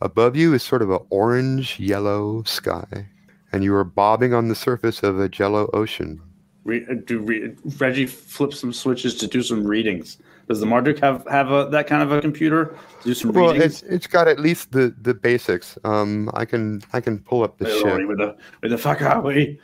Above 0.00 0.36
you 0.36 0.54
is 0.54 0.62
sort 0.62 0.82
of 0.82 0.90
an 0.90 1.00
orange 1.10 1.78
yellow 1.78 2.42
sky, 2.44 3.08
and 3.52 3.62
you 3.64 3.74
are 3.74 3.84
bobbing 3.84 4.34
on 4.34 4.48
the 4.48 4.54
surface 4.54 5.02
of 5.02 5.18
a 5.20 5.28
jello 5.28 5.70
ocean. 5.72 6.20
Re- 6.64 6.84
uh, 6.90 6.94
do 7.04 7.20
re- 7.20 7.54
Reggie 7.78 8.06
flip 8.06 8.52
some 8.52 8.72
switches 8.72 9.14
to 9.18 9.26
do 9.28 9.42
some 9.42 9.64
readings? 9.64 10.18
Does 10.48 10.60
the 10.60 10.66
Marduk 10.66 10.98
have 11.00 11.26
have 11.28 11.50
a, 11.50 11.68
that 11.70 11.86
kind 11.86 12.02
of 12.02 12.12
a 12.12 12.20
computer 12.20 12.76
to 13.02 13.04
do 13.08 13.14
some 13.14 13.32
Well, 13.32 13.52
readings? 13.52 13.82
it's 13.82 13.92
it's 13.92 14.06
got 14.06 14.26
at 14.28 14.38
least 14.40 14.72
the 14.72 14.94
the 15.02 15.14
basics. 15.14 15.78
Um, 15.84 16.30
I 16.34 16.44
can 16.44 16.82
I 16.92 17.00
can 17.00 17.18
pull 17.20 17.42
up 17.44 17.58
the 17.58 17.64
Where 17.66 17.74
ship. 17.78 17.86
are 17.86 17.98
we? 17.98 18.04
Where 18.06 18.16
the 18.16 18.36
where 18.60 18.70
the 18.70 18.78
fuck 18.78 19.02
are 19.02 19.20
we? 19.20 19.60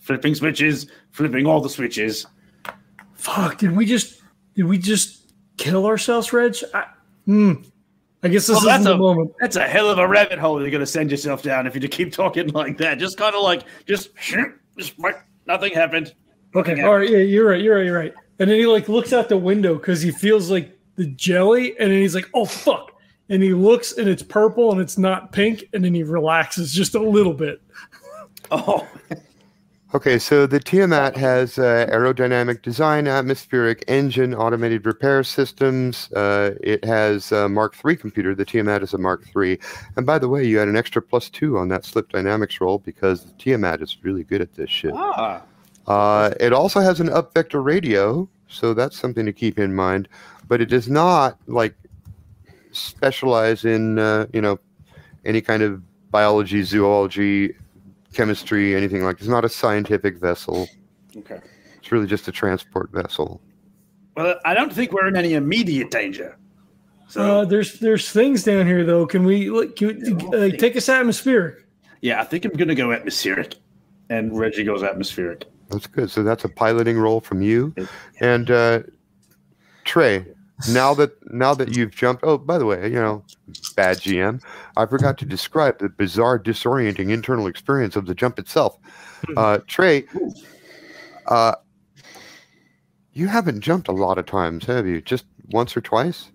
Flipping 0.00 0.34
switches, 0.34 0.86
flipping 1.12 1.46
all 1.46 1.60
the 1.60 1.68
switches. 1.68 2.26
Fuck! 3.14 3.58
Did 3.58 3.76
we 3.76 3.86
just 3.86 4.20
did 4.54 4.64
we 4.64 4.76
just 4.78 5.32
kill 5.56 5.86
ourselves, 5.86 6.32
Reg? 6.32 6.56
I, 6.74 6.86
hmm. 7.26 7.52
I 8.24 8.28
guess 8.28 8.46
this 8.46 8.56
Well, 8.56 8.66
that's 8.66 8.80
isn't 8.82 8.90
the 8.90 8.94
a- 8.94 8.98
moment. 8.98 9.32
That's 9.40 9.56
a 9.56 9.66
hell 9.66 9.90
of 9.90 9.98
a 9.98 10.06
rabbit 10.06 10.38
hole 10.38 10.60
you're 10.60 10.70
gonna 10.70 10.86
send 10.86 11.10
yourself 11.10 11.42
down 11.42 11.66
if 11.66 11.74
you 11.74 11.86
keep 11.88 12.12
talking 12.12 12.48
like 12.48 12.78
that. 12.78 12.98
Just 12.98 13.16
kind 13.18 13.34
of 13.34 13.42
like 13.42 13.64
just 13.86 14.10
just 14.78 14.94
nothing 15.46 15.72
happened. 15.72 16.14
Okay, 16.54 16.82
all 16.82 16.98
right, 16.98 17.08
yeah, 17.10 17.18
you're 17.18 17.48
right, 17.48 17.60
you're 17.60 17.76
right, 17.76 17.84
you're 17.86 17.98
right. 17.98 18.14
And 18.38 18.50
then 18.50 18.58
he 18.58 18.66
like 18.66 18.88
looks 18.88 19.12
out 19.12 19.28
the 19.28 19.36
window 19.36 19.74
because 19.74 20.02
he 20.02 20.10
feels 20.10 20.50
like 20.50 20.78
the 20.96 21.06
jelly, 21.06 21.76
and 21.78 21.90
then 21.90 21.98
he's 22.00 22.14
like, 22.14 22.28
"Oh 22.34 22.44
fuck!" 22.44 22.92
And 23.28 23.42
he 23.42 23.54
looks, 23.54 23.92
and 23.96 24.08
it's 24.08 24.22
purple, 24.22 24.70
and 24.72 24.80
it's 24.80 24.98
not 24.98 25.32
pink, 25.32 25.64
and 25.72 25.82
then 25.84 25.94
he 25.94 26.02
relaxes 26.02 26.72
just 26.72 26.94
a 26.94 27.00
little 27.00 27.34
bit. 27.34 27.60
Oh, 28.50 28.86
Okay, 29.94 30.18
so 30.18 30.46
the 30.46 30.58
Tiamat 30.58 31.18
has 31.18 31.58
uh, 31.58 31.86
aerodynamic 31.90 32.62
design, 32.62 33.06
atmospheric 33.06 33.84
engine, 33.88 34.34
automated 34.34 34.86
repair 34.86 35.22
systems. 35.22 36.10
Uh, 36.12 36.54
it 36.62 36.82
has 36.82 37.30
a 37.30 37.46
Mark 37.46 37.76
III 37.84 37.96
computer. 37.96 38.34
The 38.34 38.46
Tiamat 38.46 38.82
is 38.82 38.94
a 38.94 38.98
Mark 38.98 39.22
III. 39.36 39.60
And 39.96 40.06
by 40.06 40.18
the 40.18 40.30
way, 40.30 40.44
you 40.46 40.56
had 40.56 40.68
an 40.68 40.76
extra 40.76 41.02
plus 41.02 41.28
two 41.28 41.58
on 41.58 41.68
that 41.68 41.84
slip 41.84 42.08
dynamics 42.08 42.58
roll 42.58 42.78
because 42.78 43.24
the 43.24 43.32
Tiamat 43.32 43.82
is 43.82 43.98
really 44.02 44.24
good 44.24 44.40
at 44.40 44.54
this 44.54 44.70
shit. 44.70 44.92
ah, 44.94 45.42
Uh, 45.86 46.32
it 46.40 46.54
also 46.54 46.80
has 46.80 46.98
an 46.98 47.10
up 47.10 47.34
vector 47.34 47.60
radio, 47.60 48.26
so 48.48 48.72
that's 48.72 48.98
something 48.98 49.26
to 49.26 49.32
keep 49.32 49.58
in 49.58 49.74
mind. 49.74 50.08
But 50.48 50.62
it 50.62 50.70
does 50.70 50.88
not 50.88 51.38
like 51.46 51.74
specialize 52.70 53.66
in 53.66 53.98
uh, 53.98 54.24
you 54.32 54.40
know 54.40 54.58
any 55.26 55.42
kind 55.42 55.62
of 55.62 55.82
biology, 56.10 56.62
zoology, 56.62 57.54
chemistry, 58.12 58.74
anything 58.76 59.02
like. 59.04 59.18
It's 59.18 59.28
not 59.28 59.44
a 59.44 59.48
scientific 59.48 60.18
vessel. 60.18 60.68
okay. 61.16 61.40
It's 61.78 61.90
really 61.90 62.06
just 62.06 62.28
a 62.28 62.32
transport 62.32 62.90
vessel. 62.92 63.40
Well, 64.16 64.36
I 64.44 64.54
don't 64.54 64.72
think 64.72 64.92
we're 64.92 65.08
in 65.08 65.16
any 65.16 65.34
immediate 65.34 65.90
danger. 65.90 66.36
So 67.08 67.40
Uh, 67.40 67.44
there's 67.44 67.78
there's 67.80 68.10
things 68.10 68.44
down 68.44 68.66
here 68.66 68.84
though. 68.84 69.06
Can 69.06 69.24
we 69.24 69.50
like 69.50 69.76
can 69.76 69.88
we, 69.88 70.54
uh, 70.54 70.56
take 70.56 70.76
us 70.76 70.88
atmospheric? 70.88 71.66
yeah, 72.00 72.20
I 72.20 72.24
think 72.24 72.44
I'm 72.44 72.52
gonna 72.52 72.74
go 72.74 72.92
atmospheric, 72.92 73.54
and 74.10 74.38
Reggie 74.38 74.64
goes 74.64 74.82
atmospheric. 74.82 75.44
That's 75.70 75.86
good. 75.86 76.10
So 76.10 76.22
that's 76.22 76.44
a 76.44 76.48
piloting 76.48 76.98
roll 76.98 77.20
from 77.20 77.42
you, 77.42 77.74
and 78.20 78.50
uh, 78.50 78.80
Trey. 79.84 80.24
Now 80.70 80.94
that 80.94 81.12
now 81.32 81.54
that 81.54 81.76
you've 81.76 81.94
jumped. 81.94 82.22
Oh, 82.24 82.38
by 82.38 82.58
the 82.58 82.66
way, 82.66 82.84
you 82.84 82.94
know, 82.94 83.24
bad 83.74 83.98
GM. 83.98 84.42
I 84.76 84.86
forgot 84.86 85.18
to 85.18 85.24
describe 85.24 85.78
the 85.78 85.88
bizarre, 85.88 86.38
disorienting 86.38 87.10
internal 87.10 87.46
experience 87.46 87.96
of 87.96 88.06
the 88.06 88.14
jump 88.14 88.38
itself. 88.38 88.78
Uh, 89.36 89.58
Trey, 89.66 90.04
uh, 91.26 91.54
you 93.12 93.28
haven't 93.28 93.60
jumped 93.60 93.88
a 93.88 93.92
lot 93.92 94.18
of 94.18 94.26
times, 94.26 94.64
have 94.66 94.86
you? 94.86 95.00
Just 95.00 95.24
once 95.50 95.76
or 95.76 95.80
twice? 95.80 96.30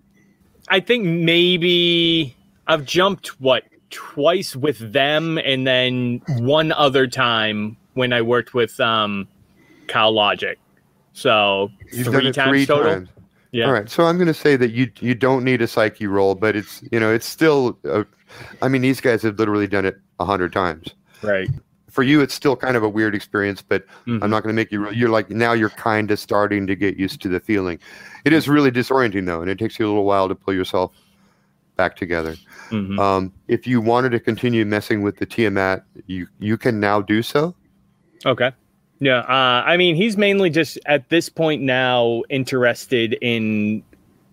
I 0.68 0.80
think 0.80 1.04
maybe 1.04 2.36
I've 2.66 2.84
jumped 2.84 3.40
what 3.40 3.64
twice 3.90 4.54
with 4.54 4.92
them, 4.92 5.38
and 5.38 5.66
then 5.66 6.22
one 6.38 6.72
other 6.72 7.06
time 7.06 7.76
when 7.94 8.12
I 8.12 8.22
worked 8.22 8.54
with 8.54 8.78
um, 8.80 9.26
Kyle 9.88 10.12
Logic. 10.12 10.58
So 11.12 11.70
You've 11.92 12.06
three 12.06 12.30
times 12.32 12.50
three 12.50 12.66
total. 12.66 12.92
times. 12.92 13.08
Yeah. 13.52 13.66
All 13.66 13.72
right. 13.72 13.88
So 13.88 14.04
I'm 14.04 14.16
going 14.16 14.26
to 14.28 14.34
say 14.34 14.56
that 14.56 14.70
you 14.72 14.90
you 15.00 15.14
don't 15.14 15.42
need 15.44 15.62
a 15.62 15.66
psyche 15.66 16.06
roll, 16.06 16.34
but 16.34 16.54
it's 16.56 16.82
you 16.92 17.00
know 17.00 17.12
it's 17.12 17.26
still. 17.26 17.78
A, 17.84 18.04
I 18.60 18.68
mean, 18.68 18.82
these 18.82 19.00
guys 19.00 19.22
have 19.22 19.38
literally 19.38 19.66
done 19.66 19.86
it 19.86 19.96
a 20.20 20.24
hundred 20.24 20.52
times. 20.52 20.88
Right. 21.22 21.48
For 21.90 22.02
you, 22.02 22.20
it's 22.20 22.34
still 22.34 22.54
kind 22.54 22.76
of 22.76 22.82
a 22.82 22.88
weird 22.88 23.14
experience, 23.14 23.62
but 23.62 23.84
Mhm. 24.06 24.22
I'm 24.22 24.28
not 24.30 24.42
going 24.42 24.54
to 24.54 24.56
make 24.56 24.70
you. 24.70 24.90
You're 24.90 25.08
like 25.08 25.30
now 25.30 25.52
you're 25.54 25.70
kind 25.70 26.10
of 26.10 26.18
starting 26.18 26.66
to 26.66 26.76
get 26.76 26.96
used 26.98 27.22
to 27.22 27.28
the 27.28 27.40
feeling. 27.40 27.78
It 28.26 28.32
is 28.34 28.48
really 28.48 28.70
disorienting 28.70 29.24
though, 29.26 29.40
and 29.40 29.50
it 29.50 29.58
takes 29.58 29.78
you 29.78 29.86
a 29.86 29.88
little 29.88 30.04
while 30.04 30.28
to 30.28 30.34
pull 30.34 30.52
yourself 30.54 30.92
back 31.76 31.96
together. 31.96 32.36
Mhm. 32.70 32.98
Um, 32.98 33.32
if 33.48 33.66
you 33.66 33.80
wanted 33.80 34.10
to 34.10 34.20
continue 34.20 34.66
messing 34.66 35.00
with 35.02 35.16
the 35.16 35.24
Tiamat, 35.26 35.84
you 36.06 36.26
you 36.38 36.58
can 36.58 36.78
now 36.78 37.00
do 37.00 37.22
so. 37.22 37.54
Okay. 38.26 38.52
Yeah. 39.00 39.18
Uh, 39.20 39.62
I 39.66 39.76
mean, 39.76 39.94
he's 39.94 40.16
mainly 40.16 40.50
just 40.50 40.78
at 40.86 41.08
this 41.08 41.28
point 41.28 41.62
now 41.62 42.22
interested 42.30 43.16
in 43.20 43.82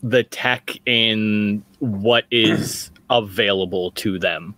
the 0.02 0.24
tech 0.24 0.72
and 0.88 1.64
what 1.80 2.26
is 2.32 2.90
available 3.10 3.92
to 3.92 4.18
them, 4.20 4.56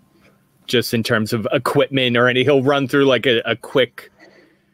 just 0.65 0.93
in 0.93 1.03
terms 1.03 1.33
of 1.33 1.47
equipment 1.51 2.15
or 2.17 2.27
any. 2.27 2.43
He'll 2.43 2.63
run 2.63 2.87
through 2.87 3.05
like 3.05 3.25
a, 3.25 3.39
a 3.45 3.55
quick, 3.55 4.09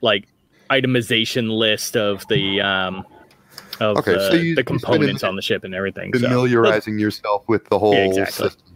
like 0.01 0.27
itemization 0.69 1.49
list 1.57 1.95
of 1.97 2.25
the 2.29 2.61
um 2.61 3.05
of 3.79 3.97
Okay, 3.97 4.13
the, 4.13 4.19
so 4.29 4.33
you- 4.33 4.39
the 4.39 4.39
you 4.39 4.53
spend 4.53 4.59
a 4.59 4.63
components 4.63 5.23
on 5.23 5.35
the 5.35 5.41
ship 5.41 5.63
and 5.63 5.73
everything. 5.73 6.13
So, 6.13 6.27
Familiarizing 6.27 6.99
yourself 6.99 7.43
with 7.47 7.65
the 7.69 7.79
whole 7.79 7.93
Yeah, 7.93 8.05
exactly. 8.05 8.49
system. 8.49 8.72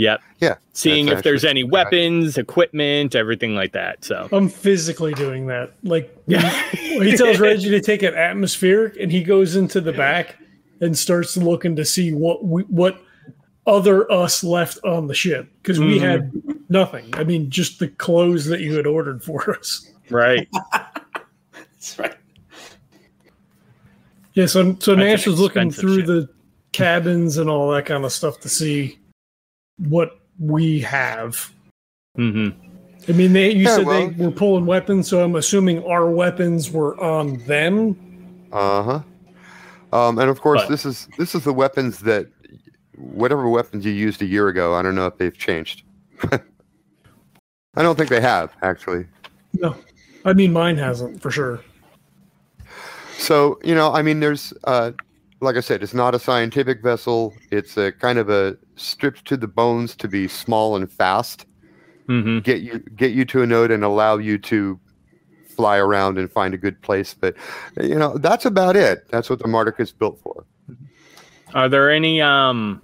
Yep. 0.00 0.20
Yeah. 0.40 0.56
Seeing 0.72 1.08
if 1.08 1.22
there's 1.22 1.44
any 1.44 1.62
weapons, 1.62 2.38
equipment, 2.38 3.14
everything 3.14 3.54
like 3.54 3.72
that. 3.72 4.04
So 4.04 4.28
I'm 4.32 4.48
physically 4.48 5.12
doing 5.14 5.46
that. 5.48 5.72
Like 5.82 6.16
yeah. 6.26 6.50
he 6.72 7.16
tells 7.16 7.38
Reggie 7.38 7.70
to 7.70 7.80
take 7.80 8.02
an 8.02 8.14
atmospheric, 8.14 8.96
and 8.98 9.12
he 9.12 9.22
goes 9.22 9.56
into 9.56 9.80
the 9.80 9.92
back 9.92 10.36
and 10.80 10.96
starts 10.98 11.36
looking 11.36 11.76
to 11.76 11.84
see 11.84 12.12
what 12.12 12.44
we, 12.44 12.62
what 12.64 13.02
other 13.66 14.10
us 14.10 14.42
left 14.42 14.78
on 14.84 15.06
the 15.06 15.14
ship 15.14 15.46
because 15.62 15.78
we 15.78 15.98
Mhm. 15.98 16.00
had 16.00 16.32
nothing. 16.70 17.10
I 17.12 17.24
mean, 17.24 17.50
just 17.50 17.78
the 17.78 17.88
clothes 17.88 18.46
that 18.46 18.60
you 18.60 18.74
had 18.76 18.86
ordered 18.86 19.22
for 19.22 19.50
us. 19.58 19.90
right. 20.08 20.48
That's 21.52 21.98
right. 21.98 22.14
Yeah, 24.32 24.46
so 24.46 24.76
so 24.80 24.94
Nash 24.94 25.26
was 25.26 25.38
looking 25.40 25.70
through 25.70 25.98
shit. 25.98 26.06
the 26.06 26.28
cabins 26.72 27.36
and 27.36 27.50
all 27.50 27.70
that 27.72 27.84
kind 27.84 28.04
of 28.04 28.12
stuff 28.12 28.38
to 28.40 28.48
see 28.48 28.98
what 29.88 30.20
we 30.38 30.80
have. 30.80 31.50
hmm 32.16 32.48
I 33.08 33.12
mean, 33.12 33.32
they 33.32 33.50
you 33.52 33.64
Yeah, 33.64 33.76
said 33.76 33.86
well- 33.86 34.08
they 34.10 34.24
were 34.24 34.30
pulling 34.30 34.66
weapons, 34.66 35.08
so 35.08 35.24
I'm 35.24 35.34
assuming 35.36 35.82
our 35.84 36.10
weapons 36.10 36.70
were 36.70 37.00
on 37.00 37.38
them. 37.46 37.96
Uh 38.52 38.82
huh. 38.82 39.00
Um, 39.92 40.18
and 40.18 40.28
of 40.30 40.40
course, 40.40 40.60
But- 40.62 40.68
this 40.70 40.84
is 40.84 41.08
this 41.18 41.34
is 41.34 41.44
the 41.44 41.52
weapons 41.52 42.00
that 42.00 42.26
whatever 42.96 43.48
weapons 43.48 43.84
you 43.86 43.92
used 43.92 44.20
a 44.22 44.26
year 44.26 44.48
ago. 44.48 44.74
I 44.74 44.82
don't 44.82 44.94
know 44.94 45.06
if 45.06 45.16
they've 45.16 45.36
changed. 45.36 45.82
I 47.74 47.82
don't 47.82 47.96
think 47.96 48.10
they 48.10 48.20
have 48.20 48.52
actually. 48.62 49.06
No, 49.54 49.74
I 50.24 50.32
mean 50.34 50.52
mine 50.52 50.76
hasn't 50.76 51.22
for 51.22 51.30
sure. 51.30 51.60
So 53.16 53.58
you 53.64 53.74
know, 53.74 53.92
I 53.92 54.02
mean, 54.02 54.20
there's 54.20 54.52
uh, 54.64 54.92
like 55.40 55.56
I 55.56 55.60
said, 55.60 55.82
it's 55.82 55.94
not 55.94 56.14
a 56.14 56.18
scientific 56.18 56.82
vessel. 56.82 57.34
It's 57.50 57.76
a 57.76 57.92
kind 57.92 58.18
of 58.18 58.28
a 58.28 58.56
stripped 58.76 59.24
to 59.26 59.36
the 59.36 59.48
bones 59.48 59.96
to 59.96 60.08
be 60.08 60.28
small 60.28 60.76
and 60.76 60.90
fast. 60.90 61.46
hmm 62.06 62.38
Get 62.40 62.60
you 62.60 62.78
get 62.96 63.12
you 63.12 63.24
to 63.26 63.42
a 63.42 63.46
node 63.46 63.70
and 63.70 63.84
allow 63.84 64.18
you 64.18 64.38
to 64.38 64.78
fly 65.56 65.78
around 65.78 66.18
and 66.18 66.30
find 66.30 66.54
a 66.54 66.58
good 66.58 66.80
place. 66.82 67.14
But 67.14 67.36
you 67.80 67.96
know, 67.98 68.16
that's 68.18 68.44
about 68.44 68.76
it. 68.76 69.08
That's 69.10 69.28
what 69.30 69.38
the 69.38 69.48
Marduk 69.48 69.80
is 69.80 69.92
built 69.92 70.20
for. 70.22 70.44
Are 71.54 71.68
there 71.68 71.90
any 71.90 72.20
um 72.20 72.80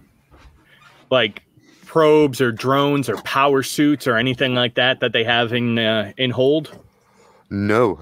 like 1.10 1.42
probes 1.84 2.40
or 2.40 2.52
drones 2.52 3.08
or 3.08 3.16
power 3.18 3.62
suits 3.62 4.06
or 4.06 4.16
anything 4.16 4.54
like 4.54 4.74
that 4.74 5.00
that 5.00 5.12
they 5.12 5.24
have 5.24 5.52
in 5.52 5.78
uh, 5.78 6.12
in 6.16 6.30
hold? 6.30 6.78
No. 7.50 7.98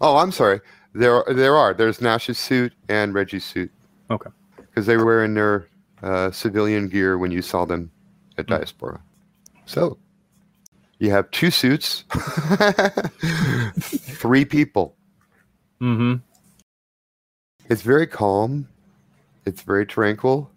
Oh, 0.00 0.16
I'm 0.16 0.32
sorry. 0.32 0.60
There 0.94 1.24
there 1.28 1.56
are. 1.56 1.74
There's 1.74 2.00
Nash's 2.00 2.38
suit 2.38 2.72
and 2.88 3.12
Reggie's 3.14 3.44
suit. 3.44 3.70
Okay. 4.10 4.30
Because 4.56 4.86
they 4.86 4.96
were 4.96 5.04
wearing 5.04 5.34
their 5.34 5.68
uh, 6.02 6.30
civilian 6.30 6.88
gear 6.88 7.18
when 7.18 7.30
you 7.30 7.42
saw 7.42 7.64
them 7.64 7.90
at 8.38 8.46
Diaspora. 8.46 9.00
So 9.66 9.98
you 10.98 11.10
have 11.10 11.30
two 11.30 11.50
suits, 11.50 12.04
three 13.80 14.44
people. 14.44 14.96
Mm-hmm. 15.80 16.16
It's 17.68 17.82
very 17.82 18.06
calm. 18.06 18.68
It's 19.46 19.62
very 19.62 19.86
tranquil. 19.86 20.50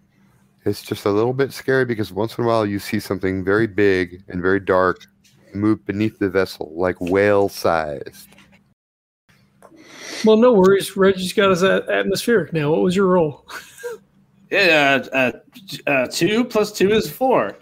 It's 0.66 0.82
just 0.82 1.06
a 1.06 1.10
little 1.10 1.34
bit 1.34 1.54
scary 1.54 1.86
because 1.86 2.12
once 2.12 2.38
in 2.38 2.44
a 2.44 2.48
while 2.48 2.66
you 2.66 2.80
see 2.80 3.00
something 3.00 3.44
very 3.44 3.68
big 3.68 4.24
and 4.28 4.42
very 4.42 4.60
dark 4.60 5.06
move 5.54 5.86
beneath 5.86 6.20
the 6.20 6.30
vessel, 6.30 6.72
like 6.76 7.00
whale 7.00 7.50
sized. 7.50 8.28
Well, 10.26 10.38
no 10.38 10.54
worries. 10.54 10.96
Reggie's 10.98 11.34
got 11.34 11.52
us 11.52 11.62
a- 11.62 11.86
atmospheric 11.92 12.54
now. 12.54 12.72
What 12.72 12.82
was 12.82 12.96
your 12.96 13.08
roll? 13.08 13.46
Yeah, 14.50 15.06
uh, 15.12 15.32
uh, 15.88 16.08
two 16.10 16.46
plus 16.46 16.72
two 16.72 16.92
is 16.92 17.10
four. 17.12 17.58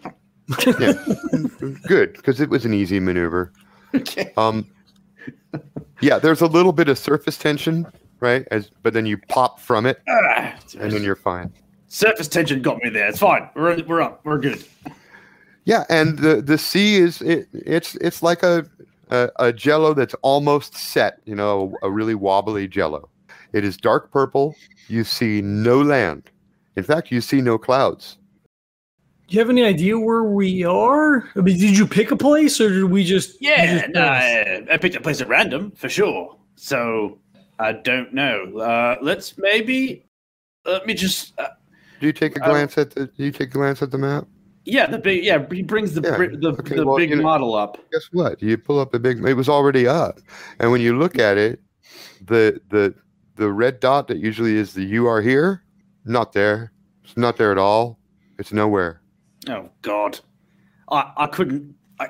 Yeah, 0.80 0.94
good 1.88 2.14
because 2.14 2.40
it 2.40 2.50
was 2.50 2.66
an 2.66 2.74
easy 2.74 3.00
maneuver. 3.00 3.52
Okay. 3.96 4.32
Um, 4.38 4.68
yeah, 6.02 6.20
there's 6.20 6.42
a 6.42 6.46
little 6.48 6.72
bit 6.74 6.88
of 6.88 7.00
surface 7.00 7.38
tension, 7.40 7.88
right? 8.20 8.48
As 8.52 8.70
but 8.84 8.94
then 8.94 9.08
you 9.08 9.18
pop 9.30 9.60
from 9.60 9.88
it, 9.88 10.02
Ah, 10.08 10.54
and 10.80 10.92
then 10.92 11.02
you're 11.02 11.16
fine. 11.16 11.52
surface 11.88 12.28
tension 12.28 12.62
got 12.62 12.78
me 12.84 12.90
there. 12.92 13.08
It's 13.08 13.18
fine. 13.20 13.50
We're 13.56 13.82
we're 13.86 14.02
up. 14.02 14.22
We're 14.24 14.38
good. 14.38 14.64
Yeah, 15.64 15.86
and 15.90 16.20
the 16.20 16.44
the 16.44 16.60
sea 16.60 16.98
is 16.98 17.24
it, 17.24 17.48
it's 17.54 17.96
it's 17.96 18.22
like 18.22 18.44
a, 18.44 18.68
a 19.10 19.30
a 19.38 19.54
Jello 19.54 19.94
that's 19.94 20.16
almost 20.22 20.76
set. 20.76 21.20
You 21.26 21.36
know, 21.36 21.76
a 21.82 21.90
really 21.92 22.16
wobbly 22.16 22.68
Jello. 22.68 23.10
It 23.54 23.64
is 23.64 23.78
dark 23.78 24.12
purple. 24.12 24.56
You 24.88 25.04
see 25.04 25.42
no 25.42 25.82
land. 25.82 26.30
In 26.76 26.84
fact, 26.84 27.12
you 27.12 27.22
see 27.22 27.42
no 27.42 27.58
clouds. 27.58 28.18
Do 29.28 29.34
you 29.34 29.40
have 29.40 29.50
any 29.50 29.64
idea 29.64 29.98
where 29.98 30.24
we 30.24 30.64
are? 30.64 31.28
I 31.36 31.40
mean, 31.42 31.58
did 31.58 31.76
you 31.76 31.88
pick 31.88 32.12
a 32.12 32.16
place 32.18 32.62
or 32.62 32.70
did 32.70 32.84
we 32.84 33.04
just? 33.04 33.42
you 33.42 33.50
Yeah, 33.50 33.80
just 33.80 33.94
no. 33.94 34.02
I, 34.02 34.66
I 34.72 34.78
picked 34.78 34.96
a 34.96 35.02
place 35.02 35.20
at 35.22 35.28
random 35.28 35.72
for 35.72 35.90
sure. 35.90 36.38
So 36.56 37.18
I 37.58 37.72
don't 37.72 38.14
know. 38.14 38.58
Uh, 38.58 38.98
let's 39.02 39.38
maybe 39.38 40.06
let 40.66 40.86
me 40.86 40.94
just. 40.94 41.34
Uh, 41.40 41.48
Do 42.00 42.08
you 42.08 42.14
take 42.14 42.38
a 42.38 42.44
Uh, 42.44 42.50
glance 42.50 42.78
at 42.78 42.92
the? 42.92 43.08
Do 43.08 43.24
you 43.24 43.32
take 43.32 43.50
a 43.50 43.54
glance 43.58 43.82
at 43.82 43.90
the 43.90 43.98
map? 43.98 44.28
Yeah, 44.66 44.88
the 44.88 44.98
big. 44.98 45.24
Yeah, 45.24 45.46
he 45.52 45.62
brings 45.62 45.94
the 45.94 46.02
Yeah, 46.02 46.18
the, 46.18 46.50
okay, 46.60 46.76
the 46.76 46.86
well, 46.86 46.98
big 46.98 47.10
you 47.12 47.16
know- 47.18 47.22
model 47.24 47.56
up. 47.56 47.78
Guess 47.92 48.10
what? 48.12 48.42
You 48.42 48.58
pull 48.58 48.80
up 48.80 48.92
the 48.92 49.00
big. 49.00 49.24
It 49.26 49.34
was 49.36 49.48
already 49.50 49.88
up, 49.88 50.20
and 50.60 50.72
when 50.72 50.82
you 50.82 50.98
look 50.98 51.18
at 51.18 51.38
it, 51.38 51.62
the 52.26 52.60
the 52.70 52.94
the 53.36 53.52
red 53.52 53.80
dot 53.80 54.08
that 54.08 54.18
usually 54.18 54.56
is 54.58 54.74
the 54.74 54.84
"you 54.84 55.08
are 55.08 55.22
here," 55.22 55.64
not 56.06 56.34
there. 56.34 56.72
It's 57.04 57.16
not 57.18 57.38
there 57.38 57.52
at 57.52 57.58
all. 57.58 58.00
It's 58.40 58.52
nowhere. 58.52 59.02
Oh 59.48 59.70
God, 59.82 60.20
I 60.90 61.12
I 61.18 61.28
couldn't. 61.28 61.76
I, 62.00 62.10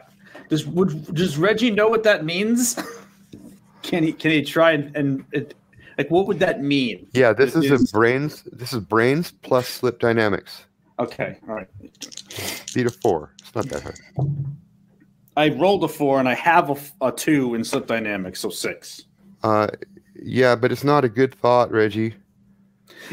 does 0.50 0.66
would 0.66 1.14
does 1.14 1.38
Reggie 1.38 1.72
know 1.72 1.88
what 1.90 2.04
that 2.04 2.24
means? 2.26 2.80
can 3.84 4.04
he 4.04 4.14
can 4.14 4.32
he 4.32 4.42
try 4.44 4.72
and, 4.72 4.96
and 4.96 5.26
it, 5.32 5.54
like 5.98 6.10
what 6.10 6.28
would 6.28 6.40
that 6.40 6.62
mean? 6.64 7.08
Yeah, 7.14 7.34
this 7.34 7.56
It 7.56 7.66
is 7.66 7.72
is- 7.82 7.90
a 7.90 7.94
brains. 7.94 8.44
This 8.52 8.72
is 8.74 8.80
brains 8.80 9.32
plus 9.42 9.68
slip 9.68 10.00
dynamics. 10.00 10.66
Okay, 11.00 11.38
all 11.48 11.56
right. 11.56 11.68
Beat 12.74 12.86
a 12.86 12.90
four. 12.90 13.34
It's 13.40 13.54
not 13.54 13.66
that 13.70 13.84
hard. 13.84 14.00
I 15.38 15.50
rolled 15.50 15.84
a 15.84 15.88
four 15.88 16.20
and 16.20 16.30
I 16.30 16.34
have 16.36 16.94
a 17.02 17.12
two 17.12 17.56
in 17.56 17.64
slip 17.64 17.88
dynamics, 17.88 18.40
so 18.40 18.50
six. 18.50 19.04
Uh, 19.44 19.68
yeah, 20.22 20.56
but 20.56 20.72
it's 20.72 20.84
not 20.84 21.04
a 21.04 21.10
good 21.10 21.36
thought, 21.36 21.72
Reggie. 21.72 22.16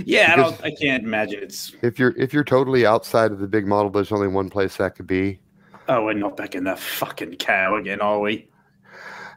Yeah, 0.04 0.32
I 0.32 0.36
Because-. 0.36 0.60
I 0.62 0.70
can't 0.70 1.04
imagine 1.04 1.42
it's. 1.42 1.74
If 1.82 1.98
you're 1.98 2.14
if 2.16 2.32
you're 2.32 2.44
totally 2.44 2.86
outside 2.86 3.32
of 3.32 3.40
the 3.40 3.48
big 3.48 3.66
model, 3.66 3.90
there's 3.90 4.12
only 4.12 4.28
one 4.28 4.48
place 4.48 4.76
that 4.76 4.94
could 4.94 5.06
be. 5.06 5.40
Oh, 5.88 6.04
we're 6.04 6.12
not 6.12 6.36
back 6.36 6.54
in 6.54 6.64
that 6.64 6.78
fucking 6.78 7.34
cow 7.36 7.76
again, 7.76 8.00
are 8.00 8.20
we? 8.20 8.48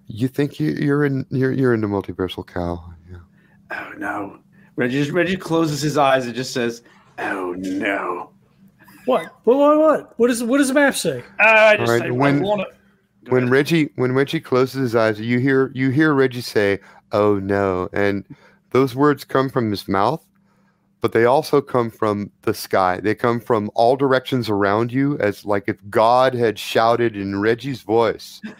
You 0.07 0.27
think 0.27 0.59
you, 0.59 0.71
you're 0.71 1.03
in 1.03 1.25
you're 1.31 1.51
you're 1.51 1.73
in 1.73 1.81
the 1.81 1.87
multiversal 1.87 2.45
cow. 2.45 2.93
Yeah. 3.09 3.17
Oh 3.71 3.93
no. 3.97 4.39
Reggie 4.75 5.09
Reggie 5.09 5.37
closes 5.37 5.81
his 5.81 5.97
eyes 5.97 6.27
and 6.27 6.35
just 6.35 6.53
says, 6.53 6.83
"Oh 7.17 7.55
no." 7.57 8.29
What? 9.05 9.25
What? 9.43 9.57
What? 9.57 9.77
What? 9.77 10.19
What 10.19 10.27
does 10.27 10.43
What 10.43 10.57
does 10.57 10.69
the 10.69 10.73
map 10.73 10.95
say? 10.95 11.23
Ah, 11.39 11.67
I 11.69 11.77
just 11.77 11.91
All 11.91 11.99
right, 11.99 12.07
I, 12.07 12.11
when- 12.11 12.41
want 12.41 12.61
to. 13.23 13.31
when 13.31 13.49
Reggie 13.49 13.89
when 13.95 14.11
Reggie 14.13 14.39
closes 14.39 14.81
his 14.81 14.95
eyes, 14.95 15.19
you 15.19 15.39
hear 15.39 15.71
you 15.73 15.89
hear 15.89 16.13
Reggie 16.13 16.41
say, 16.41 16.79
"Oh 17.11 17.39
no," 17.39 17.89
and 17.93 18.23
those 18.71 18.95
words 18.95 19.23
come 19.23 19.49
from 19.49 19.69
his 19.71 19.87
mouth, 19.87 20.25
but 21.01 21.11
they 21.11 21.25
also 21.25 21.61
come 21.61 21.89
from 21.89 22.31
the 22.43 22.53
sky. 22.53 22.99
They 22.99 23.15
come 23.15 23.39
from 23.39 23.69
all 23.75 23.95
directions 23.95 24.49
around 24.49 24.91
you, 24.91 25.17
as 25.19 25.45
like 25.45 25.65
if 25.67 25.77
God 25.89 26.33
had 26.33 26.57
shouted 26.59 27.15
in 27.15 27.39
Reggie's 27.39 27.81
voice. 27.81 28.41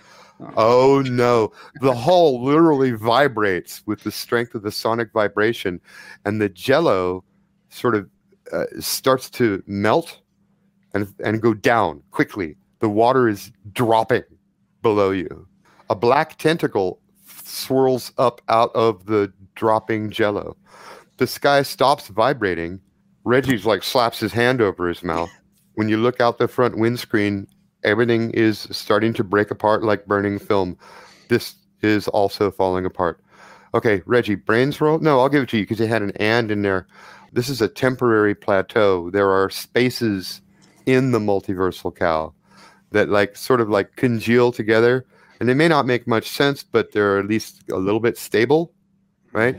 Oh 0.57 1.01
no! 1.05 1.53
The 1.79 1.95
hull 1.95 2.43
literally 2.43 2.91
vibrates 2.91 3.81
with 3.85 4.03
the 4.03 4.11
strength 4.11 4.53
of 4.53 4.63
the 4.63 4.71
sonic 4.71 5.13
vibration, 5.13 5.79
and 6.25 6.41
the 6.41 6.49
Jello 6.49 7.23
sort 7.69 7.95
of 7.95 8.09
uh, 8.51 8.65
starts 8.81 9.29
to 9.29 9.63
melt 9.65 10.19
and 10.95 11.13
and 11.23 11.41
go 11.41 11.53
down 11.53 12.01
quickly. 12.09 12.55
The 12.79 12.89
water 12.89 13.29
is 13.29 13.51
dropping 13.73 14.23
below 14.81 15.11
you. 15.11 15.47
A 15.89 15.95
black 15.95 16.37
tentacle 16.37 16.99
swirls 17.43 18.11
up 18.17 18.41
out 18.49 18.71
of 18.73 19.05
the 19.05 19.31
dropping 19.53 20.09
jello. 20.09 20.57
The 21.17 21.27
sky 21.27 21.61
stops 21.61 22.07
vibrating. 22.07 22.79
Reggie's 23.23 23.65
like 23.65 23.83
slaps 23.83 24.19
his 24.19 24.33
hand 24.33 24.61
over 24.61 24.87
his 24.87 25.03
mouth. 25.03 25.29
When 25.75 25.89
you 25.89 25.97
look 25.97 26.19
out 26.21 26.37
the 26.37 26.47
front 26.47 26.77
windscreen, 26.77 27.47
everything 27.83 28.31
is 28.31 28.67
starting 28.71 29.13
to 29.13 29.23
break 29.23 29.51
apart 29.51 29.83
like 29.83 30.05
burning 30.05 30.39
film. 30.39 30.77
This 31.29 31.55
is 31.81 32.07
also 32.07 32.51
falling 32.51 32.85
apart. 32.85 33.21
Okay, 33.73 34.01
Reggie, 34.05 34.35
brains 34.35 34.79
roll? 34.79 34.99
No, 34.99 35.19
I'll 35.19 35.29
give 35.29 35.43
it 35.43 35.49
to 35.49 35.57
you 35.57 35.63
because 35.63 35.81
it 35.81 35.89
had 35.89 36.01
an 36.01 36.11
and 36.17 36.49
in 36.49 36.61
there. 36.61 36.87
This 37.33 37.49
is 37.49 37.61
a 37.61 37.67
temporary 37.67 38.33
plateau. 38.35 39.09
There 39.09 39.29
are 39.31 39.49
spaces 39.49 40.41
in 40.85 41.11
the 41.11 41.19
multiversal 41.19 41.95
cow 41.95 42.33
that 42.91 43.09
like 43.09 43.35
sort 43.35 43.61
of 43.61 43.69
like 43.69 43.95
congeal 43.95 44.51
together. 44.51 45.05
And 45.39 45.49
they 45.49 45.53
may 45.53 45.67
not 45.67 45.85
make 45.85 46.07
much 46.07 46.29
sense 46.29 46.63
but 46.63 46.91
they're 46.91 47.19
at 47.19 47.27
least 47.27 47.63
a 47.71 47.77
little 47.77 47.99
bit 47.99 48.17
stable 48.17 48.71
right? 49.33 49.57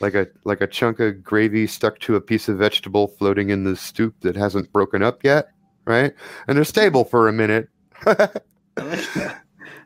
Like 0.00 0.14
a 0.14 0.26
like 0.44 0.60
a 0.62 0.66
chunk 0.66 0.98
of 1.00 1.22
gravy 1.22 1.66
stuck 1.66 1.98
to 2.00 2.16
a 2.16 2.20
piece 2.20 2.48
of 2.48 2.58
vegetable 2.58 3.08
floating 3.08 3.50
in 3.50 3.64
the 3.64 3.76
stoop 3.76 4.14
that 4.20 4.34
hasn't 4.34 4.72
broken 4.72 5.02
up 5.02 5.22
yet 5.22 5.48
right? 5.84 6.14
And 6.46 6.56
they're 6.56 6.64
stable 6.64 7.04
for 7.04 7.28
a 7.28 7.32
minute. 7.32 7.68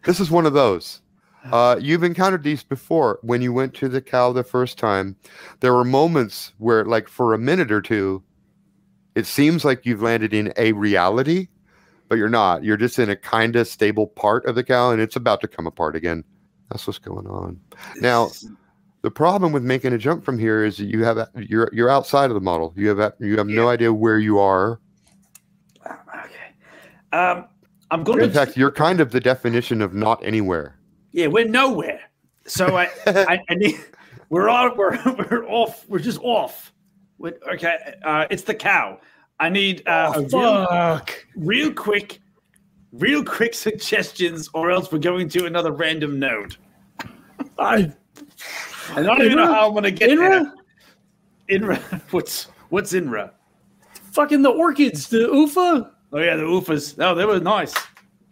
This 0.07 0.21
is 0.21 0.31
one 0.31 0.47
of 0.47 0.53
those. 0.53 1.03
Uh, 1.51 1.77
you've 1.81 2.05
encountered 2.05 2.45
these 2.45 2.63
before. 2.63 3.19
When 3.23 3.43
you 3.43 3.53
went 3.53 3.75
to 3.75 3.89
the 3.89 4.01
cow 4.01 4.33
the 4.33 4.45
first 4.45 4.79
time 4.79 5.17
there 5.59 5.75
were 5.75 5.85
moments 5.85 6.53
where 6.59 6.85
like 6.85 7.09
for 7.09 7.35
a 7.35 7.39
minute 7.39 7.73
or 7.73 7.83
two 7.83 8.23
it 9.17 9.27
seems 9.27 9.65
like 9.65 9.85
you've 9.85 10.03
landed 10.03 10.33
in 10.33 10.53
a 10.57 10.71
reality 10.73 11.49
but 12.09 12.19
you're 12.19 12.29
not. 12.29 12.65
You're 12.65 12.77
just 12.77 12.99
in 12.99 13.11
a 13.11 13.17
kind 13.17 13.57
of 13.57 13.67
stable 13.67 14.07
part 14.07 14.47
of 14.47 14.55
the 14.55 14.65
cow, 14.65 14.91
and 14.91 15.01
it's 15.01 15.17
about 15.17 15.41
to 15.41 15.49
come 15.49 15.67
apart 15.67 15.97
again. 15.97 16.25
That's 16.71 16.87
what's 16.87 16.99
going 16.99 17.27
on. 17.27 17.61
Now, 18.01 18.31
the 19.03 19.11
problem 19.11 19.53
with 19.53 19.63
making 19.63 19.93
a 19.93 19.99
jump 19.99 20.25
from 20.25 20.39
here 20.39 20.65
is 20.65 20.77
that 20.79 20.87
you 20.87 21.05
have 21.05 21.29
you're 21.37 21.71
you're 21.73 21.91
outside 21.91 22.31
of 22.31 22.35
the 22.35 22.41
model. 22.41 22.73
You 22.77 22.97
have 22.97 23.13
you 23.21 23.37
have 23.39 23.47
no 23.47 23.69
idea 23.69 23.93
where 23.93 24.19
you 24.19 24.39
are. 24.39 24.81
Okay. 25.87 27.17
Um, 27.17 27.47
I'm 27.91 28.03
going 28.03 28.21
In 28.21 28.29
to. 28.29 28.35
fact, 28.35 28.57
you're 28.57 28.73
kind 28.73 29.01
of 29.01 29.13
the 29.13 29.21
definition 29.21 29.81
of 29.81 29.95
not 29.95 30.25
anywhere. 30.25 30.79
Yeah, 31.13 31.29
we're 31.29 31.47
nowhere. 31.47 32.01
So 32.47 32.77
I, 32.77 32.91
I, 33.07 33.39
I 33.49 33.55
need. 33.55 33.79
We're 34.29 34.49
on. 34.49 34.77
We're 34.77 34.99
we're 35.05 35.47
off. 35.49 35.89
We're 35.89 36.01
just 36.01 36.21
off. 36.21 36.73
We 37.19 37.33
okay. 37.55 37.95
Uh, 38.05 38.27
it's 38.31 38.43
the 38.43 38.55
cow. 38.55 39.01
I 39.39 39.49
need 39.49 39.87
uh, 39.87 40.13
Oh, 40.15 40.21
real, 40.23 40.67
fuck. 40.67 41.27
real 41.37 41.73
quick, 41.73 42.21
real 42.93 43.23
quick 43.25 43.55
suggestions, 43.67 44.49
or 44.55 44.71
else 44.71 44.91
we're 44.91 44.99
going 44.99 45.29
to 45.31 45.47
another 45.47 45.73
random 45.73 46.19
node. 46.19 46.57
I, 47.59 47.93
I 48.95 49.03
don't 49.03 49.21
even 49.23 49.37
know 49.37 49.47
how 49.47 49.67
I'm 49.67 49.73
going 49.73 49.85
to 49.85 49.91
get 49.91 50.09
there. 50.17 50.53
Inra, 51.51 51.79
Inra. 51.79 52.01
What's 52.13 52.45
what's 52.71 52.93
Inra? 52.93 53.31
Fucking 54.13 54.43
the 54.43 54.51
orchids, 54.51 55.09
the 55.09 55.21
UFA. 55.33 55.93
Oh 56.13 56.19
yeah, 56.19 56.37
the 56.37 56.43
oofas. 56.43 56.95
Oh, 57.03 57.15
they 57.15 57.25
were 57.25 57.41
nice. 57.41 57.75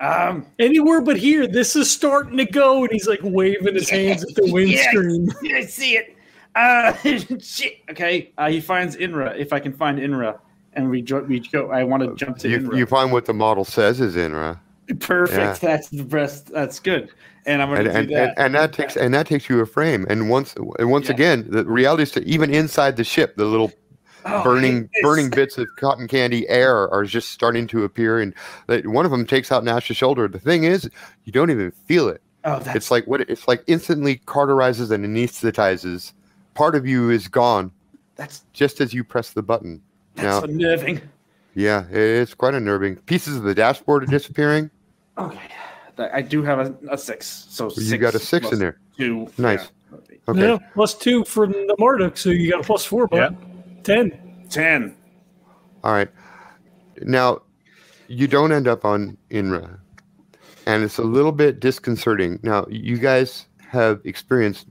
Um, 0.00 0.46
Anywhere 0.58 1.00
but 1.00 1.16
here. 1.16 1.46
This 1.46 1.76
is 1.76 1.90
starting 1.90 2.36
to 2.38 2.44
go, 2.46 2.82
and 2.82 2.90
he's 2.92 3.06
like 3.06 3.20
waving 3.22 3.74
his 3.74 3.88
hands 3.90 4.22
at 4.24 4.34
the 4.34 4.48
windscreen. 4.52 5.28
yeah, 5.42 5.58
I 5.58 5.64
see 5.64 5.96
it. 5.96 6.13
Uh, 6.54 6.92
shit. 7.40 7.78
Okay. 7.90 8.32
Uh, 8.38 8.48
he 8.50 8.60
finds 8.60 8.96
Inra. 8.96 9.36
If 9.36 9.52
I 9.52 9.60
can 9.60 9.72
find 9.72 9.98
Inra, 9.98 10.38
and 10.74 10.90
we 10.90 11.02
jo- 11.02 11.22
we 11.22 11.40
go. 11.40 11.70
I 11.70 11.84
want 11.84 12.02
to 12.02 12.14
jump 12.14 12.38
to 12.38 12.48
You, 12.48 12.58
Inra. 12.60 12.76
you 12.78 12.86
find 12.86 13.12
what 13.12 13.26
the 13.26 13.34
model 13.34 13.64
says 13.64 14.00
is 14.00 14.16
INRA. 14.16 14.58
Perfect. 15.00 15.62
Yeah. 15.62 15.68
That's 15.70 15.88
the 15.88 16.04
best. 16.04 16.52
That's 16.52 16.78
good. 16.78 17.10
And 17.46 17.62
I'm 17.62 17.72
And, 17.72 17.86
gonna 17.86 17.98
and, 17.98 18.08
do 18.08 18.14
that. 18.14 18.28
and, 18.30 18.38
and 18.38 18.54
that 18.54 18.72
takes 18.72 18.96
and 18.96 19.12
that 19.14 19.26
takes 19.26 19.48
you 19.48 19.60
a 19.60 19.66
frame. 19.66 20.06
And 20.08 20.28
once 20.30 20.54
and 20.78 20.90
once 20.90 21.08
Yeah. 21.08 21.14
again, 21.14 21.46
the 21.48 21.64
reality 21.64 22.02
is 22.04 22.12
that 22.12 22.24
even 22.24 22.52
inside 22.52 22.96
the 22.96 23.04
ship, 23.04 23.36
the 23.36 23.44
little 23.46 23.72
Oh, 24.26 24.42
burning 24.42 24.88
burning 25.02 25.28
bits 25.28 25.58
of 25.58 25.68
cotton 25.76 26.08
candy 26.08 26.48
air 26.48 26.88
are 26.90 27.04
just 27.04 27.30
starting 27.30 27.66
to 27.66 27.84
appear 27.84 28.20
and 28.20 28.32
that- 28.68 28.86
one 28.86 29.04
of 29.04 29.10
them 29.10 29.26
takes 29.26 29.52
out 29.52 29.64
Nash's 29.64 29.98
shoulder. 29.98 30.28
The 30.28 30.38
thing 30.38 30.64
is, 30.64 30.88
you 31.24 31.32
don't 31.32 31.50
even 31.50 31.70
feel 31.86 32.08
it. 32.08 32.22
Oh, 32.44 32.58
that's 32.58 32.74
It's 32.74 32.90
like 32.90 33.06
what 33.06 33.20
it's 33.22 33.46
like 33.46 33.62
instantly 33.66 34.22
cauterizes 34.26 34.90
and 34.90 35.04
anesthetizes. 35.04 36.14
Part 36.54 36.74
of 36.74 36.86
you 36.86 37.10
is 37.10 37.28
gone 37.28 37.70
that's 38.16 38.44
just 38.52 38.80
as 38.80 38.94
you 38.94 39.02
press 39.04 39.30
the 39.32 39.42
button. 39.42 39.82
that's 40.14 40.24
Now, 40.24 40.42
unnerving. 40.42 41.00
yeah, 41.54 41.84
it's 41.90 42.34
quite 42.34 42.54
unnerving. 42.54 42.96
Pieces 42.96 43.36
of 43.36 43.42
the 43.42 43.54
dashboard 43.54 44.04
are 44.04 44.06
disappearing. 44.06 44.70
Okay. 45.18 45.40
I 45.98 46.22
do 46.22 46.42
have 46.42 46.58
a, 46.58 46.74
a 46.90 46.98
six. 46.98 47.46
So 47.48 47.66
You 47.66 47.82
six 47.82 48.00
got 48.00 48.14
a 48.14 48.18
six 48.18 48.50
in 48.52 48.58
there. 48.58 48.78
Two. 48.96 49.28
Nice. 49.38 49.70
Yeah. 49.92 49.98
Okay. 50.26 50.40
Yeah, 50.40 50.58
plus 50.74 50.94
two 50.94 51.24
from 51.24 51.52
the 51.52 51.76
Marduk, 51.78 52.16
so 52.16 52.30
you 52.30 52.50
got 52.50 52.60
a 52.60 52.64
plus 52.64 52.84
four, 52.84 53.06
but 53.06 53.34
ten. 53.84 54.46
Ten. 54.48 54.96
All 55.84 55.92
right. 55.92 56.08
Now, 57.02 57.42
you 58.08 58.26
don't 58.26 58.50
end 58.50 58.66
up 58.66 58.84
on 58.84 59.16
INRA, 59.30 59.78
and 60.66 60.82
it's 60.82 60.98
a 60.98 61.02
little 61.02 61.32
bit 61.32 61.60
disconcerting. 61.60 62.40
Now, 62.42 62.66
you 62.70 62.96
guys 62.98 63.46
have 63.68 64.00
experienced 64.04 64.66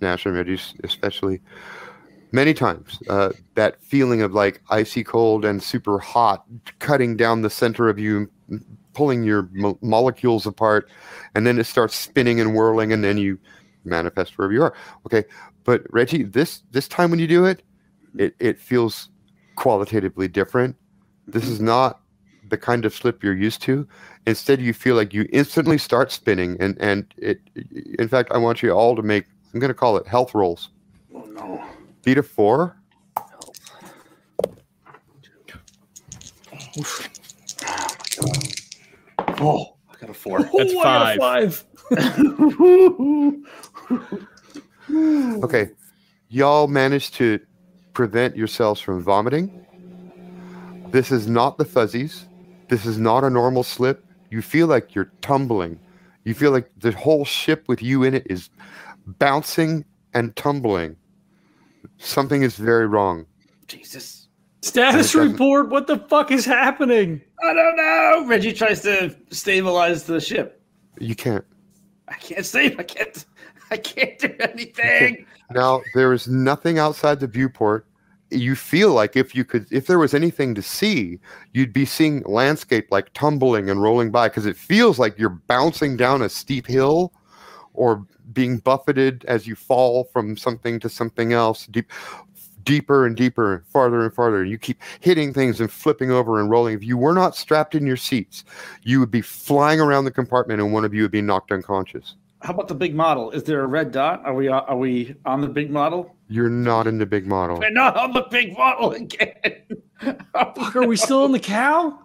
National 0.00 0.34
Regis, 0.34 0.74
especially 0.84 1.40
many 2.32 2.54
times, 2.54 2.98
uh, 3.08 3.30
that 3.54 3.82
feeling 3.82 4.22
of 4.22 4.32
like 4.32 4.62
icy 4.70 5.02
cold 5.02 5.44
and 5.44 5.62
super 5.62 5.98
hot 5.98 6.44
cutting 6.78 7.16
down 7.16 7.42
the 7.42 7.50
center 7.50 7.88
of 7.88 7.98
you, 7.98 8.30
pulling 8.94 9.22
your 9.22 9.48
mo- 9.52 9.78
molecules 9.82 10.46
apart, 10.46 10.88
and 11.34 11.46
then 11.46 11.58
it 11.58 11.64
starts 11.64 11.94
spinning 11.94 12.40
and 12.40 12.54
whirling, 12.54 12.92
and 12.92 13.02
then 13.02 13.18
you 13.18 13.38
manifest 13.84 14.36
wherever 14.36 14.52
you 14.52 14.62
are. 14.62 14.74
Okay, 15.06 15.24
but 15.64 15.82
Reggie, 15.90 16.22
this 16.22 16.62
this 16.70 16.88
time 16.88 17.10
when 17.10 17.18
you 17.18 17.26
do 17.26 17.44
it, 17.44 17.62
it 18.18 18.34
it 18.38 18.58
feels 18.58 19.10
qualitatively 19.56 20.28
different. 20.28 20.76
This 21.26 21.46
is 21.46 21.60
not 21.60 21.97
the 22.48 22.58
kind 22.58 22.84
of 22.84 22.94
slip 22.94 23.22
you're 23.22 23.36
used 23.36 23.62
to. 23.62 23.86
Instead, 24.26 24.60
you 24.60 24.72
feel 24.72 24.96
like 24.96 25.12
you 25.14 25.28
instantly 25.32 25.78
start 25.78 26.10
spinning, 26.12 26.56
and 26.60 26.76
and 26.80 27.12
it. 27.16 27.40
In 27.98 28.08
fact, 28.08 28.30
I 28.32 28.38
want 28.38 28.62
you 28.62 28.72
all 28.72 28.96
to 28.96 29.02
make. 29.02 29.24
I'm 29.52 29.60
going 29.60 29.68
to 29.68 29.74
call 29.74 29.96
it 29.96 30.06
health 30.06 30.34
rolls. 30.34 30.70
Oh 31.14 31.22
no. 31.24 31.64
Beat 32.04 32.18
a 32.18 32.22
four. 32.22 32.76
Oh, 39.40 39.74
I 39.90 39.96
got 40.00 40.10
a 40.10 40.14
four. 40.14 40.40
That's 40.42 40.54
Oh, 40.54 40.80
I 40.80 41.16
got 41.16 41.16
a 41.16 41.18
five. 41.18 41.64
five. 41.90 43.44
Okay, 44.90 45.70
y'all 46.30 46.66
managed 46.66 47.12
to 47.14 47.38
prevent 47.92 48.36
yourselves 48.36 48.80
from 48.80 49.02
vomiting. 49.02 49.66
This 50.92 51.12
is 51.12 51.28
not 51.28 51.58
the 51.58 51.64
fuzzies. 51.66 52.27
This 52.68 52.86
is 52.86 52.98
not 52.98 53.24
a 53.24 53.30
normal 53.30 53.62
slip. 53.62 54.04
You 54.30 54.42
feel 54.42 54.66
like 54.66 54.94
you're 54.94 55.10
tumbling. 55.22 55.78
You 56.24 56.34
feel 56.34 56.50
like 56.50 56.70
the 56.76 56.92
whole 56.92 57.24
ship 57.24 57.64
with 57.68 57.82
you 57.82 58.02
in 58.02 58.14
it 58.14 58.26
is 58.28 58.50
bouncing 59.06 59.84
and 60.12 60.36
tumbling. 60.36 60.96
Something 61.98 62.42
is 62.42 62.56
very 62.56 62.86
wrong. 62.86 63.26
Jesus. 63.66 64.28
Status 64.62 65.14
report. 65.14 65.70
What 65.70 65.86
the 65.86 65.98
fuck 65.98 66.30
is 66.30 66.44
happening? 66.44 67.22
I 67.42 67.54
don't 67.54 67.76
know. 67.76 68.26
Reggie 68.26 68.52
tries 68.52 68.82
to 68.82 69.14
stabilize 69.30 70.04
the 70.04 70.20
ship. 70.20 70.60
You 70.98 71.14
can't. 71.14 71.44
I 72.08 72.14
can't 72.14 72.44
save. 72.44 72.78
I 72.78 72.82
can't. 72.82 73.24
I 73.70 73.76
can't 73.76 74.18
do 74.18 74.34
anything. 74.40 75.26
Now 75.50 75.82
there 75.94 76.12
is 76.12 76.26
nothing 76.26 76.78
outside 76.78 77.20
the 77.20 77.26
viewport. 77.26 77.86
You 78.30 78.54
feel 78.54 78.92
like 78.92 79.16
if 79.16 79.34
you 79.34 79.44
could, 79.44 79.66
if 79.70 79.86
there 79.86 79.98
was 79.98 80.12
anything 80.14 80.54
to 80.54 80.62
see, 80.62 81.18
you'd 81.54 81.72
be 81.72 81.84
seeing 81.84 82.22
landscape 82.24 82.88
like 82.90 83.12
tumbling 83.14 83.70
and 83.70 83.80
rolling 83.80 84.10
by 84.10 84.28
because 84.28 84.46
it 84.46 84.56
feels 84.56 84.98
like 84.98 85.18
you're 85.18 85.30
bouncing 85.30 85.96
down 85.96 86.22
a 86.22 86.28
steep 86.28 86.66
hill, 86.66 87.12
or 87.74 88.04
being 88.32 88.58
buffeted 88.58 89.24
as 89.26 89.46
you 89.46 89.54
fall 89.54 90.04
from 90.12 90.36
something 90.36 90.78
to 90.80 90.88
something 90.88 91.32
else, 91.32 91.66
deep, 91.66 91.90
deeper 92.64 93.06
and 93.06 93.16
deeper, 93.16 93.64
farther 93.72 94.04
and 94.04 94.12
farther. 94.12 94.44
You 94.44 94.58
keep 94.58 94.82
hitting 95.00 95.32
things 95.32 95.60
and 95.60 95.72
flipping 95.72 96.10
over 96.10 96.38
and 96.38 96.50
rolling. 96.50 96.74
If 96.74 96.84
you 96.84 96.98
were 96.98 97.14
not 97.14 97.34
strapped 97.34 97.74
in 97.74 97.86
your 97.86 97.96
seats, 97.96 98.44
you 98.82 99.00
would 99.00 99.10
be 99.10 99.22
flying 99.22 99.80
around 99.80 100.04
the 100.04 100.10
compartment, 100.10 100.60
and 100.60 100.72
one 100.72 100.84
of 100.84 100.92
you 100.92 101.02
would 101.02 101.10
be 101.10 101.22
knocked 101.22 101.52
unconscious. 101.52 102.16
How 102.42 102.52
about 102.52 102.68
the 102.68 102.74
big 102.74 102.94
model? 102.94 103.30
Is 103.30 103.44
there 103.44 103.62
a 103.62 103.66
red 103.66 103.90
dot? 103.90 104.22
Are 104.24 104.34
we 104.34 104.48
are 104.48 104.76
we 104.76 105.14
on 105.24 105.40
the 105.40 105.48
big 105.48 105.70
model? 105.70 106.14
You're 106.28 106.50
not 106.50 106.86
in 106.86 106.98
the 106.98 107.06
big 107.06 107.26
model. 107.26 107.58
We're 107.58 107.70
not 107.70 107.96
on 107.96 108.12
the 108.12 108.26
big 108.30 108.56
model 108.56 108.92
again. 108.92 109.36
Fuck, 110.32 110.76
are 110.76 110.86
we 110.86 110.96
still 110.96 111.24
in 111.24 111.32
the 111.32 111.40
cow? 111.40 111.98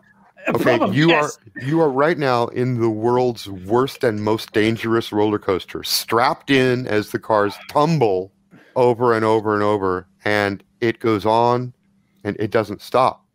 Okay, 0.47 0.77
Probably, 0.77 0.97
you 0.97 1.09
yes. 1.09 1.38
are 1.38 1.62
you 1.62 1.79
are 1.79 1.89
right 1.89 2.17
now 2.17 2.47
in 2.47 2.79
the 2.79 2.89
world's 2.89 3.47
worst 3.47 4.03
and 4.03 4.21
most 4.21 4.51
dangerous 4.51 5.12
roller 5.12 5.39
coaster, 5.39 5.83
strapped 5.83 6.49
in 6.49 6.86
as 6.88 7.12
the 7.12 7.19
cars 7.19 7.55
tumble 7.69 8.33
over 8.75 9.13
and 9.13 9.23
over 9.23 9.53
and 9.53 9.63
over, 9.63 10.07
and 10.25 10.63
it 10.81 10.99
goes 10.99 11.25
on, 11.25 11.73
and 12.25 12.36
it 12.39 12.51
doesn't 12.51 12.81
stop. 12.81 13.25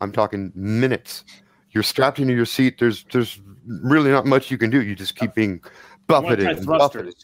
I'm 0.00 0.12
talking 0.12 0.52
minutes. 0.54 1.24
You're 1.70 1.82
strapped 1.82 2.20
into 2.20 2.34
your 2.34 2.46
seat. 2.46 2.78
There's 2.78 3.04
there's 3.12 3.40
really 3.66 4.10
not 4.10 4.24
much 4.24 4.50
you 4.50 4.58
can 4.58 4.70
do. 4.70 4.82
You 4.82 4.94
just 4.94 5.16
keep 5.16 5.34
being 5.34 5.60
I 5.64 6.12
wanna 6.12 6.28
buffeted 6.28 6.44
try 6.44 6.56
and 6.56 6.66
buffeted. 6.66 7.14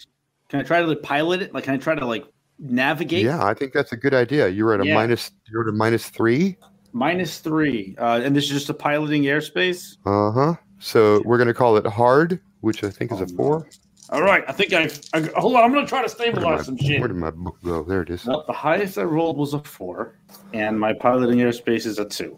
Can 0.49 0.61
I 0.61 0.63
try 0.65 0.81
to 0.81 0.87
like, 0.87 1.03
pilot 1.03 1.43
it? 1.43 1.55
Like, 1.55 1.65
can 1.65 1.75
I 1.75 1.79
try 1.79 1.95
to 1.95 2.05
like 2.05 2.27
navigate? 2.59 3.25
Yeah, 3.25 3.45
I 3.45 3.55
think 3.55 3.73
that's 3.73 3.93
a 3.93 3.97
good 3.97 4.15
idea. 4.15 4.49
You're 4.49 4.75
at 4.75 4.81
a 4.81 4.87
Yeah. 4.87 4.95
minus. 4.95 5.31
You're 5.51 5.63
at 5.63 5.69
a 5.69 5.73
minus 5.73 6.09
three. 6.09 6.57
Minus 6.93 7.39
three, 7.39 7.97
uh, 7.99 8.21
and 8.23 8.37
this 8.37 8.45
is 8.45 8.51
just 8.51 8.69
a 8.69 8.75
piloting 8.75 9.23
airspace. 9.23 9.97
Uh 10.05 10.31
huh. 10.33 10.55
So 10.79 11.23
we're 11.25 11.39
gonna 11.39 11.55
call 11.55 11.77
it 11.77 11.87
hard, 11.87 12.41
which 12.61 12.85
I 12.85 12.91
think 12.91 13.13
is 13.13 13.21
Oh, 13.21 13.25
a 13.25 13.27
no. 13.29 13.37
four. 13.37 13.69
All 14.11 14.21
right, 14.23 14.45
I 14.47 14.53
think 14.53 14.75
I've. 14.75 15.01
I, 15.15 15.23
hold 15.37 15.57
on, 15.57 15.65
I'm 15.65 15.73
gonna 15.73 15.87
try 15.87 16.03
to 16.03 16.09
stabilize 16.09 16.67
some 16.67 16.77
my, 16.79 16.87
shit. 16.87 17.01
where 17.01 17.09
did 17.09 17.17
my 17.17 17.31
book 17.31 17.57
go? 17.65 17.83
There 17.83 18.03
it 18.03 18.11
is. 18.11 18.27
Well, 18.27 18.45
the 18.47 18.53
highest 18.53 18.99
I 18.99 19.05
rolled 19.05 19.39
was 19.39 19.55
a 19.55 19.61
four, 19.61 20.17
and 20.53 20.79
my 20.79 20.93
piloting 20.93 21.39
airspace 21.39 21.87
is 21.87 21.99
a 21.99 22.05
two. 22.05 22.37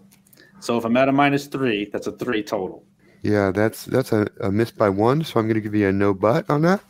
So 0.61 0.79
if 0.79 0.85
I'm 0.85 0.97
at 0.97 1.09
a 1.09 1.13
minus 1.13 1.47
three, 1.47 1.91
that's 1.93 2.07
a 2.07 2.13
three 2.13 2.43
total. 2.45 2.85
Yeah, 3.23 3.51
that's 3.51 3.87
that's 3.87 4.13
a, 4.13 4.29
a 4.41 4.53
miss 4.53 4.71
by 4.71 4.89
one, 4.89 5.25
so 5.25 5.41
I'm 5.41 5.47
going 5.47 5.55
to 5.55 5.61
give 5.61 5.75
you 5.75 5.89
a 5.89 5.93
no 5.93 6.15
butt 6.15 6.49
on 6.49 6.63
that. 6.63 6.81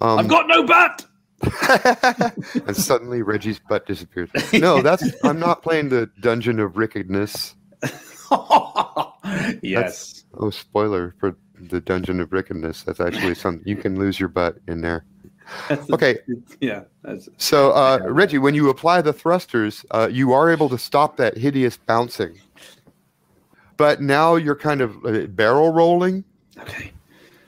Um, 0.00 0.18
I've 0.20 0.28
got 0.28 0.46
no 0.46 0.62
bat. 0.62 1.04
and 2.66 2.76
suddenly 2.76 3.22
Reggie's 3.22 3.58
butt 3.58 3.86
disappears. 3.86 4.30
No, 4.52 4.82
that's 4.82 5.04
I'm 5.24 5.38
not 5.38 5.62
playing 5.62 5.88
the 5.88 6.10
Dungeon 6.20 6.60
of 6.60 6.76
Wickedness. 6.76 7.54
yes. 9.62 10.24
Oh, 10.34 10.50
spoiler 10.50 11.14
for 11.18 11.36
the 11.58 11.80
Dungeon 11.80 12.20
of 12.20 12.30
Wickedness. 12.32 12.82
That's 12.82 13.00
actually 13.00 13.34
something 13.34 13.66
you 13.66 13.76
can 13.76 13.98
lose 13.98 14.20
your 14.20 14.28
butt 14.28 14.56
in 14.68 14.82
there. 14.82 15.04
That's 15.68 15.90
Okay. 15.90 16.18
yeah. 16.60 16.82
That's, 17.02 17.28
So, 17.38 17.72
uh, 17.72 18.00
Reggie, 18.04 18.38
when 18.38 18.54
you 18.54 18.68
apply 18.68 19.02
the 19.02 19.12
thrusters, 19.12 19.84
uh, 19.90 20.08
you 20.10 20.32
are 20.32 20.50
able 20.50 20.68
to 20.68 20.78
stop 20.78 21.16
that 21.16 21.36
hideous 21.36 21.76
bouncing. 21.76 22.38
But 23.76 24.02
now 24.02 24.36
you're 24.36 24.56
kind 24.56 24.82
of 24.82 25.04
uh, 25.06 25.26
barrel 25.28 25.72
rolling, 25.72 26.22
okay. 26.58 26.92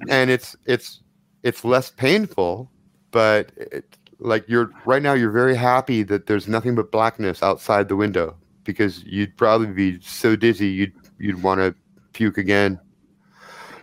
and 0.09 0.31
it's 0.31 0.57
it's 0.65 1.03
it's 1.43 1.63
less 1.63 1.91
painful 1.91 2.71
but 3.13 3.53
it, 3.57 3.97
like 4.19 4.45
you're 4.49 4.71
right 4.87 5.03
now 5.03 5.13
you're 5.13 5.31
very 5.31 5.55
happy 5.55 6.03
that 6.03 6.27
there's 6.27 6.49
nothing 6.49 6.75
but 6.75 6.91
blackness 6.93 7.43
outside 7.43 7.89
the 7.89 7.97
window 7.97 8.37
because 8.65 9.03
you'd 9.05 9.37
probably 9.37 9.67
be 9.69 10.01
so 10.01 10.35
dizzy 10.37 10.69
you'd 10.69 10.93
you'd 11.19 11.43
want 11.43 11.61
to 11.61 11.75
puke 12.13 12.39
again 12.39 12.79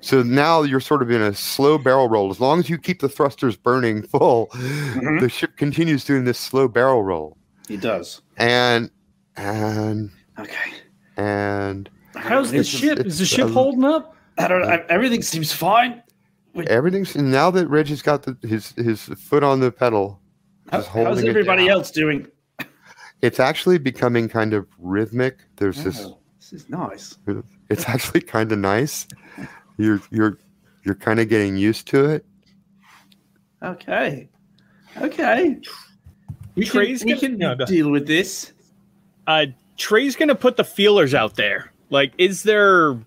so 0.02 0.24
now 0.24 0.62
you're 0.62 0.80
sort 0.80 1.02
of 1.02 1.12
in 1.12 1.22
a 1.22 1.34
slow 1.34 1.78
barrel 1.78 2.08
roll 2.08 2.30
as 2.32 2.40
long 2.40 2.60
as 2.60 2.70
you 2.70 2.78
keep 2.78 3.02
the 3.02 3.10
thrusters 3.10 3.56
burning 3.58 4.02
full 4.04 4.48
Mhm. 4.54 5.20
the 5.20 5.30
ship 5.30 5.58
continues 5.58 6.04
doing 6.06 6.24
this 6.26 6.40
slow 6.40 6.68
barrel 6.68 7.04
roll 7.04 7.38
It 7.70 7.82
does. 7.82 8.22
and 8.38 8.90
and 9.36 10.12
Okay. 10.40 10.72
and 11.18 11.90
How's 12.16 12.52
the 12.52 12.64
ship? 12.64 13.00
Is 13.00 13.20
the 13.20 13.26
ship 13.26 13.46
um, 13.46 13.54
holding 13.54 13.84
up? 13.86 14.16
I 14.38 14.48
don't. 14.48 14.64
I, 14.66 14.84
everything 14.90 15.22
seems 15.22 15.52
fine. 15.54 16.02
Everything's 16.68 17.16
now 17.16 17.49
that 17.51 17.68
reggie's 17.68 18.01
got 18.01 18.24
the, 18.24 18.38
his 18.47 18.72
his 18.74 19.03
foot 19.03 19.43
on 19.43 19.60
the 19.60 19.72
pedal 19.72 20.20
How, 20.72 20.80
just 20.80 20.89
how's 20.89 21.24
everybody 21.24 21.68
else 21.68 21.91
doing? 21.91 22.28
it's 23.22 23.39
actually 23.39 23.78
becoming 23.78 24.30
kind 24.30 24.53
of 24.53 24.66
rhythmic. 24.78 25.39
There's 25.57 25.84
this. 25.84 26.01
Oh, 26.05 26.20
this 26.39 26.53
is 26.53 26.70
nice. 26.70 27.18
It's 27.70 27.88
actually 27.88 28.22
kind 28.22 28.51
of 28.51 28.60
nice. 28.60 29.07
You're 29.78 30.01
you're 30.12 30.38
you're 30.84 30.95
kind 30.95 31.20
of 31.20 31.30
getting 31.30 31.57
used 31.57 31.88
to 31.88 32.05
it. 32.05 32.26
Okay. 33.64 34.30
Okay. 34.97 35.60
We 36.55 36.66
can, 36.66 36.72
Trey's 36.72 37.03
we 37.03 37.12
gonna- 37.12 37.20
can 37.22 37.38
no, 37.38 37.55
deal 37.66 37.89
with 37.91 38.07
this. 38.07 38.53
uh 39.28 39.47
Trey's 39.78 40.16
gonna 40.16 40.36
put 40.36 40.57
the 40.57 40.64
feelers 40.64 41.14
out 41.14 41.36
there. 41.36 41.72
Like, 41.89 42.14
is 42.18 42.43
there 42.43 42.97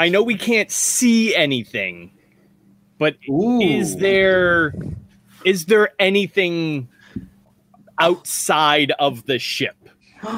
I 0.00 0.08
know 0.08 0.22
we 0.22 0.36
can't 0.36 0.70
see 0.70 1.34
anything, 1.34 2.12
but 2.98 3.16
Ooh. 3.28 3.60
is 3.60 3.96
there 3.96 4.74
is 5.44 5.66
there 5.66 5.90
anything 5.98 6.88
outside 8.00 8.92
of 8.98 9.24
the 9.26 9.38
ship? 9.38 9.76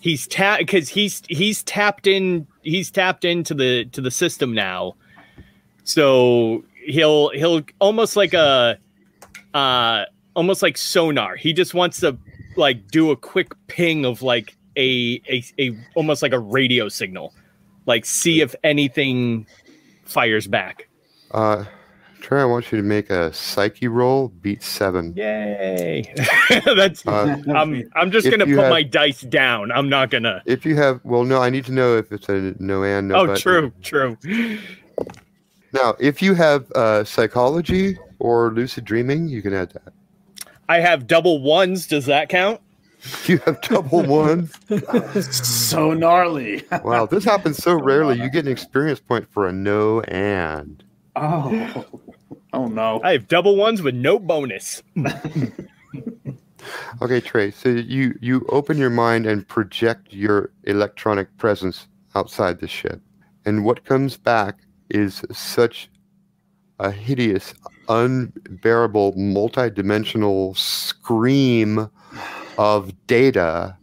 He's 0.00 0.26
tapped 0.26 0.60
because 0.60 0.88
he's 0.88 1.22
he's 1.28 1.62
tapped 1.62 2.06
in 2.06 2.46
he's 2.62 2.90
tapped 2.90 3.26
into 3.26 3.52
the 3.52 3.84
to 3.86 4.00
the 4.00 4.10
system 4.10 4.54
now. 4.54 4.94
So 5.84 6.64
he'll 6.86 7.28
he'll 7.30 7.60
almost 7.80 8.16
like 8.16 8.32
a 8.32 8.78
uh 9.52 10.04
almost 10.34 10.62
like 10.62 10.78
sonar. 10.78 11.36
He 11.36 11.52
just 11.52 11.74
wants 11.74 12.00
to 12.00 12.16
like 12.56 12.88
do 12.88 13.10
a 13.10 13.16
quick 13.16 13.52
ping 13.66 14.06
of 14.06 14.22
like 14.22 14.56
a 14.78 15.20
a, 15.28 15.44
a 15.58 15.76
almost 15.94 16.22
like 16.22 16.32
a 16.32 16.38
radio 16.38 16.88
signal. 16.88 17.34
Like 17.84 18.06
see 18.06 18.40
if 18.40 18.54
anything 18.64 19.46
fires 20.06 20.46
back. 20.46 20.88
Uh, 21.30 21.66
Trey, 22.20 22.42
I 22.42 22.44
want 22.44 22.70
you 22.70 22.78
to 22.78 22.84
make 22.84 23.10
a 23.10 23.32
psyche 23.32 23.88
roll, 23.88 24.28
beat 24.28 24.62
seven. 24.62 25.14
Yay. 25.16 26.14
That's 26.76 27.06
Uh, 27.06 27.36
I'm 27.54 27.82
I'm 27.94 28.10
just 28.10 28.30
gonna 28.30 28.44
put 28.46 28.56
have- 28.58 28.70
my 28.70 28.82
dice 28.82 29.22
down. 29.22 29.72
I'm 29.72 29.88
not 29.88 30.10
gonna 30.10 30.42
if 30.46 30.64
you 30.64 30.76
have, 30.76 31.00
well, 31.04 31.24
no, 31.24 31.40
I 31.42 31.50
need 31.50 31.64
to 31.66 31.72
know 31.72 31.96
if 31.96 32.12
it's 32.12 32.28
a 32.28 32.54
no 32.58 32.84
and 32.84 33.08
no. 33.08 33.16
Oh 33.16 33.26
but. 33.28 33.38
true, 33.38 33.72
true. 33.82 34.16
Now, 35.72 35.94
if 36.00 36.20
you 36.20 36.34
have 36.34 36.70
uh, 36.72 37.04
psychology 37.04 37.96
or 38.18 38.52
lucid 38.52 38.84
dreaming, 38.84 39.28
you 39.28 39.40
can 39.40 39.54
add 39.54 39.70
that. 39.70 39.92
I 40.68 40.80
have 40.80 41.06
double 41.06 41.40
ones. 41.40 41.86
Does 41.86 42.06
that 42.06 42.28
count? 42.28 42.60
You 43.24 43.38
have 43.46 43.62
double 43.62 44.02
one. 44.04 44.50
so 45.32 45.94
gnarly. 45.94 46.64
Wow, 46.84 47.06
this 47.06 47.24
happens 47.24 47.56
so 47.56 47.72
rarely. 47.80 48.20
You 48.20 48.28
get 48.28 48.44
an 48.44 48.52
experience 48.52 49.00
point 49.00 49.26
for 49.32 49.46
a 49.48 49.52
no 49.52 50.00
and. 50.02 50.84
oh. 51.16 51.86
Oh 52.52 52.66
no. 52.66 53.00
I 53.02 53.12
have 53.12 53.28
double 53.28 53.56
ones 53.56 53.82
with 53.82 53.94
no 53.94 54.18
bonus. 54.18 54.82
Okay, 57.02 57.20
Trey. 57.20 57.50
So 57.50 57.70
you 57.70 58.18
you 58.20 58.44
open 58.48 58.76
your 58.76 58.90
mind 58.90 59.26
and 59.26 59.46
project 59.46 60.12
your 60.12 60.50
electronic 60.64 61.34
presence 61.38 61.88
outside 62.14 62.60
the 62.60 62.68
ship, 62.68 63.00
and 63.44 63.64
what 63.64 63.84
comes 63.84 64.16
back 64.16 64.60
is 64.90 65.22
such 65.32 65.90
a 66.78 66.90
hideous, 66.90 67.54
unbearable, 67.88 69.12
multi-dimensional 69.16 70.54
scream 70.54 71.90
of 72.58 72.92
data 73.06 73.76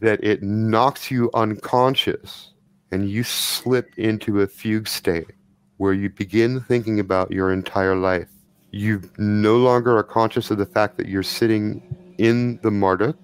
that 0.00 0.22
it 0.22 0.42
knocks 0.42 1.10
you 1.10 1.30
unconscious, 1.34 2.52
and 2.92 3.10
you 3.10 3.24
slip 3.24 3.90
into 3.96 4.40
a 4.40 4.46
fugue 4.46 4.88
state 4.88 5.32
where 5.78 5.92
you 5.92 6.10
begin 6.10 6.60
thinking 6.60 7.00
about 7.00 7.30
your 7.30 7.52
entire 7.52 7.96
life. 7.96 8.28
You 8.70 9.00
no 9.16 9.56
longer 9.56 9.96
are 9.96 10.02
conscious 10.02 10.50
of 10.50 10.58
the 10.58 10.66
fact 10.66 10.96
that 10.98 11.08
you're 11.08 11.22
sitting 11.22 11.82
in 12.18 12.58
the 12.62 12.70
Marduk. 12.70 13.16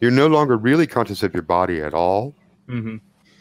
You're 0.00 0.10
no 0.10 0.26
longer 0.26 0.56
really 0.56 0.86
conscious 0.86 1.22
of 1.22 1.32
your 1.32 1.42
body 1.44 1.80
at 1.80 1.94
all. 1.94 2.34
Mm-hmm. 2.68 2.96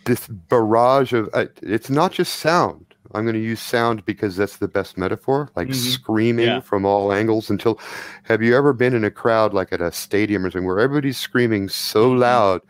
This 0.06 0.28
barrage 0.28 1.14
of 1.14 1.30
uh, 1.34 1.46
it's 1.64 1.90
not 1.90 2.12
just 2.12 2.36
sound. 2.36 2.86
I'm 3.14 3.24
going 3.24 3.34
to 3.36 3.42
use 3.42 3.62
sound 3.62 4.06
because 4.06 4.36
that's 4.36 4.58
the 4.58 4.68
best 4.68 4.98
metaphor, 4.98 5.50
like 5.56 5.70
Mhm. 5.70 5.76
screaming 5.76 6.46
Yeah. 6.48 6.60
from 6.60 6.86
all 6.86 7.12
angles 7.14 7.50
until 7.50 7.80
have 8.24 8.42
you 8.44 8.56
ever 8.56 8.74
been 8.74 8.94
in 8.94 9.04
a 9.06 9.12
crowd 9.12 9.54
like 9.54 9.72
at 9.72 9.82
a 9.82 9.92
stadium 9.92 10.46
or 10.46 10.52
something 10.52 10.68
where 10.68 10.80
everybody's 10.80 11.18
screaming 11.18 11.70
so 11.70 12.12
Mhm. 12.12 12.20
loud 12.20 12.62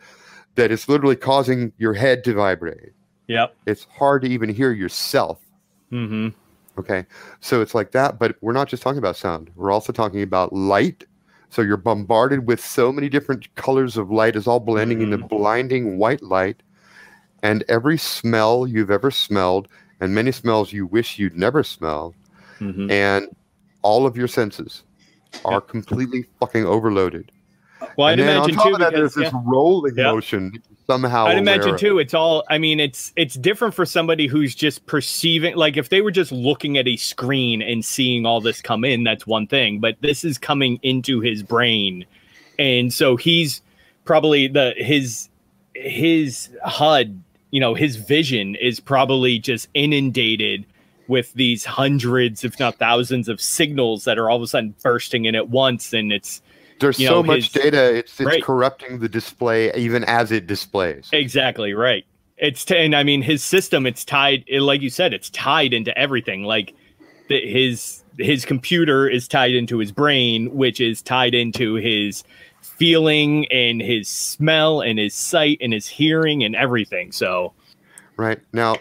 that 0.54 0.70
it's 0.70 0.88
literally 0.88 1.16
causing 1.16 1.72
your 1.78 1.94
head 1.94 2.22
to 2.24 2.34
vibrate? 2.34 2.92
Yep. 3.26 3.54
It's 3.66 3.86
hard 3.98 4.22
to 4.22 4.28
even 4.28 4.48
hear 4.48 4.70
yourself. 4.72 5.40
Mm-hmm. 5.92 6.28
Okay. 6.78 7.06
So 7.40 7.62
it's 7.62 7.74
like 7.74 7.92
that, 7.92 8.18
but 8.18 8.36
we're 8.40 8.52
not 8.52 8.68
just 8.68 8.82
talking 8.82 8.98
about 8.98 9.16
sound. 9.16 9.50
We're 9.54 9.70
also 9.70 9.92
talking 9.92 10.22
about 10.22 10.52
light. 10.52 11.04
So 11.48 11.62
you're 11.62 11.76
bombarded 11.76 12.46
with 12.46 12.60
so 12.62 12.92
many 12.92 13.08
different 13.08 13.54
colors 13.54 13.96
of 13.96 14.10
light, 14.10 14.36
is 14.36 14.46
all 14.46 14.60
blending 14.60 15.00
into 15.00 15.16
blinding 15.18 15.98
white 15.98 16.22
light. 16.22 16.62
And 17.42 17.64
every 17.68 17.96
smell 17.98 18.66
you've 18.66 18.90
ever 18.90 19.10
smelled, 19.10 19.68
and 20.00 20.14
many 20.14 20.32
smells 20.32 20.72
you 20.72 20.86
wish 20.86 21.18
you'd 21.18 21.36
never 21.36 21.62
smelled, 21.62 22.14
Mm-hmm. 22.58 22.90
and 22.90 23.28
all 23.82 24.06
of 24.06 24.16
your 24.16 24.28
senses 24.28 24.82
are 25.44 25.60
completely 25.60 26.24
fucking 26.40 26.64
overloaded. 26.64 27.30
Well, 27.98 28.08
I'd 28.08 28.18
and 28.18 28.28
then 28.28 28.36
on 28.38 28.44
imagine 28.44 28.56
top 28.56 28.66
too 28.66 28.72
of 28.72 28.80
that, 28.80 28.92
because 28.92 29.14
there's 29.14 29.24
yeah. 29.26 29.30
this 29.30 29.40
rolling 29.46 29.94
Yeah. 29.96 30.12
motion 30.12 30.62
somehow. 30.86 31.26
I'd 31.26 31.38
imagine 31.38 31.76
too. 31.76 31.98
It's 31.98 32.14
all. 32.14 32.44
I 32.48 32.58
mean, 32.58 32.80
it's 32.80 33.12
it's 33.16 33.34
different 33.34 33.74
for 33.74 33.84
somebody 33.84 34.26
who's 34.26 34.54
just 34.54 34.86
perceiving. 34.86 35.56
Like 35.56 35.76
if 35.76 35.88
they 35.88 36.00
were 36.00 36.10
just 36.10 36.32
looking 36.32 36.78
at 36.78 36.86
a 36.86 36.96
screen 36.96 37.62
and 37.62 37.84
seeing 37.84 38.26
all 38.26 38.40
this 38.40 38.60
come 38.60 38.84
in, 38.84 39.04
that's 39.04 39.26
one 39.26 39.46
thing. 39.46 39.80
But 39.80 39.96
this 40.00 40.24
is 40.24 40.38
coming 40.38 40.78
into 40.82 41.20
his 41.20 41.42
brain, 41.42 42.06
and 42.58 42.92
so 42.92 43.16
he's 43.16 43.62
probably 44.04 44.48
the 44.48 44.74
his 44.76 45.28
his 45.74 46.50
HUD. 46.64 47.22
You 47.50 47.60
know, 47.60 47.74
his 47.74 47.96
vision 47.96 48.54
is 48.56 48.80
probably 48.80 49.38
just 49.38 49.68
inundated 49.74 50.66
with 51.08 51.32
these 51.34 51.64
hundreds, 51.64 52.44
if 52.44 52.58
not 52.58 52.76
thousands, 52.76 53.28
of 53.28 53.40
signals 53.40 54.04
that 54.04 54.18
are 54.18 54.28
all 54.28 54.36
of 54.36 54.42
a 54.42 54.46
sudden 54.46 54.74
bursting 54.82 55.24
in 55.24 55.34
at 55.34 55.48
once, 55.48 55.92
and 55.92 56.12
it's 56.12 56.42
There's 56.80 56.98
so 56.98 57.04
know, 57.04 57.22
much 57.22 57.52
his- 57.52 57.62
data, 57.62 57.96
it's, 57.96 58.20
it's 58.20 58.26
Right. 58.26 58.42
corrupting 58.42 58.98
the 58.98 59.08
display 59.08 59.72
even 59.74 60.04
as 60.04 60.30
it 60.32 60.46
displays. 60.46 61.08
Exactly 61.12 61.72
right. 61.72 62.04
It's 62.38 62.64
t- 62.64 62.76
and 62.76 62.94
I 62.94 63.02
mean 63.02 63.22
his 63.22 63.42
system. 63.42 63.86
It's 63.86 64.04
tied, 64.04 64.44
it- 64.46 64.60
like 64.60 64.82
you 64.82 64.90
said, 64.90 65.14
it's 65.14 65.30
tied 65.30 65.72
into 65.72 65.96
everything. 65.96 66.44
Like 66.44 66.74
the, 67.28 67.40
his 67.48 68.02
his 68.18 68.44
computer 68.44 69.08
is 69.08 69.28
tied 69.28 69.54
into 69.54 69.78
his 69.78 69.92
brain, 69.92 70.54
which 70.54 70.80
is 70.80 71.02
tied 71.02 71.34
into 71.34 71.74
his 71.74 72.24
feeling 72.60 73.46
and 73.52 73.80
his 73.80 74.08
smell 74.08 74.80
and 74.80 74.98
his 74.98 75.14
sight 75.14 75.58
and 75.60 75.72
his 75.72 75.86
hearing 75.86 76.42
and 76.44 76.54
everything. 76.56 77.12
So 77.12 77.52
Right 78.18 78.40
now, 78.54 78.76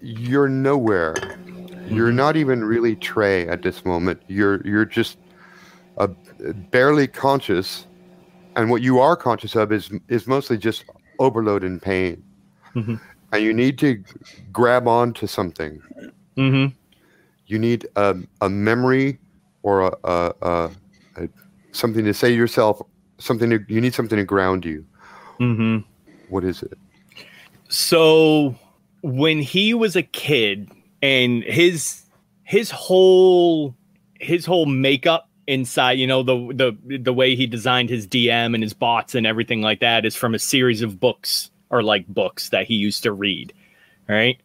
you're 0.00 0.48
nowhere. 0.48 1.14
You're 1.88 2.08
mm-hmm. 2.08 2.16
not 2.16 2.36
even 2.36 2.64
really 2.64 2.96
Trey 2.96 3.46
at 3.48 3.62
this 3.62 3.84
moment. 3.84 4.22
You're 4.28 4.66
you're 4.66 4.84
just 4.86 5.18
uh, 5.98 6.08
barely 6.70 7.06
conscious, 7.06 7.86
and 8.56 8.70
what 8.70 8.82
you 8.82 8.98
are 9.00 9.16
conscious 9.16 9.54
of 9.54 9.72
is 9.72 9.90
is 10.08 10.26
mostly 10.26 10.58
just 10.58 10.84
overload 11.18 11.62
and 11.64 11.80
pain. 11.80 12.22
Mhm. 12.74 13.00
And 13.32 13.42
you 13.42 13.52
need 13.52 13.78
to 13.78 14.02
grab 14.52 14.86
onto 14.86 15.26
something. 15.26 15.80
mm-hmm. 16.36 16.74
You 17.46 17.58
need 17.58 17.86
a, 17.96 18.16
a 18.40 18.48
memory 18.48 19.18
or 19.62 19.82
a, 19.82 19.92
a, 20.04 20.34
a, 20.42 20.70
a 21.16 21.28
something 21.72 22.04
to 22.04 22.14
say 22.14 22.30
to 22.30 22.36
yourself. 22.36 22.80
Something 23.18 23.50
to, 23.50 23.60
you 23.68 23.80
need 23.80 23.94
something 23.94 24.18
to 24.18 24.24
ground 24.24 24.64
you. 24.64 24.84
Mm-hmm. 25.40 25.78
What 26.28 26.44
is 26.44 26.62
it? 26.62 26.78
So 27.68 28.54
when 29.02 29.40
he 29.40 29.74
was 29.74 29.96
a 29.96 30.02
kid 30.02 30.70
and 31.02 31.42
his 31.44 32.02
his 32.44 32.70
whole 32.70 33.74
his 34.20 34.46
whole 34.46 34.66
makeup 34.66 35.28
inside, 35.46 35.92
you 35.92 36.06
know, 36.06 36.22
the 36.22 36.52
the 36.54 36.98
the 36.98 37.12
way 37.12 37.36
he 37.36 37.46
designed 37.46 37.90
his 37.90 38.06
DM 38.06 38.54
and 38.54 38.62
his 38.62 38.72
bots 38.72 39.14
and 39.14 39.26
everything 39.26 39.62
like 39.62 39.80
that 39.80 40.04
is 40.04 40.16
from 40.16 40.34
a 40.34 40.38
series 40.38 40.82
of 40.82 41.00
books 41.00 41.50
or 41.70 41.82
like 41.82 42.06
books 42.06 42.50
that 42.50 42.66
he 42.66 42.74
used 42.74 43.02
to 43.02 43.12
read. 43.12 43.52
Right? 44.08 44.40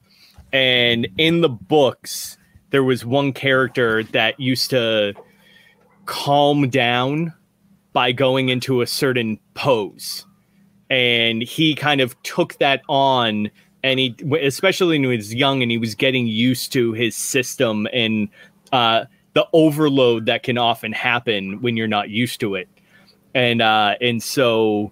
And 0.52 1.08
in 1.18 1.42
the 1.42 1.50
books 1.50 2.38
there 2.72 2.84
was 2.84 3.06
one 3.06 3.34
character 3.34 4.04
that 4.04 4.40
used 4.40 4.70
to 4.70 5.14
calm 6.06 6.70
down 6.70 7.34
by 7.94 8.12
going 8.12 8.50
into 8.50 8.82
a 8.82 8.88
certain 8.88 9.40
pose 9.54 10.26
and 10.90 11.42
he 11.42 11.76
kind 11.76 12.02
of 12.02 12.22
took 12.24 12.58
that 12.58 12.82
on 12.90 13.50
and 13.84 14.00
he 14.00 14.16
especially 14.42 15.00
when 15.00 15.12
he 15.12 15.18
was 15.18 15.34
young 15.34 15.62
and 15.62 15.72
he 15.72 15.78
was 15.78 15.96
getting 15.96 16.28
used 16.28 16.72
to 16.74 16.94
his 16.94 17.16
system 17.16 17.88
and 17.94 18.30
uh, 18.72 19.06
the 19.34 19.48
overload 19.54 20.26
that 20.26 20.44
can 20.44 20.58
often 20.58 20.92
happen 20.92 21.62
when 21.62 21.78
you're 21.78 21.88
not 21.88 22.10
used 22.10 22.40
to 22.40 22.56
it 22.56 22.68
and 23.34 23.62
uh, 23.62 23.96
and 24.02 24.22
so 24.24 24.92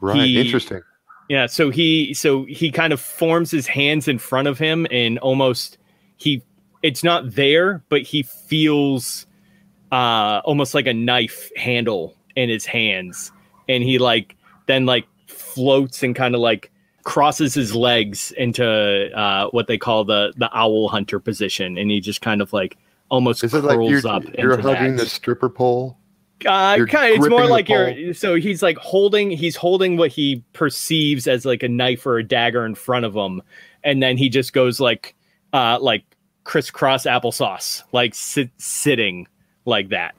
Right. 0.00 0.24
He- 0.26 0.40
Interesting. 0.40 0.82
yeah 1.28 1.46
so 1.46 1.70
he 1.70 2.12
so 2.14 2.44
he 2.44 2.70
kind 2.70 2.92
of 2.92 3.00
forms 3.00 3.50
his 3.50 3.66
hands 3.66 4.08
in 4.08 4.18
front 4.18 4.48
of 4.48 4.58
him 4.58 4.86
and 4.90 5.18
almost 5.18 5.78
he 6.16 6.42
it's 6.82 7.02
not 7.02 7.34
there 7.34 7.82
but 7.88 8.02
he 8.02 8.22
feels 8.22 9.26
uh 9.92 10.40
almost 10.44 10.74
like 10.74 10.86
a 10.86 10.92
knife 10.94 11.50
handle 11.56 12.14
in 12.36 12.48
his 12.48 12.66
hands, 12.66 13.30
and 13.68 13.84
he 13.84 13.98
like 13.98 14.36
then 14.66 14.86
like 14.86 15.06
floats 15.28 16.02
and 16.02 16.16
kind 16.16 16.34
of 16.34 16.40
like 16.40 16.70
crosses 17.04 17.54
his 17.54 17.74
legs 17.76 18.32
into 18.36 18.64
uh, 19.16 19.48
what 19.50 19.68
they 19.68 19.78
call 19.78 20.04
the 20.04 20.32
the 20.36 20.50
owl 20.52 20.88
hunter 20.88 21.20
position, 21.20 21.78
and 21.78 21.90
he 21.92 22.00
just 22.00 22.20
kind 22.22 22.42
of 22.42 22.52
like 22.52 22.76
almost 23.14 23.44
Is 23.44 23.54
it 23.54 23.64
like 23.64 23.76
curls 23.76 23.90
you're, 23.90 24.08
up. 24.08 24.24
you're 24.36 24.60
hugging 24.60 24.96
that. 24.96 25.04
the 25.04 25.08
stripper 25.08 25.48
pole? 25.48 25.96
Uh, 26.44 26.84
kind 26.84 27.14
of, 27.14 27.20
it's 27.20 27.28
more 27.28 27.46
like 27.46 27.68
you're. 27.68 28.12
So 28.12 28.34
he's 28.34 28.62
like 28.62 28.76
holding. 28.76 29.30
He's 29.30 29.56
holding 29.56 29.96
what 29.96 30.10
he 30.10 30.42
perceives 30.52 31.26
as 31.26 31.46
like 31.46 31.62
a 31.62 31.68
knife 31.68 32.04
or 32.04 32.18
a 32.18 32.24
dagger 32.24 32.66
in 32.66 32.74
front 32.74 33.04
of 33.04 33.14
him, 33.14 33.40
and 33.82 34.02
then 34.02 34.18
he 34.18 34.28
just 34.28 34.52
goes 34.52 34.80
like, 34.80 35.14
uh, 35.52 35.78
like 35.80 36.04
crisscross 36.42 37.06
applesauce, 37.06 37.82
like 37.92 38.14
sit, 38.14 38.50
sitting 38.58 39.26
like 39.64 39.88
that. 39.88 40.14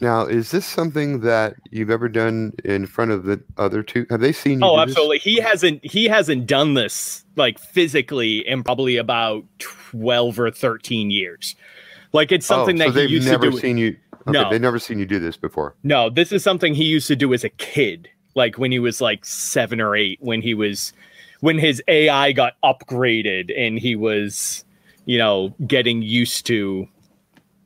Now, 0.00 0.26
is 0.26 0.50
this 0.50 0.66
something 0.66 1.20
that 1.20 1.54
you've 1.70 1.90
ever 1.90 2.08
done 2.08 2.52
in 2.64 2.84
front 2.86 3.12
of 3.12 3.24
the 3.24 3.40
other 3.56 3.82
two? 3.82 4.04
Have 4.10 4.20
they 4.20 4.32
seen 4.32 4.60
you? 4.60 4.66
Oh, 4.66 4.76
do 4.76 4.86
this? 4.86 4.96
absolutely. 4.96 5.18
He 5.20 5.40
hasn't. 5.40 5.84
He 5.84 6.04
hasn't 6.06 6.46
done 6.46 6.74
this 6.74 7.24
like 7.36 7.58
physically 7.58 8.46
in 8.46 8.62
probably 8.62 8.96
about 8.96 9.44
twelve 9.58 10.38
or 10.38 10.50
thirteen 10.50 11.10
years. 11.10 11.54
Like 12.12 12.32
it's 12.32 12.50
oh, 12.50 12.56
something 12.56 12.80
oh, 12.80 12.86
so 12.86 12.90
that 12.90 13.00
he 13.00 13.06
they've 13.06 13.10
used 13.10 13.28
never 13.28 13.46
to 13.46 13.50
do. 13.52 13.58
seen 13.58 13.78
you. 13.78 13.96
Okay, 14.28 14.32
No. 14.32 14.50
they've 14.50 14.60
never 14.60 14.78
seen 14.78 14.98
you 14.98 15.06
do 15.06 15.18
this 15.18 15.36
before. 15.36 15.74
No, 15.82 16.08
this 16.10 16.30
is 16.32 16.44
something 16.44 16.74
he 16.74 16.84
used 16.84 17.08
to 17.08 17.16
do 17.16 17.32
as 17.34 17.42
a 17.42 17.48
kid, 17.48 18.08
like 18.34 18.56
when 18.58 18.70
he 18.70 18.78
was 18.78 19.00
like 19.00 19.24
seven 19.24 19.80
or 19.80 19.96
eight, 19.96 20.18
when 20.20 20.42
he 20.42 20.54
was 20.54 20.92
when 21.40 21.58
his 21.58 21.82
AI 21.88 22.32
got 22.32 22.54
upgraded 22.62 23.52
and 23.58 23.78
he 23.78 23.96
was, 23.96 24.64
you 25.06 25.18
know, 25.18 25.52
getting 25.66 26.02
used 26.02 26.46
to 26.46 26.86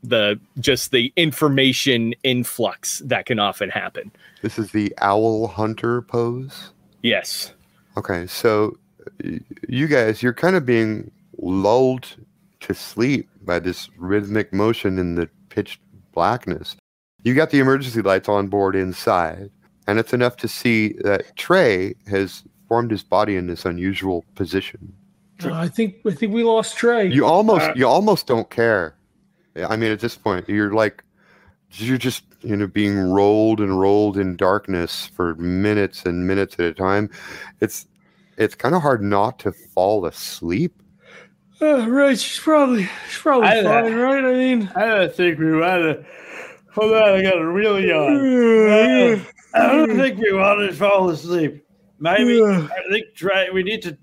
the 0.02 0.40
just 0.60 0.92
the 0.92 1.12
information 1.16 2.14
influx 2.22 3.00
that 3.00 3.26
can 3.26 3.38
often 3.38 3.68
happen. 3.68 4.10
This 4.40 4.58
is 4.58 4.70
the 4.72 4.94
owl 4.98 5.48
hunter 5.48 6.02
pose. 6.02 6.70
Yes. 7.02 7.52
Okay, 7.98 8.26
so 8.26 8.78
you 9.68 9.86
guys, 9.86 10.22
you're 10.22 10.34
kind 10.34 10.56
of 10.56 10.64
being 10.64 11.10
lulled 11.38 12.16
to 12.60 12.74
sleep 12.74 13.28
by 13.46 13.58
this 13.58 13.88
rhythmic 13.96 14.52
motion 14.52 14.98
in 14.98 15.14
the 15.14 15.28
pitch 15.48 15.80
blackness. 16.12 16.76
You 17.22 17.34
got 17.34 17.50
the 17.50 17.60
emergency 17.60 18.02
lights 18.02 18.28
on 18.28 18.48
board 18.48 18.76
inside, 18.76 19.50
and 19.86 19.98
it's 19.98 20.12
enough 20.12 20.36
to 20.38 20.48
see 20.48 20.94
that 21.04 21.36
Trey 21.36 21.94
has 22.08 22.44
formed 22.68 22.90
his 22.90 23.02
body 23.02 23.36
in 23.36 23.46
this 23.46 23.64
unusual 23.64 24.24
position. 24.34 24.92
Uh, 25.44 25.52
I 25.52 25.68
think 25.68 25.96
I 26.06 26.12
think 26.12 26.32
we 26.32 26.42
lost 26.44 26.76
Trey. 26.76 27.08
You 27.08 27.26
almost 27.26 27.64
Uh, 27.64 27.72
you 27.76 27.86
almost 27.86 28.26
don't 28.26 28.48
care. 28.50 28.96
I 29.68 29.76
mean, 29.76 29.90
at 29.90 30.00
this 30.00 30.16
point, 30.16 30.48
you're 30.48 30.72
like 30.72 31.02
you're 31.72 31.98
just 31.98 32.24
you 32.42 32.56
know 32.56 32.66
being 32.66 32.98
rolled 32.98 33.60
and 33.60 33.78
rolled 33.78 34.16
in 34.16 34.36
darkness 34.36 35.06
for 35.14 35.34
minutes 35.36 36.04
and 36.04 36.26
minutes 36.26 36.54
at 36.54 36.66
a 36.66 36.74
time. 36.74 37.10
It's 37.60 37.86
it's 38.38 38.54
kind 38.54 38.74
of 38.74 38.82
hard 38.82 39.02
not 39.02 39.38
to 39.40 39.52
fall 39.52 40.06
asleep. 40.06 40.80
Uh, 41.60 41.88
right, 41.88 42.18
she's 42.18 42.38
probably 42.38 42.88
she's 43.08 43.18
probably 43.18 43.48
I- 43.48 43.62
fine, 43.62 43.94
right? 43.94 44.24
I 44.24 44.32
mean, 44.32 44.70
I 44.76 44.84
don't 44.86 45.14
think 45.14 45.38
we 45.38 45.52
want 45.56 45.82
to. 45.82 46.04
Hold 46.74 46.92
on, 46.92 47.02
I 47.02 47.22
got 47.22 47.38
a 47.38 47.46
real 47.46 47.80
yawn. 47.80 49.26
I 49.54 49.66
don't 49.72 49.96
think 49.96 50.18
we 50.18 50.32
want 50.34 50.68
to 50.68 50.76
fall 50.76 51.08
asleep. 51.08 51.64
Maybe 51.98 52.42
I 52.44 52.68
think 52.90 53.14
try. 53.14 53.48
We 53.50 53.62
need 53.62 53.80
to. 53.82 53.96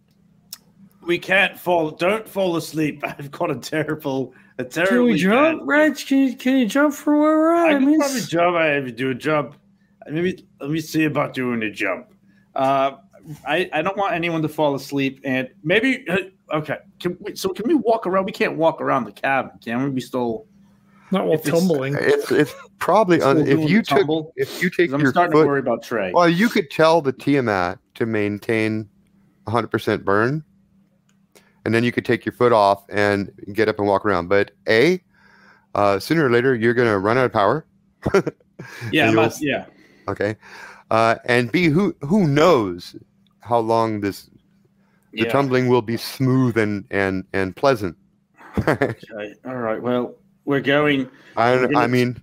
We 1.03 1.19
can't 1.19 1.59
fall. 1.59 1.91
Don't 1.91 2.27
fall 2.27 2.55
asleep. 2.55 3.01
I've 3.03 3.29
got 3.29 3.51
a 3.51 3.55
terrible, 3.55 4.33
a 4.57 4.63
terrible. 4.63 4.95
can 4.95 5.03
we 5.03 5.17
jump, 5.17 5.61
Reg? 5.65 5.95
Can 5.97 6.17
you 6.19 6.35
can 6.35 6.57
you 6.57 6.65
jump 6.65 6.95
from 6.95 7.19
where 7.19 7.37
we're 7.37 7.53
at? 7.53 7.65
I 7.65 7.69
I 7.69 7.73
can 7.73 7.85
mean, 7.85 7.99
probably 7.99 8.21
jump. 8.21 8.55
I 8.55 8.65
have 8.67 8.85
to 8.85 8.91
do 8.91 9.11
a 9.11 9.15
jump. 9.15 9.55
Maybe 10.09 10.47
let 10.59 10.71
me 10.71 10.81
see 10.81 11.03
about 11.05 11.33
doing 11.35 11.61
a 11.61 11.69
jump. 11.71 12.07
Uh, 12.55 12.93
I 13.47 13.69
I 13.73 13.81
don't 13.81 13.97
want 13.97 14.13
anyone 14.13 14.41
to 14.41 14.49
fall 14.49 14.75
asleep, 14.75 15.19
and 15.23 15.49
maybe 15.63 16.05
uh, 16.09 16.17
okay. 16.57 16.77
Can 16.99 17.17
we, 17.21 17.35
so 17.35 17.49
can 17.49 17.67
we 17.67 17.73
walk 17.75 18.05
around? 18.07 18.25
We 18.25 18.31
can't 18.31 18.57
walk 18.57 18.81
around 18.81 19.05
the 19.05 19.11
cabin, 19.11 19.51
can 19.63 19.83
we? 19.83 19.89
We 19.91 20.01
still. 20.01 20.45
not 21.11 21.25
while 21.27 21.37
tumbling. 21.37 21.95
It's 21.99 22.31
it's 22.31 22.53
probably 22.79 23.19
still 23.19 23.29
un, 23.29 23.47
if 23.47 23.69
you 23.69 23.77
the 23.81 23.83
took 23.83 24.33
if 24.35 24.61
you 24.61 24.69
take 24.69 24.89
'Cause 24.89 24.93
I'm 24.95 25.01
your 25.01 25.11
starting 25.11 25.37
to 25.39 25.45
worry 25.45 25.59
about 25.59 25.83
Trey. 25.83 26.11
Well, 26.13 26.27
you 26.29 26.49
could 26.49 26.69
tell 26.69 27.01
the 27.01 27.13
Tiamat 27.13 27.79
to 27.95 28.05
maintain 28.05 28.89
100% 29.47 30.03
burn, 30.03 30.43
and 31.65 31.73
then 31.73 31.83
you 31.83 31.91
could 31.91 32.05
take 32.05 32.25
your 32.25 32.33
foot 32.33 32.51
off 32.51 32.83
and 32.89 33.31
get 33.53 33.69
up 33.69 33.77
and 33.79 33.87
walk 33.87 34.05
around. 34.05 34.27
But 34.27 34.51
a 34.67 35.01
uh, 35.75 35.99
sooner 35.99 36.25
or 36.25 36.29
later 36.29 36.55
you're 36.55 36.73
going 36.73 36.87
to 36.89 36.99
run 36.99 37.17
out 37.17 37.25
of 37.25 37.31
power. 37.33 37.65
yeah, 38.91 39.11
you'll- 39.11 39.29
yeah. 39.39 39.65
Okay. 40.07 40.35
Uh, 40.91 41.15
and 41.25 41.51
B, 41.51 41.67
who 41.67 41.95
who 42.01 42.27
knows 42.27 42.95
how 43.43 43.59
long 43.59 44.01
this 44.01 44.29
the 45.13 45.25
yeah. 45.25 45.31
tumbling 45.31 45.67
will 45.67 45.81
be 45.81 45.97
smooth 45.97 46.57
and 46.57 46.85
and 46.91 47.23
and 47.33 47.55
pleasant. 47.55 47.95
Okay. 48.67 49.33
All 49.45 49.55
right. 49.55 49.81
Well, 49.81 50.15
we're 50.45 50.59
going. 50.61 51.09
I 51.35 51.55
We're 51.55 51.67
gonna- 51.67 51.79
I 51.79 51.87
mean, 51.87 52.21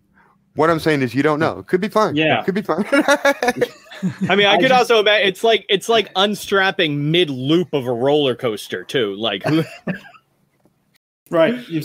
what 0.54 0.70
I'm 0.70 0.78
saying 0.78 1.02
is 1.02 1.12
you 1.14 1.22
don't 1.24 1.40
know. 1.40 1.58
It 1.58 1.66
could 1.66 1.80
be 1.80 1.88
fine. 1.88 2.14
Yeah. 2.14 2.40
it 2.40 2.44
could 2.44 2.54
be 2.54 2.62
fine. 2.62 2.84
I 2.92 4.36
mean, 4.36 4.46
I, 4.46 4.52
I 4.52 4.56
could 4.56 4.68
just- 4.68 4.72
also 4.90 5.00
imagine 5.00 5.26
it's 5.28 5.42
like 5.42 5.66
it's 5.68 5.88
like 5.88 6.10
unstrapping 6.14 7.10
mid 7.10 7.30
loop 7.30 7.72
of 7.72 7.86
a 7.86 7.92
roller 7.92 8.36
coaster 8.36 8.84
too. 8.84 9.14
Like 9.16 9.42
who, 9.42 9.64
Right. 11.30 11.68
You- 11.68 11.82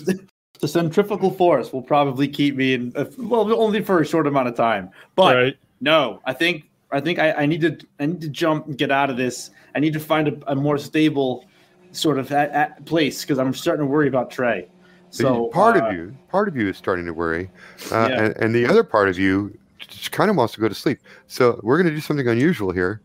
the 0.61 0.67
centrifugal 0.69 1.31
force 1.31 1.73
will 1.73 1.81
probably 1.81 2.27
keep 2.27 2.55
me 2.55 2.73
in. 2.75 2.93
uh, 2.95 3.05
Well, 3.17 3.53
only 3.59 3.83
for 3.83 3.99
a 3.99 4.05
short 4.05 4.25
amount 4.25 4.47
of 4.47 4.55
time. 4.55 4.89
But 5.15 5.36
right? 5.36 5.57
no, 5.81 6.21
I 6.25 6.33
think 6.33 6.69
I 6.95 7.01
think 7.01 7.19
I, 7.19 7.31
I 7.33 7.45
need 7.45 7.61
to 7.61 7.77
I 7.99 8.05
need 8.05 8.21
to 8.21 8.29
jump 8.29 8.67
and 8.67 8.77
get 8.77 8.89
out 8.89 9.09
of 9.09 9.17
this. 9.17 9.51
I 9.75 9.79
need 9.79 9.93
to 9.93 9.99
find 9.99 10.29
a, 10.29 10.51
a 10.51 10.55
more 10.55 10.77
stable 10.77 11.45
sort 11.91 12.17
of 12.17 12.31
at, 12.31 12.51
at 12.51 12.85
place 12.85 13.21
because 13.21 13.37
I'm 13.37 13.53
starting 13.53 13.85
to 13.85 13.91
worry 13.91 14.07
about 14.07 14.31
Trey. 14.31 14.69
So 15.09 15.47
part 15.47 15.77
uh, 15.77 15.85
of 15.85 15.93
you, 15.93 16.17
part 16.29 16.47
of 16.47 16.55
you 16.55 16.67
is 16.69 16.77
starting 16.77 17.05
to 17.05 17.13
worry, 17.13 17.49
uh, 17.91 18.07
Yeah. 18.09 18.23
and, 18.23 18.37
and 18.37 18.55
the 18.55 18.65
other 18.65 18.83
part 18.83 19.07
of 19.09 19.19
you 19.19 19.57
just 19.79 20.11
kind 20.11 20.29
of 20.29 20.35
wants 20.35 20.53
to 20.55 20.61
go 20.61 20.67
to 20.67 20.75
sleep. 20.75 20.99
So 21.27 21.59
we're 21.63 21.77
going 21.77 21.87
to 21.87 21.95
do 21.95 22.01
something 22.01 22.27
unusual 22.27 22.71
here. 22.71 23.01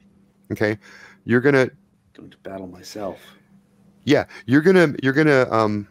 Okay, 0.51 0.79
you're 1.25 1.41
gonna, 1.41 1.69
going 2.15 2.31
to 2.31 2.39
battle 2.39 2.67
myself. 2.67 3.21
yeah, 4.05 4.25
you're 4.47 4.63
gonna, 4.63 4.95
you're 5.03 5.13
gonna, 5.13 5.49
um, 5.53 5.87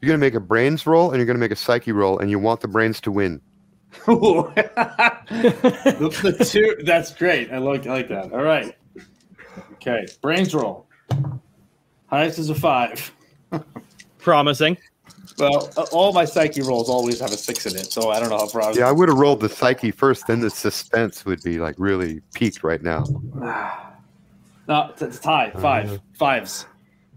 you're 0.00 0.08
gonna 0.08 0.18
make 0.18 0.34
a 0.34 0.40
brains 0.40 0.86
roll 0.86 1.10
and 1.10 1.18
you're 1.18 1.26
gonna 1.26 1.38
make 1.38 1.50
a 1.50 1.56
psyche 1.56 1.92
roll, 1.92 2.18
and 2.18 2.30
you 2.30 2.38
want 2.38 2.60
the 2.60 2.68
brains 2.68 3.00
to 3.02 3.10
win. 3.10 3.40
Ooh. 4.08 4.52
the, 4.54 6.34
the 6.38 6.44
two. 6.44 6.76
That's 6.84 7.14
great. 7.14 7.50
I 7.52 7.58
like 7.58 7.86
I 7.86 7.94
like 7.94 8.08
that. 8.08 8.32
All 8.32 8.42
right. 8.42 8.76
Okay. 9.74 10.06
Brains 10.20 10.54
roll. 10.54 10.86
Highest 12.06 12.38
is 12.38 12.50
a 12.50 12.54
five. 12.54 13.12
Promising. 14.18 14.76
Well, 15.38 15.70
uh, 15.76 15.86
all 15.92 16.12
my 16.12 16.24
psyche 16.24 16.62
rolls 16.62 16.88
always 16.88 17.20
have 17.20 17.30
a 17.30 17.36
six 17.36 17.66
in 17.66 17.76
it, 17.76 17.92
so 17.92 18.10
I 18.10 18.20
don't 18.20 18.30
know 18.30 18.38
how 18.38 18.48
proud. 18.48 18.76
Yeah, 18.76 18.88
I 18.88 18.92
would 18.92 19.08
have 19.08 19.18
rolled 19.18 19.40
the 19.40 19.48
psyche 19.48 19.90
first, 19.90 20.26
then 20.26 20.40
the 20.40 20.50
suspense 20.50 21.24
would 21.26 21.42
be 21.42 21.58
like 21.58 21.74
really 21.78 22.22
peaked 22.34 22.62
right 22.62 22.82
now. 22.82 23.04
No, 24.68 24.88
it's, 24.90 25.00
it's 25.00 25.20
tie. 25.20 25.50
Five. 25.50 26.00
Fives. 26.14 26.66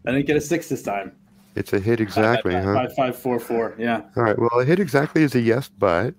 I 0.05 0.11
didn't 0.11 0.27
get 0.27 0.37
a 0.37 0.41
six 0.41 0.69
this 0.69 0.83
time. 0.83 1.15
It's 1.55 1.73
a 1.73 1.79
hit 1.79 1.99
exactly, 1.99 2.53
Five, 2.53 2.63
huh? 2.63 2.73
five, 2.75 2.95
five, 2.95 3.17
four, 3.17 3.39
four. 3.39 3.75
Yeah. 3.79 4.03
All 4.15 4.21
right. 4.21 4.37
Well, 4.37 4.59
a 4.59 4.65
hit 4.65 4.79
exactly 4.79 5.23
is 5.23 5.33
a 5.33 5.39
yes, 5.39 5.67
but 5.67 6.13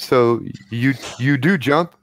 so 0.00 0.40
you 0.70 0.94
you 1.18 1.36
do 1.36 1.58
jump, 1.58 1.94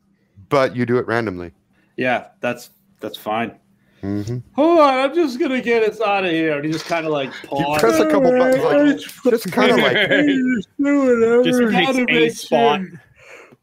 but 0.49 0.75
you 0.75 0.85
do 0.85 0.97
it 0.97 1.07
randomly. 1.07 1.51
Yeah. 1.97 2.27
That's 2.41 2.69
that's 2.99 3.17
fine. 3.17 3.55
hmm 4.01 4.37
Hold 4.53 4.79
on, 4.79 4.93
I'm 4.93 5.15
just 5.15 5.39
gonna 5.39 5.61
get 5.61 5.83
us 5.83 5.99
out 6.01 6.23
of 6.25 6.31
here. 6.31 6.55
And 6.57 6.65
he 6.65 6.71
just 6.71 6.85
kind 6.85 7.05
of 7.05 7.11
like 7.11 7.31
You 7.51 7.75
press 7.79 7.99
a 7.99 8.09
couple 8.09 8.31
buttons, 8.31 8.63
like 8.63 8.97
just 9.31 9.51
kind 9.51 9.71
of 9.71 9.77
like 9.79 9.95
Just 11.43 11.59
We 11.59 11.71
gotta 11.71 12.01
a 12.01 12.05
make 12.05 12.31
spot. 12.31 12.81
sure- 12.81 13.01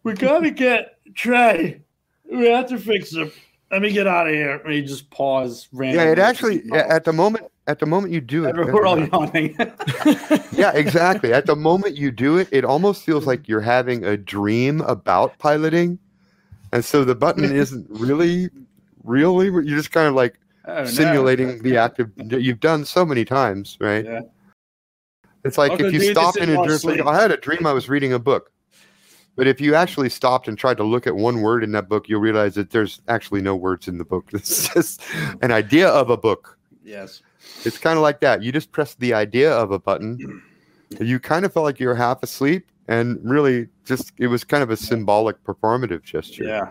We 0.03 0.13
gotta 0.15 0.51
get 0.51 0.99
Trey. 1.15 1.81
We 2.31 2.49
have 2.49 2.69
to 2.69 2.79
fix 2.79 3.13
him. 3.15 3.31
Let 3.71 3.83
me 3.83 3.93
get 3.93 4.07
out 4.07 4.27
of 4.27 4.35
here. 4.35 4.57
And 4.65 4.73
he 4.73 4.83
just 4.83 5.11
pause. 5.11 5.69
yeah. 5.73 6.03
It 6.03 6.19
actually 6.19 6.63
at 6.73 7.05
the 7.05 7.13
moment 7.13 7.47
at 7.67 7.79
the 7.79 7.87
moment 7.87 8.13
you 8.13 8.21
do 8.21 8.45
it. 8.47 8.57
We're 8.57 8.87
all 8.87 8.99
yawning. 8.99 9.57
yeah, 10.53 10.73
exactly. 10.73 11.33
At 11.33 11.47
the 11.47 11.57
moment 11.71 11.97
you 11.97 12.11
do 12.11 12.37
it, 12.37 12.49
it 12.53 12.65
almost 12.65 13.05
feels 13.05 13.27
like 13.27 13.49
you're 13.49 13.61
having 13.61 14.05
a 14.05 14.17
dream 14.17 14.81
about 14.83 15.39
piloting, 15.39 15.99
and 16.73 16.85
so 16.85 17.05
the 17.05 17.15
button 17.15 17.45
isn't 17.57 17.87
really, 17.91 18.51
really. 19.03 19.47
You're 19.47 19.63
just 19.77 19.91
kind 19.93 20.09
of 20.09 20.15
like 20.15 20.39
Oh, 20.67 20.79
no. 20.79 20.85
simulating 20.87 21.63
the 21.63 21.77
act 21.77 22.01
of 22.01 22.11
you've 22.17 22.61
done 22.61 22.87
so 22.87 23.05
many 23.05 23.25
times, 23.27 23.77
right? 23.81 24.05
Yeah. 24.05 24.21
It's 25.45 25.59
like 25.59 25.79
if 25.79 25.93
you 25.93 26.01
stop 26.11 26.39
in 26.39 26.49
a 26.49 26.55
dream, 26.67 26.79
like, 26.85 27.01
I 27.07 27.21
had 27.21 27.31
a 27.31 27.37
dream 27.37 27.67
I 27.67 27.73
was 27.75 27.89
reading 27.89 28.15
a 28.15 28.19
book. 28.19 28.51
But 29.37 29.47
if 29.47 29.61
you 29.61 29.75
actually 29.75 30.09
stopped 30.09 30.49
and 30.49 30.57
tried 30.57 30.79
to 30.79 30.85
look 30.85 31.07
at 31.07 31.17
one 31.17 31.43
word 31.43 31.65
in 31.65 31.73
that 31.73 31.89
book, 31.89 32.09
you'll 32.09 32.21
realize 32.21 32.55
that 32.55 32.71
there's 32.71 33.03
actually 33.09 33.43
no 33.43 33.55
words 33.55 33.89
in 33.89 33.99
the 33.99 34.05
book. 34.05 34.31
It's 34.33 34.73
just 34.73 35.03
an 35.43 35.51
idea 35.51 35.89
of 35.89 36.09
a 36.09 36.17
book. 36.17 36.57
Yes. 36.83 37.21
It's 37.65 37.79
kind 37.79 37.97
of 37.97 38.03
like 38.03 38.21
that. 38.21 38.43
You 38.43 38.53
just 38.53 38.73
press 38.73 38.95
the 38.95 39.15
idea 39.15 39.53
of 39.53 39.71
a 39.71 39.79
button. 39.79 40.43
You 41.01 41.19
kind 41.19 41.45
of 41.45 41.53
felt 41.53 41.65
like 41.65 41.81
you 41.81 41.89
were 41.89 41.95
half 41.95 42.23
asleep, 42.23 42.67
and 42.89 43.19
really 43.23 43.69
just 43.85 44.13
it 44.19 44.27
was 44.29 44.45
kind 44.45 44.63
of 44.63 44.71
a 44.71 44.77
symbolic 44.77 45.43
performative 45.45 46.03
gesture. 46.03 46.45
Yeah. 46.45 46.69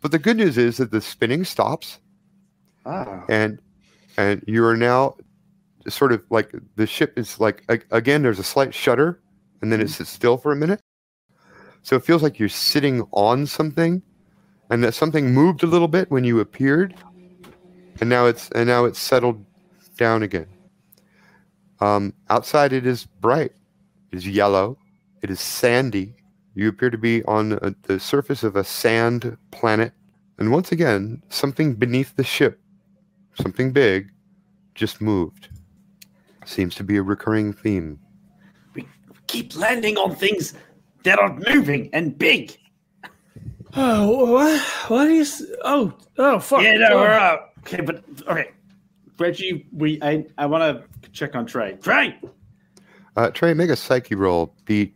But 0.00 0.10
the 0.12 0.18
good 0.18 0.36
news 0.36 0.56
is 0.58 0.76
that 0.78 0.90
the 0.90 1.00
spinning 1.00 1.44
stops 1.44 2.00
Ah. 2.84 3.24
and 3.28 3.58
and 4.16 4.42
you 4.46 4.64
are 4.64 4.76
now 4.76 5.16
sort 5.88 6.12
of 6.12 6.22
like 6.30 6.52
the 6.76 6.86
ship 6.86 7.18
is 7.18 7.40
like 7.40 7.64
again 7.90 8.22
there's 8.22 8.38
a 8.38 8.44
slight 8.44 8.72
shudder 8.72 9.20
and 9.60 9.72
then 9.72 9.80
it 9.80 9.90
sits 9.90 10.08
still 10.10 10.36
for 10.36 10.52
a 10.52 10.56
minute 10.56 10.80
so 11.82 11.96
it 11.96 12.04
feels 12.04 12.22
like 12.22 12.38
you're 12.38 12.48
sitting 12.48 13.02
on 13.12 13.44
something 13.46 14.02
and 14.70 14.84
that 14.84 14.94
something 14.94 15.34
moved 15.34 15.64
a 15.64 15.66
little 15.66 15.88
bit 15.88 16.10
when 16.12 16.22
you 16.22 16.38
appeared 16.38 16.94
and 18.00 18.08
now 18.08 18.26
it's 18.26 18.48
and 18.50 18.68
now 18.68 18.84
it's 18.84 19.00
settled 19.00 19.44
down 19.96 20.22
again 20.22 20.46
um, 21.80 22.12
outside 22.30 22.72
it 22.72 22.86
is 22.86 23.04
bright 23.04 23.52
it 24.12 24.16
is 24.16 24.26
yellow 24.26 24.78
it 25.22 25.30
is 25.30 25.40
sandy 25.40 26.14
you 26.54 26.68
appear 26.68 26.88
to 26.90 26.98
be 26.98 27.22
on 27.24 27.52
a, 27.62 27.74
the 27.82 28.00
surface 28.00 28.42
of 28.42 28.56
a 28.56 28.64
sand 28.64 29.36
planet 29.50 29.92
and 30.38 30.50
once 30.50 30.72
again 30.72 31.22
something 31.28 31.74
beneath 31.74 32.14
the 32.16 32.24
ship 32.24 32.60
something 33.34 33.72
big 33.72 34.10
just 34.76 35.00
moved. 35.00 35.48
Seems 36.44 36.74
to 36.76 36.84
be 36.84 36.96
a 36.98 37.02
recurring 37.02 37.52
theme. 37.52 37.98
We 38.74 38.86
keep 39.26 39.56
landing 39.56 39.96
on 39.96 40.14
things 40.14 40.54
that 41.02 41.18
are 41.18 41.34
moving 41.48 41.90
and 41.92 42.16
big. 42.16 42.56
Oh, 43.74 44.32
what? 44.34 44.60
What 44.88 45.08
is? 45.08 45.44
Oh, 45.64 45.92
oh, 46.18 46.38
fuck. 46.38 46.62
Yeah, 46.62 46.74
no, 46.76 46.88
Oh. 46.92 46.96
we're 47.00 47.12
up. 47.12 47.54
Okay, 47.60 47.80
but 47.80 48.04
okay. 48.28 48.50
Reggie, 49.18 49.66
we 49.72 49.98
I, 50.02 50.26
I 50.38 50.46
want 50.46 50.82
to 51.02 51.10
check 51.10 51.34
on 51.34 51.46
Trey. 51.46 51.74
Trey, 51.82 52.18
Uh, 53.16 53.30
Trey, 53.30 53.54
make 53.54 53.70
a 53.70 53.76
psyche 53.76 54.14
roll. 54.14 54.54
Beat 54.64 54.94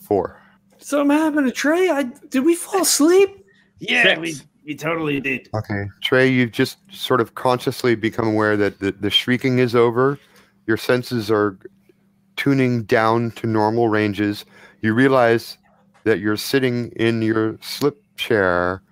four. 0.00 0.40
Something 0.78 1.16
happened 1.16 1.46
to 1.46 1.52
Trey. 1.52 1.88
I 1.90 2.04
did 2.04 2.44
we 2.44 2.54
fall 2.54 2.82
asleep? 2.82 3.44
yeah, 3.78 4.02
Six. 4.02 4.20
we 4.20 4.34
we 4.64 4.74
totally 4.76 5.20
did. 5.20 5.48
Okay. 5.54 5.84
Trey, 6.02 6.28
you've 6.28 6.52
just 6.52 6.78
sort 6.90 7.20
of 7.20 7.34
consciously 7.34 7.94
become 7.96 8.28
aware 8.28 8.56
that 8.56 8.78
the, 8.78 8.92
the 8.92 9.10
shrieking 9.10 9.58
is 9.58 9.74
over. 9.74 10.18
Your 10.66 10.76
senses 10.76 11.30
are 11.30 11.58
tuning 12.36 12.84
down 12.84 13.32
to 13.32 13.46
normal 13.48 13.88
ranges. 13.88 14.44
You 14.80 14.94
realize 14.94 15.58
that 16.04 16.20
you're 16.20 16.36
sitting 16.36 16.90
in 16.92 17.22
your 17.22 17.58
slip 17.60 18.02
chair 18.16 18.82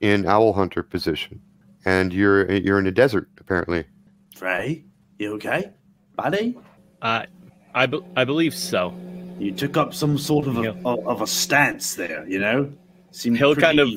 in 0.00 0.26
owl 0.26 0.52
hunter 0.52 0.82
position. 0.84 1.40
And 1.84 2.12
you're 2.12 2.50
you're 2.52 2.78
in 2.78 2.86
a 2.86 2.92
desert, 2.92 3.28
apparently. 3.38 3.84
Trey, 4.36 4.84
you 5.18 5.34
okay, 5.34 5.70
buddy? 6.16 6.56
Uh, 7.00 7.24
I, 7.74 7.86
be- 7.86 8.04
I 8.16 8.24
believe 8.24 8.54
so. 8.54 8.94
You 9.38 9.50
took 9.52 9.76
up 9.76 9.92
some 9.94 10.16
sort 10.18 10.46
of 10.46 10.58
a, 10.58 10.62
Yeah. 10.62 10.68
of, 10.84 11.06
of 11.06 11.20
a 11.22 11.26
stance 11.26 11.94
there. 11.96 12.26
You 12.28 12.38
know, 12.38 12.72
seemed 13.10 13.38
He'll 13.38 13.56
kind 13.56 13.80
of- 13.80 13.90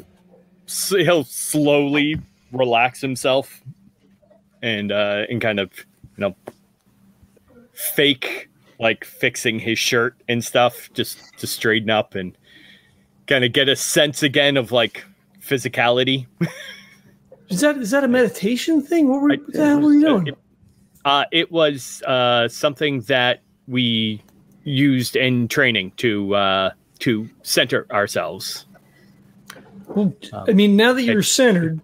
he'll 0.67 1.23
slowly 1.25 2.19
relax 2.51 3.01
himself 3.01 3.61
and 4.63 4.91
uh, 4.91 5.25
and 5.29 5.39
kind 5.41 5.59
of 5.59 5.69
you 5.77 5.85
know 6.17 6.35
fake 7.73 8.49
like 8.79 9.05
fixing 9.05 9.59
his 9.59 9.77
shirt 9.79 10.15
and 10.27 10.43
stuff 10.43 10.89
just 10.93 11.37
to 11.39 11.47
straighten 11.47 11.89
up 11.89 12.15
and 12.15 12.37
kind 13.27 13.43
of 13.45 13.53
get 13.53 13.69
a 13.69 13.75
sense 13.75 14.21
again 14.23 14.57
of 14.57 14.71
like 14.71 15.05
physicality. 15.39 16.25
Is 17.49 17.61
that 17.61 17.77
is 17.77 17.91
that 17.91 18.03
a 18.03 18.07
meditation 18.07 18.81
thing? 18.81 19.07
What 19.07 19.21
were 19.21 19.31
I- 19.31 19.35
what 19.37 19.53
the 19.53 19.65
hell 19.65 19.79
were 19.81 19.93
you 19.93 20.01
doing? 20.05 20.27
It, 20.27 20.37
uh, 21.05 21.25
it 21.31 21.51
was 21.51 22.01
uh, 22.03 22.47
something 22.47 23.01
that 23.01 23.41
we 23.67 24.21
used 24.63 25.15
in 25.15 25.47
training 25.47 25.91
to 25.97 26.33
uh, 26.35 26.69
to 26.99 27.29
center 27.43 27.85
ourselves. 27.91 28.65
Well, 29.87 30.13
I 30.33 30.53
mean, 30.53 30.75
now 30.75 30.93
that 30.93 31.03
you're 31.03 31.19
it- 31.19 31.23
centered, 31.25 31.79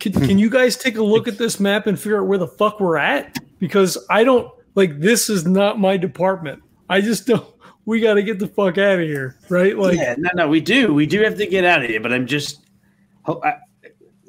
can, 0.00 0.12
can 0.12 0.38
you 0.38 0.50
guys 0.50 0.76
take 0.76 0.96
a 0.96 1.02
look 1.02 1.28
at 1.28 1.38
this 1.38 1.60
map 1.60 1.86
and 1.86 1.96
figure 1.98 2.20
out 2.20 2.26
where 2.26 2.38
the 2.38 2.48
fuck 2.48 2.80
we're 2.80 2.96
at? 2.96 3.38
Because 3.60 3.96
I 4.10 4.24
don't 4.24 4.52
like 4.74 4.98
this 4.98 5.30
is 5.30 5.46
not 5.46 5.78
my 5.78 5.96
department. 5.96 6.62
I 6.88 7.00
just 7.00 7.26
don't. 7.26 7.46
We 7.84 8.00
got 8.00 8.14
to 8.14 8.22
get 8.22 8.38
the 8.38 8.48
fuck 8.48 8.76
out 8.76 8.98
of 8.98 9.06
here, 9.06 9.36
right? 9.48 9.78
Like, 9.78 9.96
yeah, 9.96 10.14
no, 10.18 10.28
no, 10.34 10.48
we 10.48 10.60
do, 10.60 10.92
we 10.92 11.06
do 11.06 11.22
have 11.22 11.38
to 11.38 11.46
get 11.46 11.64
out 11.64 11.82
of 11.82 11.88
here. 11.88 12.00
But 12.00 12.12
I'm 12.12 12.26
just, 12.26 12.60
ho- 13.22 13.40
I, 13.42 13.54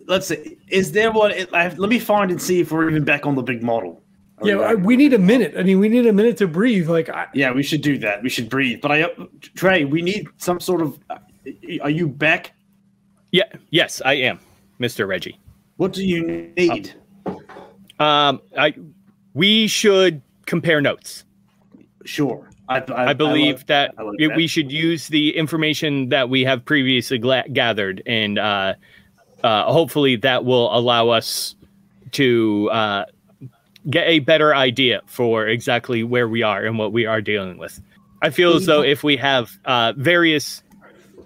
let's 0.10 0.28
see, 0.28 0.58
is 0.68 0.92
there 0.92 1.12
one? 1.12 1.32
I 1.54 1.64
have, 1.64 1.80
let 1.80 1.90
me 1.90 2.00
find 2.00 2.32
and 2.32 2.42
see 2.42 2.60
if 2.60 2.72
we're 2.72 2.90
even 2.90 3.06
back 3.06 3.26
on 3.26 3.36
the 3.36 3.44
big 3.44 3.64
model. 3.64 4.02
Are 4.42 4.48
yeah, 4.48 4.58
back? 4.58 4.70
I, 4.72 4.76
we 4.76 4.98
need 4.98 5.14
a 5.14 5.20
minute. 5.20 5.54
I 5.58 5.64
mean, 5.64 5.80
we 5.80 5.88
need 5.88 6.06
a 6.08 6.14
minute 6.14 6.36
to 6.38 6.48
breathe. 6.48 6.90
Like, 6.90 7.08
I, 7.10 7.28
yeah, 7.34 7.52
we 7.52 7.64
should 7.64 7.82
do 7.82 7.98
that. 8.00 8.22
We 8.24 8.30
should 8.30 8.50
breathe. 8.50 8.82
But 8.82 8.92
I, 8.92 9.10
Trey, 9.56 9.86
we 9.86 10.02
need 10.02 10.28
some 10.38 10.60
sort 10.60 10.82
of. 10.82 11.00
Are 11.82 11.90
you 11.90 12.08
back? 12.08 12.54
Yeah, 13.32 13.44
yes, 13.70 14.02
I 14.04 14.14
am, 14.16 14.40
Mister 14.80 15.08
Reggie. 15.08 15.40
What 15.78 15.94
do 15.94 16.06
you 16.06 16.52
need? 16.58 16.94
Um, 18.00 18.42
I 18.58 18.74
we 19.34 19.68
should 19.68 20.22
compare 20.46 20.82
notes. 20.82 21.26
Sure, 22.06 22.50
I, 22.70 22.80
I, 22.80 23.10
I 23.10 23.14
believe 23.14 23.58
like- 23.58 23.68
that, 23.68 23.94
I 23.98 24.04
like 24.04 24.18
we- 24.18 24.28
that. 24.28 24.38
we 24.38 24.48
should 24.48 24.72
use 24.72 25.08
the 25.08 25.36
information 25.38 26.10
that 26.10 26.30
we 26.30 26.44
have 26.44 26.66
previously 26.66 27.20
gla- 27.20 27.48
gathered, 27.54 28.02
and 28.06 28.40
uh, 28.40 28.74
uh, 29.44 29.72
hopefully 29.72 30.16
that 30.18 30.46
will 30.46 30.76
allow 30.76 31.10
us 31.10 31.56
to 32.12 32.70
uh, 32.72 33.06
get 33.90 34.08
a 34.08 34.20
better 34.20 34.56
idea 34.56 35.02
for 35.06 35.48
exactly 35.48 36.04
where 36.04 36.28
we 36.28 36.44
are 36.44 36.66
and 36.66 36.78
what 36.78 36.92
we 36.92 37.06
are 37.06 37.22
dealing 37.22 37.58
with. 37.58 37.82
I 38.22 38.30
feel 38.30 38.56
as 38.56 38.66
though 38.66 38.82
if 38.82 39.04
we 39.04 39.16
have 39.18 39.58
uh, 39.66 39.94
various 39.96 40.62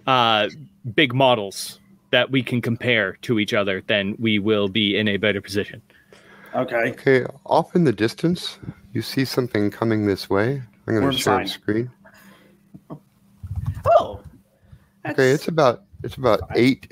uh, 0.06 0.50
big 0.94 1.14
models 1.14 1.80
that 2.12 2.30
we 2.30 2.44
can 2.44 2.62
compare 2.62 3.14
to 3.24 3.40
each 3.40 3.54
other, 3.54 3.82
then 3.88 4.16
we 4.20 4.38
will 4.38 4.68
be 4.68 4.96
in 4.96 5.08
a 5.08 5.18
better 5.18 5.42
position. 5.42 5.82
Okay. 6.54 6.92
Okay, 6.92 7.26
off 7.46 7.76
in 7.76 7.84
the 7.84 7.92
distance, 7.92 8.60
you 8.92 9.02
see 9.02 9.26
something 9.26 9.72
coming 9.72 10.06
this 10.06 10.30
way. 10.30 10.62
I'm 10.86 11.00
going 11.00 11.12
to 11.12 11.18
share 11.18 11.40
the 11.40 11.48
screen. 11.48 11.90
Oh. 13.86 14.22
Okay, 15.08 15.32
it's 15.32 15.48
about 15.48 15.84
it's 16.04 16.16
about 16.16 16.42
eight, 16.56 16.92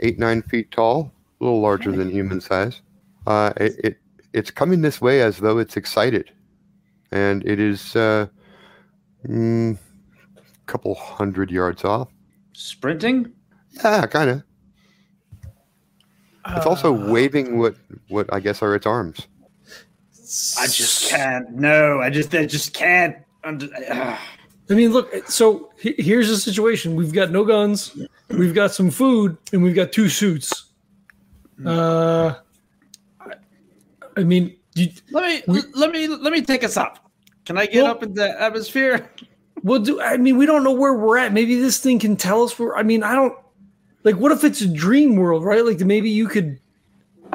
eight 0.00 0.18
nine 0.18 0.42
feet 0.42 0.70
tall, 0.70 1.12
a 1.40 1.44
little 1.44 1.60
larger 1.60 1.92
than 1.92 2.10
human 2.10 2.40
size. 2.40 2.82
Uh, 3.26 3.52
it, 3.56 3.74
it 3.84 3.98
it's 4.32 4.50
coming 4.50 4.82
this 4.82 5.00
way 5.00 5.22
as 5.22 5.38
though 5.38 5.58
it's 5.58 5.76
excited, 5.76 6.30
and 7.10 7.44
it 7.46 7.58
is 7.58 7.96
uh, 7.96 8.26
mm, 9.26 9.76
a 10.36 10.40
couple 10.66 10.94
hundred 10.94 11.50
yards 11.50 11.84
off. 11.84 12.08
sprinting. 12.52 13.32
Yeah, 13.84 14.06
kind 14.06 14.30
of. 14.30 14.42
It's 16.48 16.66
also 16.66 16.94
uh, 16.94 17.10
waving 17.10 17.58
what 17.58 17.74
what 18.08 18.32
I 18.32 18.40
guess 18.40 18.62
are 18.62 18.74
its 18.74 18.86
arms. 18.86 19.26
I 20.58 20.66
just 20.66 21.08
can't. 21.10 21.50
No, 21.52 22.00
I 22.00 22.10
just, 22.10 22.34
I 22.34 22.46
just 22.46 22.72
can't. 22.74 23.16
Under. 24.68 24.72
I 24.74 24.76
mean, 24.76 24.92
look. 24.92 25.12
So 25.28 25.70
here's 25.78 26.28
the 26.28 26.36
situation: 26.36 26.94
we've 26.96 27.12
got 27.12 27.30
no 27.30 27.44
guns, 27.44 27.96
we've 28.30 28.54
got 28.54 28.72
some 28.72 28.90
food, 28.90 29.36
and 29.52 29.62
we've 29.62 29.74
got 29.74 29.92
two 29.92 30.08
suits. 30.08 30.64
Uh, 31.64 32.34
I- 33.20 33.32
I 34.18 34.24
mean, 34.24 34.56
you, 34.74 34.88
let 35.10 35.46
me, 35.48 35.62
let 35.74 35.90
me, 35.90 36.06
let 36.08 36.32
me 36.32 36.42
take 36.42 36.64
us 36.64 36.76
up. 36.76 37.10
Can 37.44 37.56
I 37.58 37.66
get 37.66 37.82
Well- 37.82 37.92
up 37.92 38.02
in 38.02 38.14
the 38.14 38.40
atmosphere? 38.40 39.10
well, 39.62 39.78
do 39.80 40.00
I 40.00 40.16
mean 40.16 40.36
we 40.36 40.46
don't 40.46 40.64
know 40.64 40.72
where 40.72 40.94
we're 40.94 41.18
at? 41.18 41.32
Maybe 41.32 41.58
this 41.60 41.78
thing 41.78 41.98
can 41.98 42.16
tell 42.16 42.42
us 42.42 42.58
where. 42.58 42.76
I 42.76 42.82
mean, 42.82 43.02
I 43.02 43.14
don't 43.14 43.34
like. 44.04 44.16
What 44.16 44.32
if 44.32 44.42
it's 44.44 44.60
a 44.62 44.66
dream 44.68 45.16
world, 45.16 45.44
right? 45.44 45.64
Like 45.64 45.80
maybe 45.80 46.10
you 46.10 46.28
could 46.28 46.58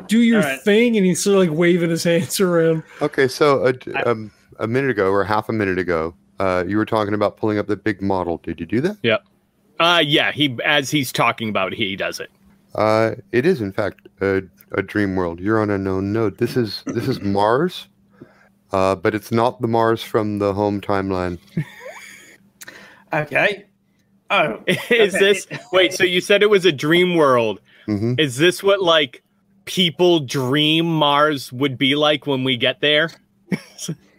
do 0.07 0.19
your 0.19 0.41
All 0.41 0.47
right. 0.49 0.61
thing, 0.61 0.97
and 0.97 1.05
he's 1.05 1.23
sort 1.23 1.36
of 1.41 1.49
like 1.49 1.57
waving 1.57 1.89
his 1.89 2.03
hands 2.11 2.39
around. 2.39 2.84
Okay, 3.01 3.27
so 3.27 3.65
a, 3.67 3.73
I- 3.95 4.01
um, 4.03 4.32
a 4.59 4.67
minute 4.67 4.91
ago 4.91 5.11
or 5.11 5.23
half 5.23 5.49
a 5.49 5.53
minute 5.53 5.79
ago, 5.79 6.13
uh, 6.42 6.64
you 6.68 6.78
were 6.78 6.86
talking 6.86 7.14
about 7.14 7.38
pulling 7.38 7.58
up 7.60 7.68
the 7.68 7.76
big 7.76 8.02
model. 8.02 8.38
Did 8.44 8.60
you 8.60 8.66
do 8.66 8.82
that? 8.82 8.98
Uh, 9.80 10.04
yeah, 10.06 10.32
he 10.32 10.56
as 10.64 10.92
he's 10.92 11.12
talking 11.12 11.50
about, 11.50 11.74
it, 11.74 11.78
he 11.78 11.96
does 11.96 12.20
it. 12.20 12.30
Uh, 12.76 13.16
it 13.32 13.46
is 13.46 13.62
in 13.62 13.72
fact 13.72 14.08
a, 14.22 14.42
a 14.74 14.82
dream 14.84 15.16
world. 15.16 15.39
You're 15.39 15.60
on 15.60 15.70
a 15.72 15.78
known 15.78 16.14
node. 16.14 16.38
This 16.38 16.56
is 16.56 16.84
this 16.86 17.08
is 17.08 17.20
Mars, 17.22 17.88
uh, 18.72 18.96
but 18.96 19.16
it's 19.16 19.32
not 19.32 19.60
the 19.60 19.68
Mars 19.68 20.04
from 20.04 20.39
the 20.39 20.54
home 20.54 20.82
timeline. 20.82 21.39
Okay. 23.14 23.66
Oh, 24.30 24.64
Is 24.68 25.14
Okay. 25.16 25.20
this 25.20 25.48
wait? 25.74 25.94
So 25.94 26.06
you 26.06 26.22
said 26.22 26.44
it 26.44 26.50
was 26.50 26.64
a 26.64 26.72
dream 26.72 27.16
world. 27.16 27.60
hmm 27.88 28.14
Is 28.18 28.38
this 28.38 28.64
what 28.64 28.82
like 28.82 29.22
people 29.66 30.22
dream 30.22 30.86
Mars 30.86 31.52
would 31.52 31.78
be 31.78 31.96
like 31.96 32.26
when 32.26 32.46
we 32.46 32.56
get 32.56 32.80
there? 32.80 33.10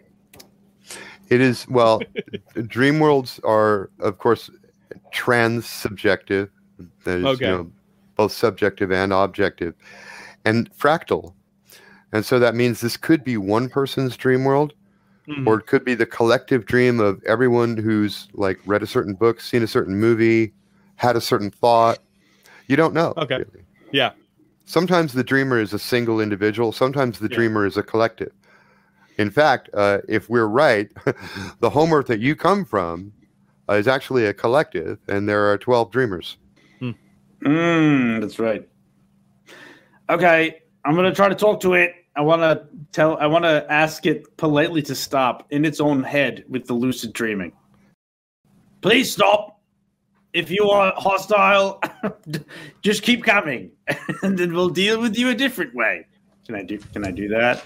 It 1.33 1.41
is 1.41 1.67
well, 1.67 2.03
dream 2.67 2.99
worlds 2.99 3.39
are 3.43 3.89
of 3.99 4.19
course 4.19 4.51
trans-subjective. 5.11 6.49
That 7.05 7.17
is, 7.17 7.25
Okay. 7.25 7.45
you 7.45 7.51
know, 7.51 7.71
both 8.15 8.33
subjective 8.33 8.91
and 8.91 9.11
objective, 9.11 9.73
and 10.45 10.69
fractal. 10.77 11.33
And 12.11 12.23
so 12.23 12.37
that 12.37 12.53
means 12.53 12.81
this 12.81 12.97
could 12.97 13.23
be 13.23 13.37
one 13.37 13.67
person's 13.67 14.15
dream 14.15 14.43
world, 14.43 14.73
Mhm. 15.27 15.47
or 15.47 15.57
it 15.59 15.65
could 15.65 15.83
be 15.83 15.95
the 15.95 16.05
collective 16.05 16.67
dream 16.67 16.99
of 16.99 17.23
everyone 17.23 17.77
who's 17.77 18.27
like 18.33 18.59
read 18.67 18.83
a 18.83 18.87
certain 18.87 19.15
book, 19.15 19.41
seen 19.41 19.63
a 19.63 19.67
certain 19.67 19.95
movie, 19.95 20.53
had 20.97 21.15
a 21.15 21.21
certain 21.21 21.49
thought. 21.49 21.97
You 22.67 22.75
don't 22.75 22.93
know. 22.93 23.15
Okay. 23.17 23.37
really. 23.37 23.65
Yeah. 23.91 24.11
Sometimes 24.65 25.13
the 25.13 25.23
dreamer 25.23 25.59
is 25.59 25.73
a 25.73 25.79
single 25.79 26.21
individual. 26.21 26.71
Sometimes 26.71 27.17
the 27.17 27.27
Yeah. 27.27 27.37
dreamer 27.37 27.65
is 27.65 27.75
a 27.75 27.81
collective. 27.81 28.31
In 29.17 29.29
fact, 29.29 29.69
uh, 29.73 29.99
if 30.07 30.29
we're 30.29 30.47
right, 30.47 30.91
the 31.59 31.69
homework 31.69 32.07
that 32.07 32.19
you 32.19 32.35
come 32.35 32.65
from 32.65 33.13
uh, 33.69 33.73
is 33.73 33.87
actually 33.87 34.25
a 34.25 34.33
collective, 34.33 34.99
and 35.07 35.27
there 35.27 35.51
are 35.51 35.57
twelve 35.57 35.91
dreamers. 35.91 36.37
Mm, 37.45 38.21
that's 38.21 38.39
right. 38.39 38.67
Okay, 40.09 40.61
I'm 40.85 40.95
gonna 40.95 41.13
try 41.13 41.29
to 41.29 41.35
talk 41.35 41.59
to 41.61 41.73
it. 41.73 41.93
I 42.15 42.21
want 42.21 42.41
to 42.41 42.67
tell. 42.91 43.17
I 43.17 43.25
want 43.27 43.43
to 43.43 43.65
ask 43.69 44.05
it 44.05 44.37
politely 44.37 44.81
to 44.83 44.95
stop 44.95 45.47
in 45.51 45.65
its 45.65 45.79
own 45.79 46.03
head 46.03 46.45
with 46.47 46.67
the 46.67 46.73
lucid 46.73 47.13
dreaming. 47.13 47.51
Please 48.81 49.11
stop. 49.11 49.61
If 50.33 50.49
you 50.49 50.69
are 50.69 50.93
hostile, 50.97 51.81
just 52.81 53.03
keep 53.03 53.23
coming, 53.23 53.71
and 54.23 54.37
then 54.37 54.53
we'll 54.53 54.69
deal 54.69 54.99
with 54.99 55.17
you 55.17 55.29
a 55.29 55.35
different 55.35 55.75
way. 55.75 56.07
Can 56.45 56.55
I 56.55 56.63
do? 56.63 56.77
Can 56.77 57.05
I 57.05 57.11
do 57.11 57.27
that? 57.29 57.63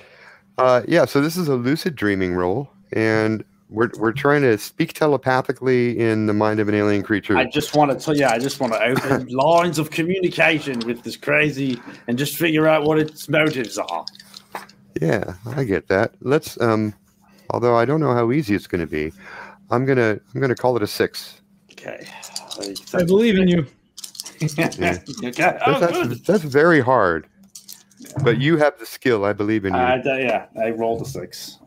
Uh, 0.57 0.81
yeah, 0.87 1.05
so 1.05 1.21
this 1.21 1.37
is 1.37 1.47
a 1.47 1.55
lucid 1.55 1.95
dreaming 1.95 2.33
role, 2.33 2.69
and 2.93 3.43
we're 3.69 3.91
we're 3.97 4.11
trying 4.11 4.41
to 4.41 4.57
speak 4.57 4.93
telepathically 4.93 5.99
in 5.99 6.25
the 6.25 6.33
mind 6.33 6.59
of 6.59 6.69
an 6.69 6.75
alien 6.75 7.03
creature. 7.03 7.37
I 7.37 7.45
just 7.45 7.75
want 7.75 7.91
to 7.91 8.03
tell. 8.03 8.15
Yeah, 8.15 8.31
I 8.31 8.39
just 8.39 8.59
want 8.59 8.73
to 8.73 8.81
open 8.81 9.27
lines 9.29 9.77
of 9.77 9.91
communication 9.91 10.79
with 10.79 11.03
this 11.03 11.17
crazy 11.17 11.79
and 12.07 12.17
just 12.17 12.37
figure 12.37 12.67
out 12.67 12.83
what 12.83 12.97
its 12.97 13.29
motives 13.29 13.77
are. 13.77 14.05
yeah, 15.01 15.35
I 15.45 15.63
get 15.63 15.87
that. 15.89 16.15
Let's 16.21 16.59
um, 16.61 16.93
although 17.49 17.75
I 17.75 17.85
don't 17.85 17.99
know 17.99 18.13
how 18.13 18.31
easy 18.31 18.55
it's 18.55 18.67
going 18.67 18.81
to 18.81 18.87
be, 18.87 19.11
I'm 19.69 19.85
gonna 19.85 20.19
I'm 20.33 20.41
gonna 20.41 20.55
call 20.55 20.75
it 20.77 20.83
a 20.83 20.87
six. 20.87 21.41
Okay. 21.71 22.07
I 22.93 23.03
believe 23.03 23.37
in 23.37 23.47
you. 23.47 23.67
yeah. 24.57 24.97
okay. 25.23 25.59
Oh, 25.65 25.79
that's, 25.79 25.93
good. 25.93 26.25
that's 26.25 26.43
very 26.43 26.79
hard, 26.79 27.27
but 28.23 28.39
you 28.39 28.57
have 28.57 28.77
the 28.79 28.85
skill. 28.85 29.25
I 29.25 29.33
believe 29.33 29.65
in 29.65 29.73
you. 29.73 29.79
Uh, 29.79 30.01
yeah, 30.05 30.45
I 30.61 30.71
rolled 30.71 31.01
a 31.01 31.05
six. 31.05 31.59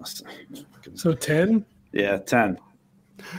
So 0.94 1.12
ten. 1.14 1.64
Yeah, 1.92 2.18
ten. 2.18 2.58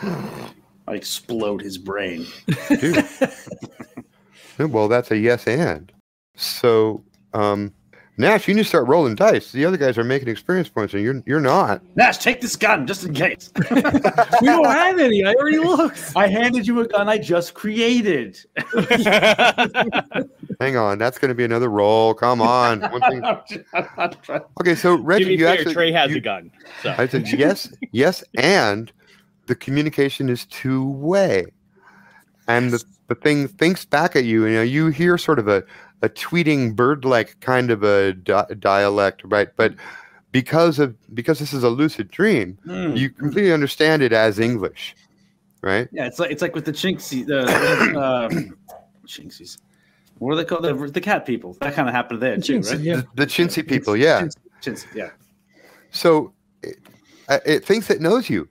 I 0.01 0.93
explode 0.93 1.61
his 1.61 1.77
brain. 1.77 2.25
Dude. 2.69 3.05
well, 4.71 4.87
that's 4.87 5.11
a 5.11 5.17
yes 5.17 5.47
and. 5.47 5.91
So, 6.35 7.03
um, 7.33 7.73
Nash, 8.17 8.47
you 8.47 8.53
need 8.53 8.63
to 8.63 8.67
start 8.67 8.87
rolling 8.87 9.15
dice. 9.15 9.51
The 9.51 9.65
other 9.65 9.77
guys 9.77 9.97
are 9.97 10.03
making 10.03 10.27
experience 10.27 10.69
points, 10.69 10.93
and 10.93 11.01
you're 11.01 11.23
you're 11.25 11.39
not. 11.39 11.81
Nash, 11.95 12.19
take 12.19 12.39
this 12.41 12.55
gun 12.55 12.85
just 12.85 13.03
in 13.03 13.13
case. 13.13 13.51
We 14.41 14.47
don't 14.47 14.65
have 14.65 14.99
any. 14.99 15.23
I 15.25 15.33
already 15.33 15.59
looked. 15.59 16.15
I 16.15 16.27
handed 16.27 16.67
you 16.67 16.79
a 16.81 16.87
gun 16.87 17.07
I 17.09 17.17
just 17.17 17.53
created. 17.53 18.37
Hang 20.61 20.77
on, 20.77 20.99
that's 20.99 21.17
going 21.17 21.29
to 21.29 21.35
be 21.35 21.43
another 21.43 21.69
roll. 21.69 22.13
Come 22.13 22.39
on. 22.39 22.81
One 22.91 23.01
thing- 23.01 23.23
Okay, 24.59 24.75
so 24.75 24.95
To 24.95 25.01
Reggie, 25.01 25.25
be 25.25 25.31
you 25.31 25.45
fair, 25.45 25.53
actually 25.53 25.73
Trey 25.73 25.91
has 25.91 26.11
you- 26.11 26.17
a 26.17 26.19
gun. 26.19 26.51
So. 26.83 26.93
I 26.97 27.07
said 27.07 27.27
yes, 27.29 27.67
yes, 27.91 28.23
and 28.37 28.91
the 29.47 29.55
communication 29.55 30.29
is 30.29 30.45
two 30.45 30.87
way, 30.87 31.45
and 32.47 32.71
the, 32.71 32.83
the 33.07 33.15
thing 33.15 33.47
thinks 33.47 33.85
back 33.85 34.15
at 34.15 34.23
you. 34.25 34.45
You 34.45 34.53
know, 34.57 34.61
you 34.61 34.87
hear 34.89 35.17
sort 35.17 35.39
of 35.39 35.47
a 35.47 35.63
a 36.03 36.09
tweeting 36.09 36.75
bird 36.75 37.05
like 37.05 37.39
kind 37.39 37.71
of 37.71 37.81
a 37.83 38.13
di- 38.13 38.45
dialect, 38.59 39.21
right? 39.25 39.49
But 39.55 39.73
because 40.31 40.77
of 40.77 40.95
because 41.15 41.39
this 41.39 41.53
is 41.53 41.63
a 41.63 41.69
lucid 41.69 42.11
dream, 42.11 42.59
Hmm. 42.65 42.95
you 42.95 43.09
completely 43.09 43.51
understand 43.51 44.03
it 44.03 44.13
as 44.13 44.37
English, 44.37 44.95
right? 45.61 45.87
Yeah, 45.91 46.05
it's 46.05 46.19
like 46.19 46.29
it's 46.29 46.43
like 46.43 46.53
with 46.53 46.65
the 46.65 46.71
chinksy, 46.71 47.25
the 47.25 47.41
uh, 47.99 48.29
chinksies. 49.07 49.57
What 50.21 50.33
are 50.33 50.35
they 50.35 50.45
called? 50.45 50.63
The, 50.63 50.75
the 50.75 51.01
cat 51.01 51.25
people. 51.25 51.57
That 51.61 51.73
kind 51.73 51.89
of 51.89 51.95
happened 51.95 52.21
there 52.21 52.37
too, 52.37 52.59
Chintzy, 52.59 52.71
right? 52.73 52.79
yeah. 52.79 52.95
The, 52.97 53.07
the 53.15 53.25
chintzy 53.25 53.67
people, 53.67 53.97
yeah. 53.97 54.21
Chintzy, 54.21 54.37
chintzy, 54.61 54.93
yeah. 54.93 55.09
So 55.89 56.31
it, 56.61 56.77
uh, 57.27 57.39
it 57.43 57.65
thinks 57.65 57.89
it 57.89 58.01
knows 58.01 58.29
you. 58.29 58.47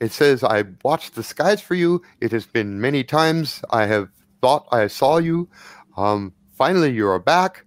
It 0.00 0.10
says, 0.10 0.42
I 0.42 0.64
watched 0.82 1.14
the 1.14 1.22
skies 1.22 1.60
for 1.60 1.76
you. 1.76 2.02
It 2.20 2.32
has 2.32 2.46
been 2.46 2.80
many 2.80 3.04
times. 3.04 3.62
I 3.70 3.86
have 3.86 4.08
thought 4.40 4.66
I 4.72 4.88
saw 4.88 5.18
you. 5.18 5.48
Um, 5.96 6.32
finally, 6.52 6.90
you 6.90 7.06
are 7.06 7.20
back. 7.20 7.64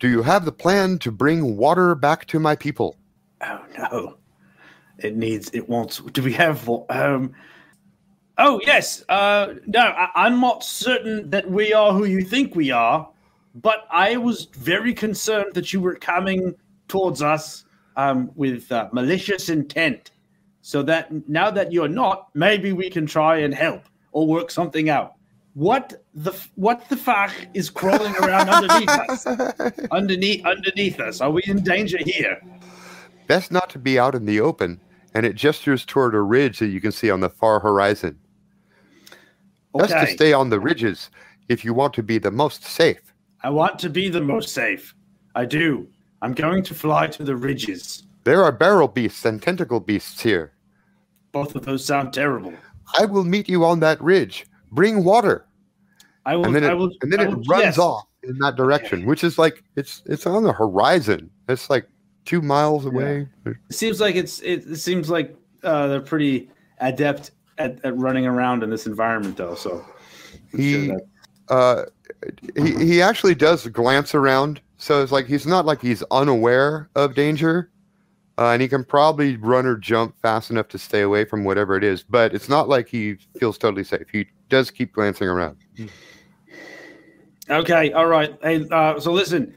Do 0.00 0.08
you 0.08 0.22
have 0.22 0.44
the 0.44 0.52
plan 0.52 0.98
to 0.98 1.12
bring 1.12 1.56
water 1.56 1.94
back 1.94 2.26
to 2.26 2.40
my 2.40 2.56
people? 2.56 2.96
Oh 3.40 3.64
no, 3.78 4.16
it 4.98 5.16
needs. 5.16 5.48
It 5.54 5.68
wants. 5.68 5.98
Do 5.98 6.24
we 6.24 6.32
have? 6.32 6.68
Um. 6.90 7.32
Oh 8.38 8.60
yes. 8.64 9.04
Uh. 9.08 9.54
No, 9.66 9.80
I, 9.80 10.10
I'm 10.14 10.40
not 10.40 10.62
certain 10.62 11.30
that 11.30 11.50
we 11.50 11.72
are 11.72 11.92
who 11.92 12.04
you 12.04 12.22
think 12.22 12.54
we 12.54 12.70
are, 12.70 13.08
but 13.54 13.86
I 13.90 14.16
was 14.16 14.46
very 14.52 14.92
concerned 14.92 15.54
that 15.54 15.72
you 15.72 15.80
were 15.80 15.94
coming 15.94 16.54
towards 16.88 17.22
us 17.22 17.64
um, 17.96 18.30
with 18.34 18.70
uh, 18.70 18.88
malicious 18.92 19.48
intent. 19.48 20.10
So 20.60 20.82
that 20.82 21.28
now 21.28 21.50
that 21.52 21.70
you're 21.72 21.88
not, 21.88 22.28
maybe 22.34 22.72
we 22.72 22.90
can 22.90 23.06
try 23.06 23.38
and 23.38 23.54
help 23.54 23.84
or 24.10 24.26
work 24.26 24.50
something 24.50 24.90
out. 24.90 25.14
What 25.54 26.02
the 26.12 26.32
f- 26.32 26.50
what 26.56 26.88
the 26.88 26.96
fuck 26.96 27.32
is 27.54 27.70
crawling 27.70 28.14
around 28.16 28.50
underneath 28.50 28.88
us? 28.88 29.26
Underneath 29.90 30.44
underneath 30.44 31.00
us. 31.00 31.20
Are 31.20 31.30
we 31.30 31.42
in 31.46 31.62
danger 31.62 31.98
here? 32.04 32.42
Best 33.26 33.50
not 33.50 33.70
to 33.70 33.78
be 33.78 33.98
out 33.98 34.14
in 34.14 34.26
the 34.26 34.40
open. 34.40 34.80
And 35.14 35.24
it 35.24 35.34
gestures 35.34 35.86
toward 35.86 36.14
a 36.14 36.20
ridge 36.20 36.58
that 36.58 36.66
you 36.66 36.80
can 36.80 36.92
see 36.92 37.10
on 37.10 37.20
the 37.20 37.30
far 37.30 37.60
horizon. 37.60 38.18
Best 39.78 39.92
to 39.92 40.06
stay 40.06 40.32
on 40.32 40.50
the 40.50 40.60
ridges 40.60 41.10
if 41.48 41.64
you 41.64 41.74
want 41.74 41.94
to 41.94 42.02
be 42.02 42.18
the 42.18 42.30
most 42.30 42.64
safe. 42.64 43.00
I 43.42 43.50
want 43.50 43.78
to 43.80 43.90
be 43.90 44.08
the 44.08 44.20
most 44.20 44.52
safe. 44.52 44.94
I 45.34 45.44
do. 45.44 45.88
I'm 46.22 46.32
going 46.32 46.62
to 46.64 46.74
fly 46.74 47.06
to 47.08 47.22
the 47.22 47.36
ridges. 47.36 48.04
There 48.24 48.42
are 48.42 48.50
barrel 48.50 48.88
beasts 48.88 49.24
and 49.24 49.40
tentacle 49.40 49.80
beasts 49.80 50.20
here. 50.20 50.52
Both 51.32 51.54
of 51.54 51.64
those 51.64 51.84
sound 51.84 52.12
terrible. 52.12 52.54
I 52.98 53.04
will 53.04 53.24
meet 53.24 53.48
you 53.48 53.64
on 53.64 53.80
that 53.80 54.00
ridge. 54.00 54.46
Bring 54.72 55.04
water. 55.04 55.46
I 56.24 56.34
will. 56.36 56.46
and 56.46 56.54
then 56.54 56.64
it, 56.64 56.74
will. 56.74 56.90
and 57.02 57.12
then 57.12 57.20
it 57.20 57.28
will- 57.28 57.44
runs 57.44 57.62
yes. 57.62 57.78
off 57.78 58.06
in 58.22 58.38
that 58.38 58.56
direction, 58.56 59.06
which 59.06 59.22
is 59.22 59.38
like 59.38 59.62
it's 59.76 60.02
it's 60.06 60.26
on 60.26 60.42
the 60.42 60.52
horizon. 60.52 61.30
It's 61.48 61.70
like 61.70 61.86
two 62.24 62.42
miles 62.42 62.84
away. 62.86 63.28
It 63.44 63.56
seems 63.70 64.00
like 64.00 64.16
it's. 64.16 64.40
It, 64.40 64.66
it 64.66 64.76
seems 64.78 65.08
like 65.08 65.36
uh, 65.62 65.86
they're 65.86 66.00
pretty 66.00 66.50
adept 66.80 67.30
at, 67.58 67.84
at 67.84 67.96
running 67.96 68.26
around 68.26 68.62
in 68.62 68.70
this 68.70 68.86
environment, 68.86 69.36
though. 69.36 69.54
So 69.54 69.84
He- 70.54 70.86
sure 70.86 71.00
Uh, 71.48 71.84
he 72.56 72.84
he 72.84 73.02
actually 73.02 73.34
does 73.34 73.66
glance 73.68 74.14
around, 74.14 74.60
so 74.78 75.02
it's 75.02 75.12
like 75.12 75.26
he's 75.26 75.46
not 75.46 75.64
like 75.64 75.80
he's 75.80 76.02
unaware 76.10 76.88
of 76.96 77.14
danger, 77.14 77.70
uh, 78.38 78.48
and 78.50 78.60
he 78.60 78.66
can 78.68 78.82
probably 78.84 79.36
run 79.36 79.64
or 79.64 79.76
jump 79.76 80.14
fast 80.22 80.50
enough 80.50 80.66
to 80.68 80.78
stay 80.78 81.02
away 81.02 81.24
from 81.24 81.44
whatever 81.44 81.76
it 81.76 81.84
is. 81.84 82.02
But 82.02 82.34
it's 82.34 82.48
not 82.48 82.68
like 82.68 82.88
he 82.88 83.16
feels 83.38 83.58
totally 83.58 83.84
safe. 83.84 84.06
He 84.10 84.26
does 84.48 84.70
keep 84.72 84.92
glancing 84.92 85.28
around. 85.28 85.56
okay. 87.50 87.92
All 87.92 88.06
right. 88.06 88.36
Hey. 88.42 88.66
Uh, 88.70 88.98
so 89.00 89.12
listen. 89.12 89.56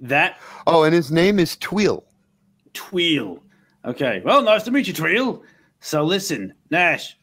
That 0.00 0.38
Oh, 0.66 0.84
and 0.84 0.94
his 0.94 1.10
name 1.10 1.38
is 1.38 1.56
Tweel. 1.56 2.04
Tweel. 2.74 3.42
Okay. 3.84 4.20
Well, 4.24 4.42
nice 4.42 4.62
to 4.64 4.70
meet 4.70 4.86
you, 4.86 4.92
Tweel. 4.94 5.42
So 5.80 6.02
listen, 6.04 6.52
Nash. 6.70 7.16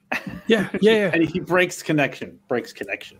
Yeah, 0.47 0.69
yeah, 0.81 0.91
yeah. 0.91 1.11
and 1.13 1.23
he 1.23 1.39
breaks 1.39 1.81
connection. 1.81 2.39
Breaks 2.47 2.73
connection. 2.73 3.17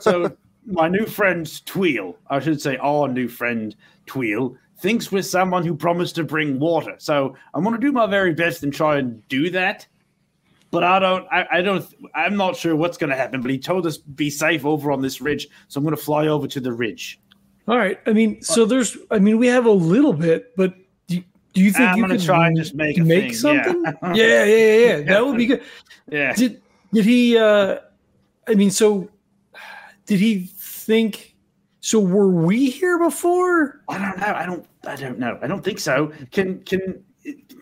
so 0.00 0.36
my 0.66 0.88
new 0.88 1.06
friend 1.06 1.46
Tweel, 1.66 2.16
I 2.28 2.40
should 2.40 2.60
say 2.60 2.76
our 2.78 3.08
new 3.08 3.28
friend 3.28 3.74
Tweel, 4.06 4.56
thinks 4.78 5.12
we're 5.12 5.22
someone 5.22 5.64
who 5.64 5.74
promised 5.74 6.16
to 6.16 6.24
bring 6.24 6.58
water. 6.58 6.94
So 6.98 7.36
I'm 7.54 7.64
gonna 7.64 7.78
do 7.78 7.92
my 7.92 8.06
very 8.06 8.34
best 8.34 8.62
and 8.62 8.72
try 8.72 8.98
and 8.98 9.26
do 9.28 9.50
that. 9.50 9.86
But 10.70 10.84
I 10.84 10.98
don't 10.98 11.26
I, 11.30 11.46
I 11.52 11.62
don't 11.62 11.86
I'm 12.14 12.36
not 12.36 12.56
sure 12.56 12.74
what's 12.74 12.96
gonna 12.96 13.16
happen, 13.16 13.42
but 13.42 13.50
he 13.50 13.58
told 13.58 13.86
us 13.86 13.98
be 13.98 14.30
safe 14.30 14.64
over 14.64 14.90
on 14.90 15.02
this 15.02 15.20
ridge. 15.20 15.48
So 15.68 15.78
I'm 15.78 15.84
gonna 15.84 15.96
fly 15.96 16.26
over 16.26 16.46
to 16.48 16.60
the 16.60 16.72
ridge. 16.72 17.20
All 17.68 17.76
right. 17.78 17.98
I 18.06 18.12
mean, 18.12 18.42
so 18.42 18.64
there's. 18.64 18.96
I 19.10 19.18
mean, 19.18 19.38
we 19.38 19.46
have 19.46 19.66
a 19.66 19.70
little 19.70 20.12
bit, 20.12 20.56
but 20.56 20.74
do 21.52 21.60
you, 21.62 21.70
think 21.72 21.88
I'm 21.90 21.96
you 21.98 22.02
gonna 22.04 22.16
could 22.16 22.24
try 22.24 22.46
and 22.46 22.56
just 22.56 22.74
make 22.74 22.98
a 22.98 23.04
make 23.04 23.24
thing, 23.24 23.34
something? 23.34 23.82
Yeah. 24.02 24.14
yeah, 24.14 24.44
yeah, 24.44 24.74
yeah, 24.86 25.00
That 25.02 25.26
would 25.26 25.36
be 25.36 25.46
good. 25.46 25.62
Yeah. 26.10 26.34
Did 26.34 26.60
did 26.92 27.04
he? 27.04 27.38
uh 27.38 27.78
I 28.48 28.54
mean, 28.54 28.70
so 28.70 29.08
did 30.06 30.18
he 30.20 30.50
think? 30.58 31.36
So 31.80 32.00
were 32.00 32.28
we 32.28 32.70
here 32.70 32.98
before? 32.98 33.80
I 33.88 33.98
don't 33.98 34.18
know. 34.18 34.34
I 34.34 34.46
don't 34.46 34.66
I 34.86 34.96
don't 34.96 35.18
know. 35.18 35.38
I 35.42 35.46
don't 35.46 35.64
think 35.64 35.78
so. 35.78 36.12
Can 36.32 36.60
can 36.64 37.02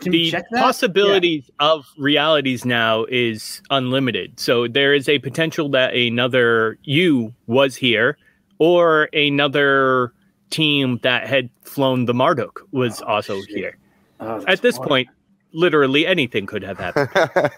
can 0.00 0.12
we 0.12 0.24
the 0.24 0.30
check 0.30 0.44
that? 0.50 0.56
The 0.56 0.62
possibilities 0.62 1.50
of 1.60 1.84
realities 1.98 2.64
now 2.64 3.04
is 3.10 3.60
unlimited. 3.70 4.40
So 4.40 4.66
there 4.66 4.94
is 4.94 5.08
a 5.08 5.18
potential 5.18 5.68
that 5.70 5.94
another 5.94 6.78
you 6.84 7.34
was 7.46 7.76
here, 7.76 8.16
or 8.58 9.08
another 9.12 10.12
team 10.48 10.98
that 11.02 11.28
had 11.28 11.50
flown 11.62 12.06
the 12.06 12.14
Marduk 12.14 12.60
was 12.72 13.00
Oh, 13.02 13.06
also 13.06 13.40
shit. 13.42 13.56
here. 13.56 13.76
Oh, 14.20 14.44
At 14.46 14.60
this 14.62 14.76
hard. 14.76 14.88
point, 14.88 15.08
literally 15.52 16.06
anything 16.06 16.46
could 16.46 16.62
have 16.62 16.78
happened. 16.78 17.08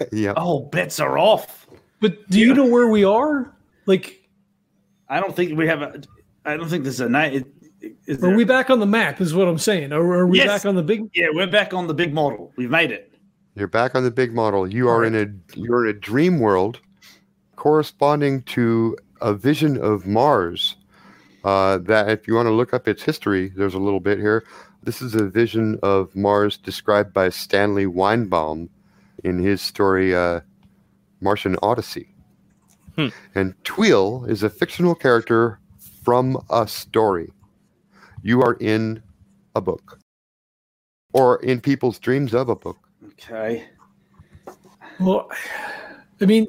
yeah. 0.12 0.32
Oh, 0.36 0.60
bets 0.60 1.00
are 1.00 1.18
off. 1.18 1.66
But 2.00 2.28
do 2.30 2.38
you 2.38 2.54
know 2.54 2.66
where 2.66 2.88
we 2.88 3.04
are? 3.04 3.52
Like, 3.86 4.28
I 5.08 5.20
don't 5.20 5.34
think 5.34 5.56
we 5.58 5.66
have 5.66 5.82
a. 5.82 6.02
I 6.44 6.56
don't 6.56 6.68
think 6.68 6.82
there's 6.84 7.00
a 7.00 7.08
night. 7.08 7.46
Is 8.06 8.18
are 8.18 8.28
there- 8.28 8.36
we 8.36 8.44
back 8.44 8.70
on 8.70 8.78
the 8.80 8.86
map? 8.86 9.20
Is 9.20 9.34
what 9.34 9.48
I'm 9.48 9.58
saying. 9.58 9.92
Are, 9.92 10.00
are 10.00 10.26
we 10.26 10.38
Yes. 10.38 10.46
back 10.48 10.66
on 10.68 10.76
the 10.76 10.82
big? 10.82 11.08
Yeah, 11.14 11.28
we're 11.32 11.46
back 11.48 11.74
on 11.74 11.86
the 11.88 11.94
big 11.94 12.14
model. 12.14 12.52
We've 12.56 12.70
made 12.70 12.90
it. 12.92 13.12
You're 13.54 13.68
back 13.68 13.94
on 13.94 14.02
the 14.04 14.10
big 14.10 14.32
model. 14.32 14.66
You 14.66 14.88
are 14.88 15.04
in 15.04 15.14
a 15.14 15.26
you're 15.58 15.86
in 15.88 15.96
a 15.96 15.98
dream 15.98 16.38
world 16.40 16.80
corresponding 17.56 18.42
to 18.42 18.96
a 19.20 19.34
vision 19.34 19.76
of 19.78 20.06
Mars. 20.06 20.76
Uh, 21.44 21.78
that 21.78 22.08
if 22.08 22.28
you 22.28 22.34
want 22.34 22.46
to 22.46 22.52
look 22.52 22.72
up 22.72 22.86
its 22.86 23.02
history, 23.02 23.48
there's 23.56 23.74
a 23.74 23.78
little 23.78 24.00
bit 24.00 24.18
here. 24.18 24.44
This 24.84 25.02
is 25.02 25.14
a 25.14 25.24
vision 25.24 25.78
of 25.82 26.14
Mars 26.14 26.56
described 26.56 27.12
by 27.12 27.28
Stanley 27.30 27.86
Weinbaum 27.86 28.68
in 29.24 29.38
his 29.38 29.60
story 29.60 30.14
uh, 30.14 30.40
Martian 31.20 31.56
Odyssey. 31.62 32.08
Hmm. 32.96 33.08
And 33.34 33.54
Tweel 33.64 34.24
is 34.28 34.42
a 34.42 34.50
fictional 34.50 34.94
character 34.94 35.58
from 36.04 36.36
a 36.50 36.66
story. 36.68 37.32
You 38.22 38.42
are 38.42 38.54
in 38.54 39.02
a 39.54 39.60
book, 39.60 39.98
or 41.12 41.42
in 41.42 41.60
people's 41.60 41.98
dreams 41.98 42.34
of 42.34 42.48
a 42.48 42.56
book. 42.56 42.78
Okay. 43.12 43.64
Well, 45.00 45.30
I 46.20 46.26
mean, 46.26 46.46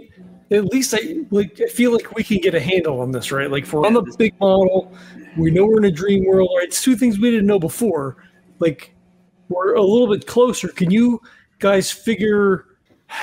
at 0.54 0.66
least 0.66 0.94
I 0.94 1.18
like. 1.32 1.60
I 1.62 1.68
feel 1.68 1.92
like 1.92 2.14
we 2.16 2.24
can 2.24 2.38
get 2.38 2.56
a 2.56 2.60
handle 2.60 3.02
on 3.02 3.12
this, 3.12 3.32
right? 3.32 3.50
Like, 3.50 3.64
if 3.64 3.74
we're 3.74 3.86
on 3.86 3.94
the 3.94 4.16
big 4.18 4.40
model. 4.40 4.94
We 5.36 5.50
know 5.50 5.66
we're 5.66 5.80
in 5.80 5.86
a 5.86 5.92
dream 5.92 6.26
world. 6.26 6.50
Right? 6.58 6.68
It's 6.68 6.84
two 6.84 6.96
things 6.96 7.20
we 7.20 7.32
didn't 7.32 7.48
know 7.48 7.60
before. 7.60 8.18
Like, 8.60 8.94
we're 9.50 9.74
a 9.74 9.82
little 9.82 10.08
bit 10.08 10.28
closer. 10.28 10.68
Can 10.68 10.92
you 10.92 11.22
guys 11.60 11.92
figure? 11.92 12.66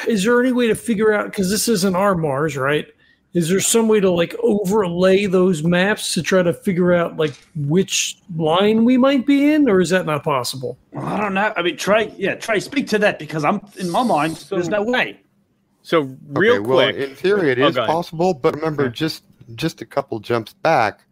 Is 0.06 0.24
there 0.24 0.40
any 0.40 0.52
way 0.52 0.66
to 0.68 0.74
figure 0.74 1.12
out? 1.12 1.26
Because 1.26 1.50
this 1.50 1.68
isn't 1.68 1.96
our 1.96 2.14
Mars, 2.14 2.56
right? 2.56 2.86
Is 3.32 3.48
there 3.48 3.60
some 3.60 3.86
way 3.86 4.00
to 4.00 4.10
like 4.10 4.34
overlay 4.42 5.26
those 5.26 5.62
maps 5.62 6.14
to 6.14 6.22
try 6.22 6.42
to 6.42 6.52
figure 6.52 6.92
out 6.92 7.16
like 7.16 7.34
which 7.54 8.18
line 8.34 8.84
we 8.84 8.96
might 8.96 9.24
be 9.24 9.52
in, 9.52 9.68
or 9.68 9.80
is 9.80 9.90
that 9.90 10.04
not 10.04 10.24
possible? 10.24 10.76
Well, 10.92 11.06
I 11.06 11.16
don't 11.16 11.34
know. 11.34 11.52
I 11.56 11.62
mean, 11.62 11.76
Trey. 11.76 12.12
Yeah, 12.16 12.34
Trey, 12.34 12.58
speak 12.58 12.88
to 12.88 12.98
that 12.98 13.20
because 13.20 13.44
I'm 13.44 13.60
in 13.78 13.88
my 13.88 14.02
mind. 14.02 14.36
there's 14.50 14.68
no 14.68 14.82
way. 14.82 15.20
So 15.82 16.16
real 16.28 16.54
okay, 16.56 16.58
well, 16.66 16.88
in 16.88 17.14
theory, 17.14 17.50
it 17.50 17.58
is 17.58 17.64
Oh, 17.64 17.68
is 17.68 17.74
go 17.76 17.82
ahead. 17.82 17.94
possible, 17.94 18.34
but 18.34 18.54
remember, 18.54 18.84
Okay. 18.84 18.94
just 18.94 19.24
just 19.54 19.80
a 19.80 19.86
couple 19.86 20.18
jumps 20.20 20.52
back, 20.52 21.04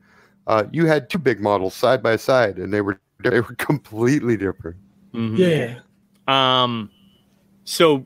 uh, 0.47 0.65
you 0.71 0.87
had 0.87 1.11
two 1.11 1.19
big 1.19 1.41
models 1.41 1.75
side 1.75 2.03
by 2.03 2.17
side, 2.17 2.59
and 2.59 2.73
they 2.73 2.81
were 2.81 3.01
they 3.25 3.41
were 3.41 3.55
completely 3.59 4.37
different. 4.37 4.77
Mhm. 5.15 5.39
Yeah. 5.39 5.81
Um, 6.63 6.91
so 7.65 8.05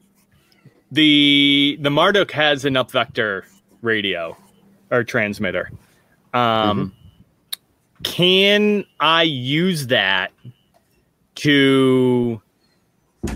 the 0.93 1.77
the 1.81 1.91
Marduk 1.91 2.31
has 2.31 2.65
an 2.65 2.77
up 2.77 2.91
vector 2.91 3.45
radio 3.83 4.37
or 4.91 5.03
transmitter. 5.05 5.71
Um, 6.33 6.95
can 8.05 8.85
I 9.01 9.23
use 9.23 9.89
that 9.89 10.33
to 11.37 12.41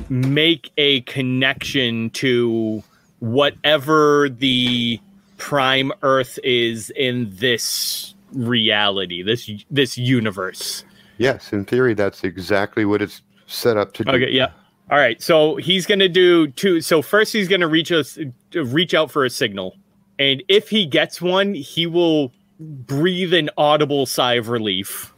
make 0.08 0.70
a 0.76 1.00
connection 1.02 2.10
to 2.10 2.82
whatever 3.20 4.28
the 4.28 5.00
prime 5.38 5.92
Earth 6.02 6.38
is 6.44 6.90
in 6.90 7.30
this 7.32 8.14
reality, 8.32 9.22
this 9.22 9.50
this 9.70 9.98
universe? 9.98 10.84
Yes, 11.18 11.52
in 11.52 11.64
theory, 11.64 11.94
that's 11.94 12.24
exactly 12.24 12.84
what 12.84 13.00
it's 13.00 13.22
set 13.46 13.76
up 13.76 13.94
to 13.94 14.04
do. 14.04 14.10
Okay, 14.12 14.30
yeah. 14.30 14.52
All 14.90 14.98
right. 14.98 15.20
So 15.20 15.56
he's 15.56 15.86
gonna 15.86 16.08
do 16.08 16.48
two. 16.48 16.80
So 16.80 17.02
first, 17.02 17.32
he's 17.32 17.48
gonna 17.48 17.68
reach 17.68 17.90
us, 17.90 18.18
reach 18.54 18.94
out 18.94 19.10
for 19.10 19.24
a 19.24 19.30
signal, 19.30 19.76
and 20.18 20.42
if 20.48 20.68
he 20.68 20.86
gets 20.86 21.20
one, 21.20 21.54
he 21.54 21.86
will 21.86 22.32
breathe 22.58 23.34
an 23.34 23.50
audible 23.56 24.06
sigh 24.06 24.34
of 24.34 24.48
relief. 24.48 25.12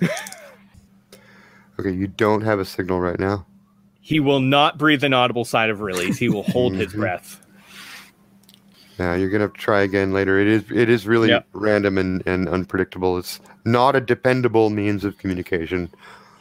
Okay, 1.80 1.90
you 1.90 2.06
don't 2.06 2.42
have 2.42 2.60
a 2.60 2.64
signal 2.64 3.00
right 3.00 3.18
now. 3.18 3.44
He 4.12 4.20
will 4.20 4.40
not 4.40 4.76
breathe 4.76 5.02
an 5.04 5.14
audible 5.14 5.46
sigh 5.46 5.68
of 5.68 5.80
release. 5.80 6.18
He 6.18 6.28
will 6.28 6.42
hold 6.42 6.74
his 6.74 6.92
Mhm. 6.92 6.96
breath. 6.98 7.40
Yeah, 8.98 9.14
you're 9.14 9.30
gonna 9.30 9.48
try 9.48 9.80
again 9.80 10.12
later. 10.12 10.38
It 10.38 10.46
is 10.46 10.64
it 10.70 10.90
is 10.90 11.06
really 11.06 11.30
Yep. 11.30 11.46
random 11.54 11.96
and, 11.96 12.22
and 12.26 12.46
unpredictable. 12.46 13.16
It's 13.16 13.40
not 13.64 13.96
a 13.96 14.02
dependable 14.02 14.68
means 14.68 15.02
of 15.06 15.16
communication. 15.16 15.88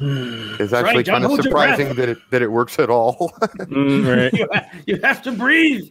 It's 0.02 0.74
actually 0.74 0.98
Right, 0.98 1.06
kind 1.08 1.24
of 1.24 1.30
hold 1.30 1.46
your 1.46 1.52
breath. 1.54 1.78
surprising 1.78 1.96
that 1.96 2.10
it 2.10 2.18
that 2.32 2.42
it 2.42 2.52
works 2.52 2.78
at 2.78 2.90
all. 2.90 3.32
right. 3.70 4.34
You, 4.38 4.48
ha- 4.52 4.66
you 4.86 5.00
have 5.02 5.22
to 5.24 5.32
breathe. 5.32 5.90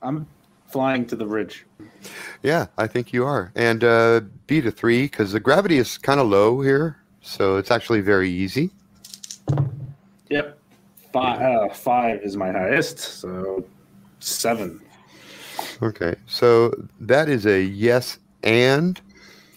I'm 0.00 0.26
flying 0.68 1.04
to 1.08 1.16
the 1.16 1.26
ridge. 1.26 1.66
Yeah, 2.42 2.66
I 2.78 2.86
think 2.86 3.12
you 3.12 3.26
are. 3.26 3.52
And 3.54 3.84
uh, 3.84 4.20
B 4.46 4.62
to 4.62 4.70
three, 4.70 5.02
because 5.02 5.32
the 5.32 5.40
gravity 5.40 5.76
is 5.76 5.98
kind 5.98 6.20
of 6.20 6.26
low 6.28 6.62
here, 6.62 6.96
so 7.20 7.56
it's 7.58 7.70
actually 7.70 8.00
very 8.00 8.30
easy. 8.30 8.70
Yep. 10.30 10.58
Five, 11.12 11.40
uh, 11.40 11.74
five 11.74 12.20
is 12.22 12.36
my 12.36 12.52
highest, 12.52 12.98
so 12.98 13.64
seven. 14.20 14.80
Okay, 15.82 16.14
so 16.26 16.72
that 17.00 17.28
is 17.28 17.46
a 17.46 17.62
yes 17.62 18.18
and. 18.42 19.00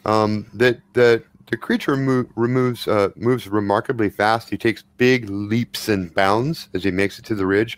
Um, 0.04 0.48
that 0.54 0.80
that 0.94 1.24
the 1.52 1.58
creature 1.58 1.96
mo- 1.96 2.26
removes 2.36 2.88
uh, 2.88 3.10
moves 3.16 3.48
remarkably 3.48 4.10
fast. 4.10 4.50
He 4.50 4.58
takes 4.58 4.84
big 4.98 5.30
leaps 5.30 5.90
and 5.90 6.12
bounds 6.16 6.70
as 6.74 6.84
he 6.84 6.92
makes 6.92 7.20
it 7.20 7.26
to 7.26 7.36
the 7.36 7.46
ridge, 7.46 7.78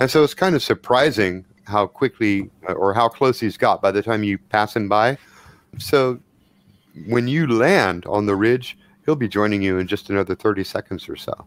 and 0.00 0.10
so 0.10 0.24
it's 0.24 0.34
kind 0.34 0.56
of 0.56 0.62
surprising 0.62 1.44
how 1.64 1.86
quickly 1.86 2.50
uh, 2.68 2.72
or 2.72 2.92
how 2.94 3.08
close 3.08 3.38
he's 3.38 3.56
got 3.56 3.80
by 3.80 3.92
the 3.92 4.02
time 4.02 4.24
you 4.24 4.38
pass 4.38 4.74
him 4.74 4.88
by. 4.88 5.16
So 5.78 6.18
when 7.06 7.28
you 7.28 7.46
land 7.46 8.04
on 8.06 8.26
the 8.26 8.34
ridge, 8.34 8.76
he'll 9.04 9.16
be 9.16 9.28
joining 9.28 9.62
you 9.62 9.78
in 9.78 9.86
just 9.86 10.10
another 10.10 10.34
thirty 10.34 10.64
seconds 10.64 11.08
or 11.08 11.16
so. 11.16 11.46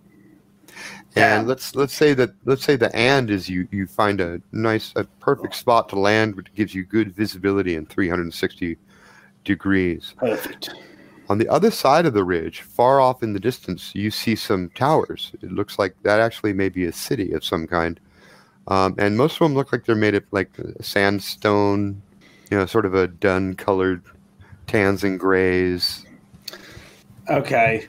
Yeah. 1.16 1.39
And 1.39 1.47
let's 1.47 1.76
let's 1.76 1.93
say 1.93 2.14
that 2.14 2.32
let's 2.43 2.64
say 2.64 2.76
the 2.76 2.93
and 2.95 3.30
is 3.30 3.47
you 3.47 3.68
you 3.72 3.88
find 3.88 4.20
a 4.20 4.41
nice 4.51 4.91
a 4.95 5.06
perfect 5.20 5.56
spot 5.56 5.88
to 5.89 5.99
land 5.99 6.36
which 6.36 6.53
gives 6.53 6.76
you 6.76 6.84
good 6.84 7.16
visibility 7.16 7.76
in 7.76 7.86
360 7.86 8.78
degrees. 9.45 10.14
Perfect. 10.18 10.74
On 11.30 11.38
the 11.38 11.47
other 11.47 11.72
side 11.72 12.06
of 12.06 12.14
the 12.14 12.24
ridge, 12.24 12.62
far 12.62 12.99
off 12.99 13.24
in 13.24 13.34
the 13.34 13.39
distance, 13.39 13.95
you 13.95 14.12
see 14.12 14.36
some 14.36 14.70
towers. 14.76 15.32
It 15.41 15.51
looks 15.51 15.80
like 15.80 15.95
that 16.03 16.20
actually 16.20 16.53
may 16.53 16.70
be 16.70 16.86
a 16.86 16.91
city 16.91 17.32
of 17.32 17.43
some 17.43 17.66
kind. 17.66 17.99
Um, 18.68 18.95
and 18.97 19.18
most 19.18 19.34
of 19.34 19.39
them 19.39 19.56
look 19.56 19.72
like 19.72 19.86
they're 19.86 19.95
made 19.95 20.16
of 20.16 20.24
like 20.32 20.51
sandstone, 20.82 22.01
you 22.51 22.58
know, 22.58 22.66
sort 22.66 22.86
of 22.86 22.93
a 22.93 23.08
dun 23.08 23.56
colored 23.56 24.03
tans 24.68 25.03
and 25.03 25.20
grays. 25.20 26.05
Okay. 27.30 27.88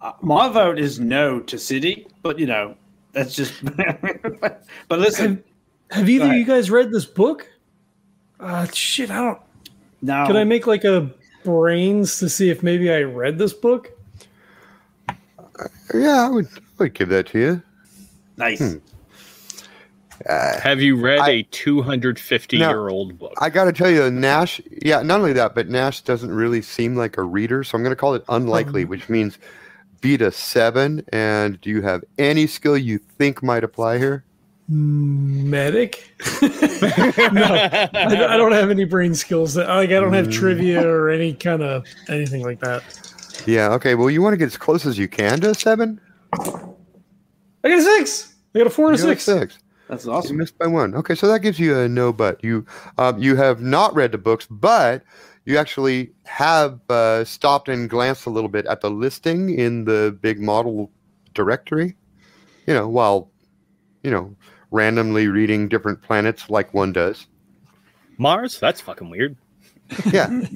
Uh, 0.00 0.12
my 0.20 0.48
vote 0.48 0.78
is 0.78 0.98
no 0.98 1.40
to 1.40 1.58
city, 1.58 2.06
but 2.22 2.38
you 2.38 2.46
know, 2.46 2.76
that's 3.12 3.34
just. 3.34 3.64
but 4.88 4.98
listen, 4.98 5.42
Have 5.90 6.08
either 6.08 6.26
of 6.26 6.32
you 6.34 6.44
guys 6.44 6.70
read 6.70 6.90
this 6.90 7.04
book? 7.04 7.48
Uh, 8.40 8.66
shit, 8.72 9.10
I 9.10 9.16
don't. 9.16 9.40
now 10.00 10.26
Can 10.26 10.36
I 10.36 10.44
make 10.44 10.66
like 10.66 10.84
a 10.84 11.10
brains 11.44 12.18
to 12.18 12.28
see 12.28 12.50
if 12.50 12.62
maybe 12.62 12.92
I 12.92 13.02
read 13.02 13.38
this 13.38 13.52
book? 13.52 13.92
Yeah, 15.94 16.26
I 16.26 16.28
would, 16.28 16.46
I 16.46 16.60
would 16.78 16.94
give 16.94 17.08
that 17.10 17.26
to 17.28 17.38
you. 17.38 17.62
nice. 18.36 18.58
Hmm. 18.58 18.78
Uh, 20.28 20.60
Have 20.60 20.80
you 20.80 20.96
read 20.96 21.18
I- 21.20 21.30
a 21.30 21.42
250 21.44 22.56
year 22.56 22.88
old 22.88 23.18
book? 23.18 23.34
I 23.40 23.50
got 23.50 23.64
to 23.64 23.72
tell 23.72 23.90
you, 23.90 24.10
Nash. 24.10 24.60
Yeah, 24.84 25.02
not 25.02 25.20
only 25.20 25.32
that, 25.34 25.54
but 25.54 25.68
Nash 25.68 26.02
doesn't 26.02 26.30
really 26.30 26.62
seem 26.62 26.96
like 26.96 27.16
a 27.18 27.22
reader, 27.22 27.64
so 27.64 27.76
I'm 27.76 27.82
going 27.82 27.90
to 27.92 27.96
call 28.00 28.14
it 28.14 28.24
unlikely, 28.28 28.82
Um. 28.84 28.88
which 28.88 29.08
means 29.08 29.38
beat 30.00 30.20
a 30.22 30.30
seven. 30.32 31.04
And 31.12 31.60
do 31.60 31.70
you 31.70 31.82
have 31.82 32.04
any 32.18 32.46
skill 32.46 32.76
you 32.78 32.98
think 32.98 33.42
might 33.42 33.64
apply 33.64 33.98
here? 33.98 34.24
Medic? 34.68 36.14
no, 36.42 36.48
I, 37.44 37.88
I 37.94 38.36
don't 38.36 38.52
have 38.52 38.70
any 38.70 38.84
brain 38.84 39.14
skills. 39.14 39.54
That, 39.54 39.68
like 39.68 39.90
I 39.90 40.00
don't 40.00 40.12
have 40.12 40.30
trivia 40.30 40.86
or 40.86 41.10
any 41.10 41.34
kind 41.34 41.62
of 41.62 41.84
anything 42.08 42.42
like 42.42 42.60
that. 42.60 42.82
Yeah. 43.46 43.72
Okay. 43.72 43.94
Well, 43.96 44.08
you 44.08 44.22
want 44.22 44.34
to 44.34 44.36
get 44.36 44.46
as 44.46 44.56
close 44.56 44.86
as 44.86 44.96
you 44.98 45.08
can 45.08 45.40
to 45.40 45.50
a 45.50 45.54
seven. 45.54 46.00
I 46.32 47.68
got 47.68 47.78
a 47.78 47.82
six. 47.82 48.34
I 48.54 48.58
got 48.58 48.66
a 48.68 48.70
four 48.70 48.90
and 48.90 48.98
a 48.98 49.02
You 49.02 49.08
a 49.10 49.16
six. 49.18 49.24
six. 49.24 49.58
That's 49.88 50.06
You 50.06 50.12
awesome. 50.12 50.36
missed 50.38 50.58
by 50.58 50.66
one. 50.66 50.94
Okay, 50.94 51.14
so 51.14 51.26
that 51.28 51.40
gives 51.40 51.58
you 51.58 51.78
a 51.78 51.88
no. 51.88 52.12
But 52.12 52.42
you, 52.42 52.64
um, 52.98 53.18
you 53.22 53.36
have 53.36 53.60
not 53.60 53.94
read 53.94 54.12
the 54.12 54.18
books, 54.18 54.46
but 54.50 55.02
you 55.44 55.58
actually 55.58 56.12
have 56.24 56.80
uh, 56.88 57.24
stopped 57.24 57.68
and 57.68 57.90
glanced 57.90 58.26
a 58.26 58.30
little 58.30 58.48
bit 58.48 58.64
at 58.66 58.80
the 58.80 58.90
listing 58.90 59.50
in 59.58 59.84
the 59.84 60.16
big 60.22 60.40
model 60.40 60.90
directory. 61.34 61.96
You 62.66 62.74
know, 62.74 62.88
while 62.88 63.30
you 64.02 64.10
know 64.10 64.34
randomly 64.70 65.28
reading 65.28 65.68
different 65.68 66.00
planets 66.02 66.48
like 66.48 66.72
one 66.72 66.92
does. 66.92 67.26
Mars? 68.18 68.58
That's 68.60 68.80
fucking 68.80 69.10
weird. 69.10 69.36
Yeah, 70.10 70.30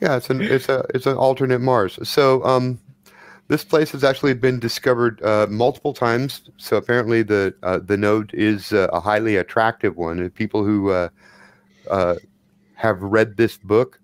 yeah. 0.00 0.16
It's 0.16 0.28
an 0.28 0.42
it's 0.42 0.68
a 0.68 0.84
it's 0.94 1.06
an 1.06 1.16
alternate 1.16 1.60
Mars. 1.60 1.98
So 2.08 2.44
um, 2.44 2.78
this 3.50 3.64
place 3.64 3.90
has 3.90 4.04
actually 4.04 4.34
been 4.34 4.60
discovered 4.60 5.20
uh, 5.24 5.44
multiple 5.50 5.92
times. 5.92 6.42
So 6.56 6.76
apparently, 6.76 7.24
the 7.24 7.52
uh, 7.64 7.80
the 7.84 7.96
node 7.96 8.32
is 8.32 8.72
uh, 8.72 8.86
a 8.92 9.00
highly 9.00 9.36
attractive 9.36 9.96
one. 9.96 10.30
People 10.30 10.64
who 10.64 10.90
uh, 10.90 11.08
uh, 11.90 12.14
have 12.74 13.02
read 13.02 13.36
this 13.36 13.56
book, 13.56 13.98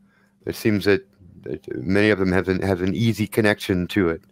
it 0.46 0.56
seems 0.56 0.84
that, 0.86 1.06
that 1.44 1.64
many 1.80 2.10
of 2.10 2.18
them 2.18 2.32
have 2.32 2.48
an 2.48 2.60
have 2.60 2.82
an 2.82 2.92
easy 2.96 3.28
connection 3.28 3.86
to 3.86 4.08
it. 4.08 4.22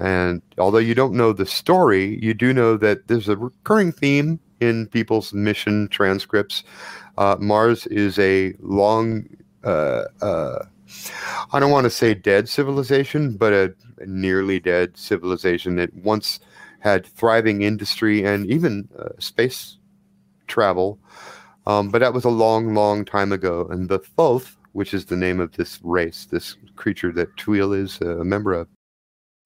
And 0.00 0.42
although 0.58 0.78
you 0.78 0.96
don't 0.96 1.14
know 1.14 1.32
the 1.32 1.46
story, 1.46 2.18
you 2.20 2.34
do 2.34 2.52
know 2.52 2.76
that 2.78 3.06
there's 3.06 3.28
a 3.28 3.36
recurring 3.36 3.92
theme 3.92 4.40
in 4.58 4.88
people's 4.88 5.32
mission 5.32 5.86
transcripts. 5.86 6.64
Uh, 7.16 7.36
Mars 7.38 7.86
is 7.86 8.18
a 8.18 8.54
long 8.58 9.24
I 11.52 11.60
don't 11.60 11.70
want 11.70 11.84
to 11.84 11.90
say 11.90 12.14
dead 12.14 12.48
civilization, 12.48 13.36
but 13.36 13.52
a, 13.52 13.74
nearly 14.06 14.60
dead 14.60 14.96
civilization 14.96 15.76
that 15.76 15.94
once 15.94 16.40
had 16.80 17.06
thriving 17.06 17.62
industry 17.62 18.24
and 18.24 18.46
even 18.50 18.88
uh, 18.98 19.08
space 19.18 19.78
travel. 20.46 20.98
Um, 21.66 21.90
but 21.90 21.98
that 21.98 22.14
was 22.14 22.24
a 22.24 22.30
long, 22.30 22.74
long 22.74 23.04
time 23.04 23.32
ago. 23.32 23.68
And 23.70 23.88
the 23.88 23.98
Thoth, 23.98 24.56
which 24.72 24.94
is 24.94 25.04
the 25.04 25.16
name 25.16 25.40
of 25.40 25.52
this 25.52 25.80
race, 25.82 26.26
this 26.30 26.56
creature 26.76 27.12
that 27.12 27.36
Tweel 27.36 27.72
is 27.72 28.00
a 28.00 28.24
member 28.24 28.54
of, 28.54 28.68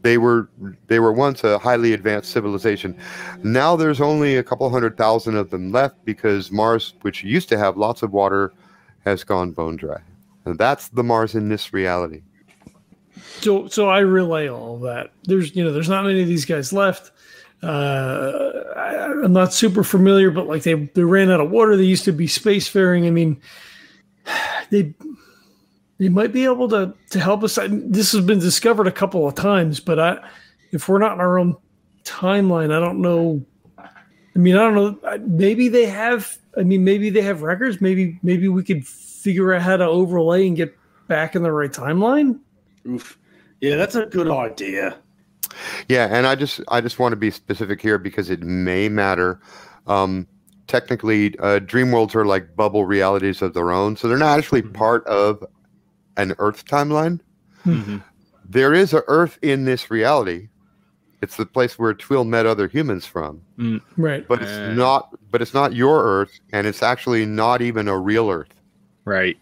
they 0.00 0.18
were 0.18 0.50
they 0.88 0.98
were 0.98 1.12
once 1.12 1.44
a 1.44 1.58
highly 1.58 1.92
advanced 1.92 2.32
civilization. 2.32 2.96
Now 3.44 3.76
there's 3.76 4.00
only 4.00 4.36
a 4.36 4.42
couple 4.42 4.68
hundred 4.68 4.96
thousand 4.96 5.36
of 5.36 5.50
them 5.50 5.70
left 5.70 6.04
because 6.04 6.50
Mars, 6.50 6.94
which 7.02 7.22
used 7.22 7.48
to 7.50 7.58
have 7.58 7.76
lots 7.76 8.02
of 8.02 8.12
water, 8.12 8.52
has 9.04 9.22
gone 9.22 9.52
bone 9.52 9.76
dry. 9.76 10.00
And 10.44 10.58
that's 10.58 10.88
the 10.88 11.02
Mars 11.02 11.34
in 11.34 11.48
this 11.48 11.72
reality. 11.72 12.22
So, 13.40 13.68
so 13.68 13.88
I 13.88 14.00
relay 14.00 14.48
all 14.48 14.78
that. 14.80 15.10
There's, 15.24 15.54
you 15.54 15.64
know, 15.64 15.72
there's 15.72 15.88
not 15.88 16.04
many 16.04 16.22
of 16.22 16.28
these 16.28 16.44
guys 16.44 16.72
left. 16.72 17.10
Uh, 17.62 18.50
I, 18.76 19.24
I'm 19.24 19.32
not 19.32 19.52
super 19.52 19.84
familiar, 19.84 20.30
but 20.30 20.48
like 20.48 20.64
they 20.64 20.74
they 20.74 21.04
ran 21.04 21.30
out 21.30 21.40
of 21.40 21.50
water. 21.50 21.76
They 21.76 21.84
used 21.84 22.04
to 22.06 22.12
be 22.12 22.26
spacefaring. 22.26 23.06
I 23.06 23.10
mean, 23.10 23.40
they 24.70 24.94
they 25.98 26.08
might 26.08 26.32
be 26.32 26.44
able 26.44 26.68
to 26.70 26.94
to 27.10 27.20
help 27.20 27.44
us. 27.44 27.58
I, 27.58 27.68
This 27.68 28.12
has 28.12 28.24
been 28.24 28.40
discovered 28.40 28.88
a 28.88 28.92
couple 28.92 29.26
of 29.28 29.36
times, 29.36 29.78
but 29.78 30.00
I, 30.00 30.18
if 30.72 30.88
we're 30.88 30.98
not 30.98 31.12
in 31.12 31.20
our 31.20 31.38
own 31.38 31.56
timeline, 32.04 32.74
I 32.74 32.80
don't 32.80 33.00
know. 33.00 33.44
I 33.78 34.38
mean, 34.38 34.56
I 34.56 34.60
don't 34.60 34.74
know. 34.74 35.18
Maybe 35.26 35.68
they 35.68 35.86
have. 35.86 36.36
I 36.58 36.64
mean, 36.64 36.82
maybe 36.84 37.10
they 37.10 37.22
have 37.22 37.42
records. 37.42 37.80
Maybe 37.80 38.18
maybe 38.22 38.48
we 38.48 38.64
could 38.64 38.84
figure 39.22 39.54
out 39.54 39.62
how 39.62 39.76
to 39.76 39.86
overlay 39.86 40.46
and 40.46 40.56
get 40.56 40.76
back 41.08 41.36
in 41.36 41.42
the 41.42 41.52
right 41.52 41.72
timeline. 41.72 42.40
Oof. 42.86 43.18
Yeah, 43.60 43.76
that's 43.76 43.94
a 43.94 44.06
good 44.06 44.28
idea. 44.28 44.96
Yeah, 45.88 46.08
and 46.10 46.26
I 46.26 46.34
just 46.34 46.60
I 46.68 46.80
just 46.80 46.98
want 46.98 47.12
to 47.12 47.16
be 47.16 47.30
specific 47.30 47.80
here 47.80 47.98
because 47.98 48.30
it 48.30 48.42
may 48.42 48.88
matter. 48.88 49.40
Um, 49.86 50.26
technically, 50.66 51.38
uh, 51.38 51.60
dream 51.60 51.92
worlds 51.92 52.14
are 52.14 52.24
like 52.24 52.56
bubble 52.56 52.86
realities 52.86 53.42
of 53.42 53.54
their 53.54 53.70
own, 53.70 53.96
so 53.96 54.08
they're 54.08 54.18
not 54.18 54.38
actually 54.38 54.62
mm-hmm. 54.62 54.72
part 54.72 55.06
of 55.06 55.44
an 56.16 56.34
Earth 56.38 56.64
timeline. 56.64 57.20
Mm-hmm. 57.64 57.98
There 58.48 58.74
is 58.74 58.92
a 58.92 59.04
Earth 59.06 59.38
in 59.42 59.64
this 59.64 59.90
reality. 59.90 60.48
It's 61.20 61.36
the 61.36 61.46
place 61.46 61.78
where 61.78 61.94
Tweel 61.94 62.24
met 62.24 62.46
other 62.46 62.66
humans 62.66 63.06
from. 63.06 63.40
Mm. 63.56 63.80
Right. 63.96 64.26
But 64.26 64.42
it's 64.42 64.50
uh. 64.50 64.72
not. 64.72 65.14
But 65.30 65.40
it's 65.40 65.54
not 65.54 65.74
your 65.74 66.02
Earth, 66.02 66.40
and 66.52 66.66
it's 66.66 66.82
actually 66.82 67.26
not 67.26 67.62
even 67.62 67.86
a 67.86 67.96
real 67.96 68.28
Earth. 68.28 68.52
Right. 69.04 69.36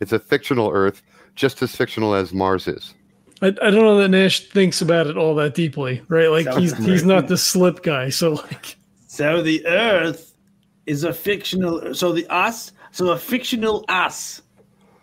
It's 0.00 0.12
a 0.12 0.18
fictional 0.18 0.70
Earth, 0.72 1.02
just 1.34 1.62
as 1.62 1.74
fictional 1.74 2.14
as 2.14 2.32
Mars 2.32 2.68
is. 2.68 2.94
I, 3.42 3.48
I 3.48 3.70
don't 3.70 3.74
know 3.74 3.98
that 3.98 4.08
Nash 4.08 4.48
thinks 4.48 4.80
about 4.80 5.06
it 5.06 5.16
all 5.16 5.34
that 5.36 5.54
deeply, 5.54 6.02
right? 6.08 6.28
Like 6.28 6.44
Sounds 6.44 6.58
he's 6.58 6.76
he's 6.84 7.04
not 7.04 7.28
the 7.28 7.36
slip 7.36 7.82
guy. 7.82 8.08
So 8.08 8.34
like 8.34 8.76
So 9.06 9.42
the 9.42 9.66
Earth 9.66 10.34
is 10.86 11.04
a 11.04 11.12
fictional 11.12 11.94
so 11.94 12.12
the 12.12 12.26
us 12.28 12.72
so 12.90 13.10
a 13.10 13.18
fictional 13.18 13.84
us 13.88 14.42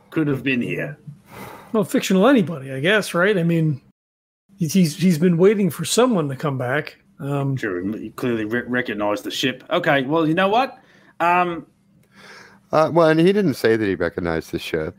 could 0.09 0.27
have 0.27 0.43
been 0.43 0.61
here. 0.61 0.97
Well, 1.73 1.83
fictional 1.83 2.27
anybody, 2.27 2.71
I 2.71 2.79
guess, 2.79 3.13
right? 3.13 3.37
I 3.37 3.43
mean 3.43 3.81
he's 4.57 4.73
he's, 4.73 4.95
he's 4.95 5.17
been 5.17 5.37
waiting 5.37 5.69
for 5.69 5.85
someone 5.85 6.29
to 6.29 6.35
come 6.35 6.57
back. 6.57 6.97
Um, 7.19 7.55
sure, 7.55 7.81
you 7.97 8.11
clearly 8.11 8.45
re- 8.45 8.63
recognized 8.63 9.23
the 9.23 9.31
ship. 9.31 9.63
Okay, 9.69 10.03
well, 10.03 10.27
you 10.27 10.33
know 10.33 10.49
what? 10.49 10.79
Um, 11.19 11.67
uh, 12.71 12.89
well, 12.91 13.09
and 13.09 13.19
he 13.19 13.31
didn't 13.33 13.55
say 13.55 13.75
that 13.75 13.85
he 13.85 13.95
recognized 13.95 14.51
the 14.51 14.59
ship. 14.59 14.95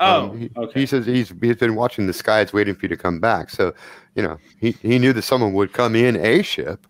Oh, 0.00 0.30
um, 0.30 0.38
he, 0.38 0.50
okay. 0.56 0.80
He 0.80 0.86
says 0.86 1.04
he's 1.04 1.32
he's 1.40 1.56
been 1.56 1.74
watching 1.74 2.06
the 2.06 2.12
skies, 2.12 2.52
waiting 2.52 2.74
for 2.74 2.82
you 2.82 2.88
to 2.88 2.96
come 2.96 3.20
back. 3.20 3.50
So, 3.50 3.74
you 4.14 4.22
know, 4.22 4.38
he, 4.58 4.72
he 4.72 4.98
knew 4.98 5.12
that 5.12 5.22
someone 5.22 5.52
would 5.52 5.72
come 5.72 5.94
in 5.94 6.16
a 6.16 6.42
ship, 6.42 6.86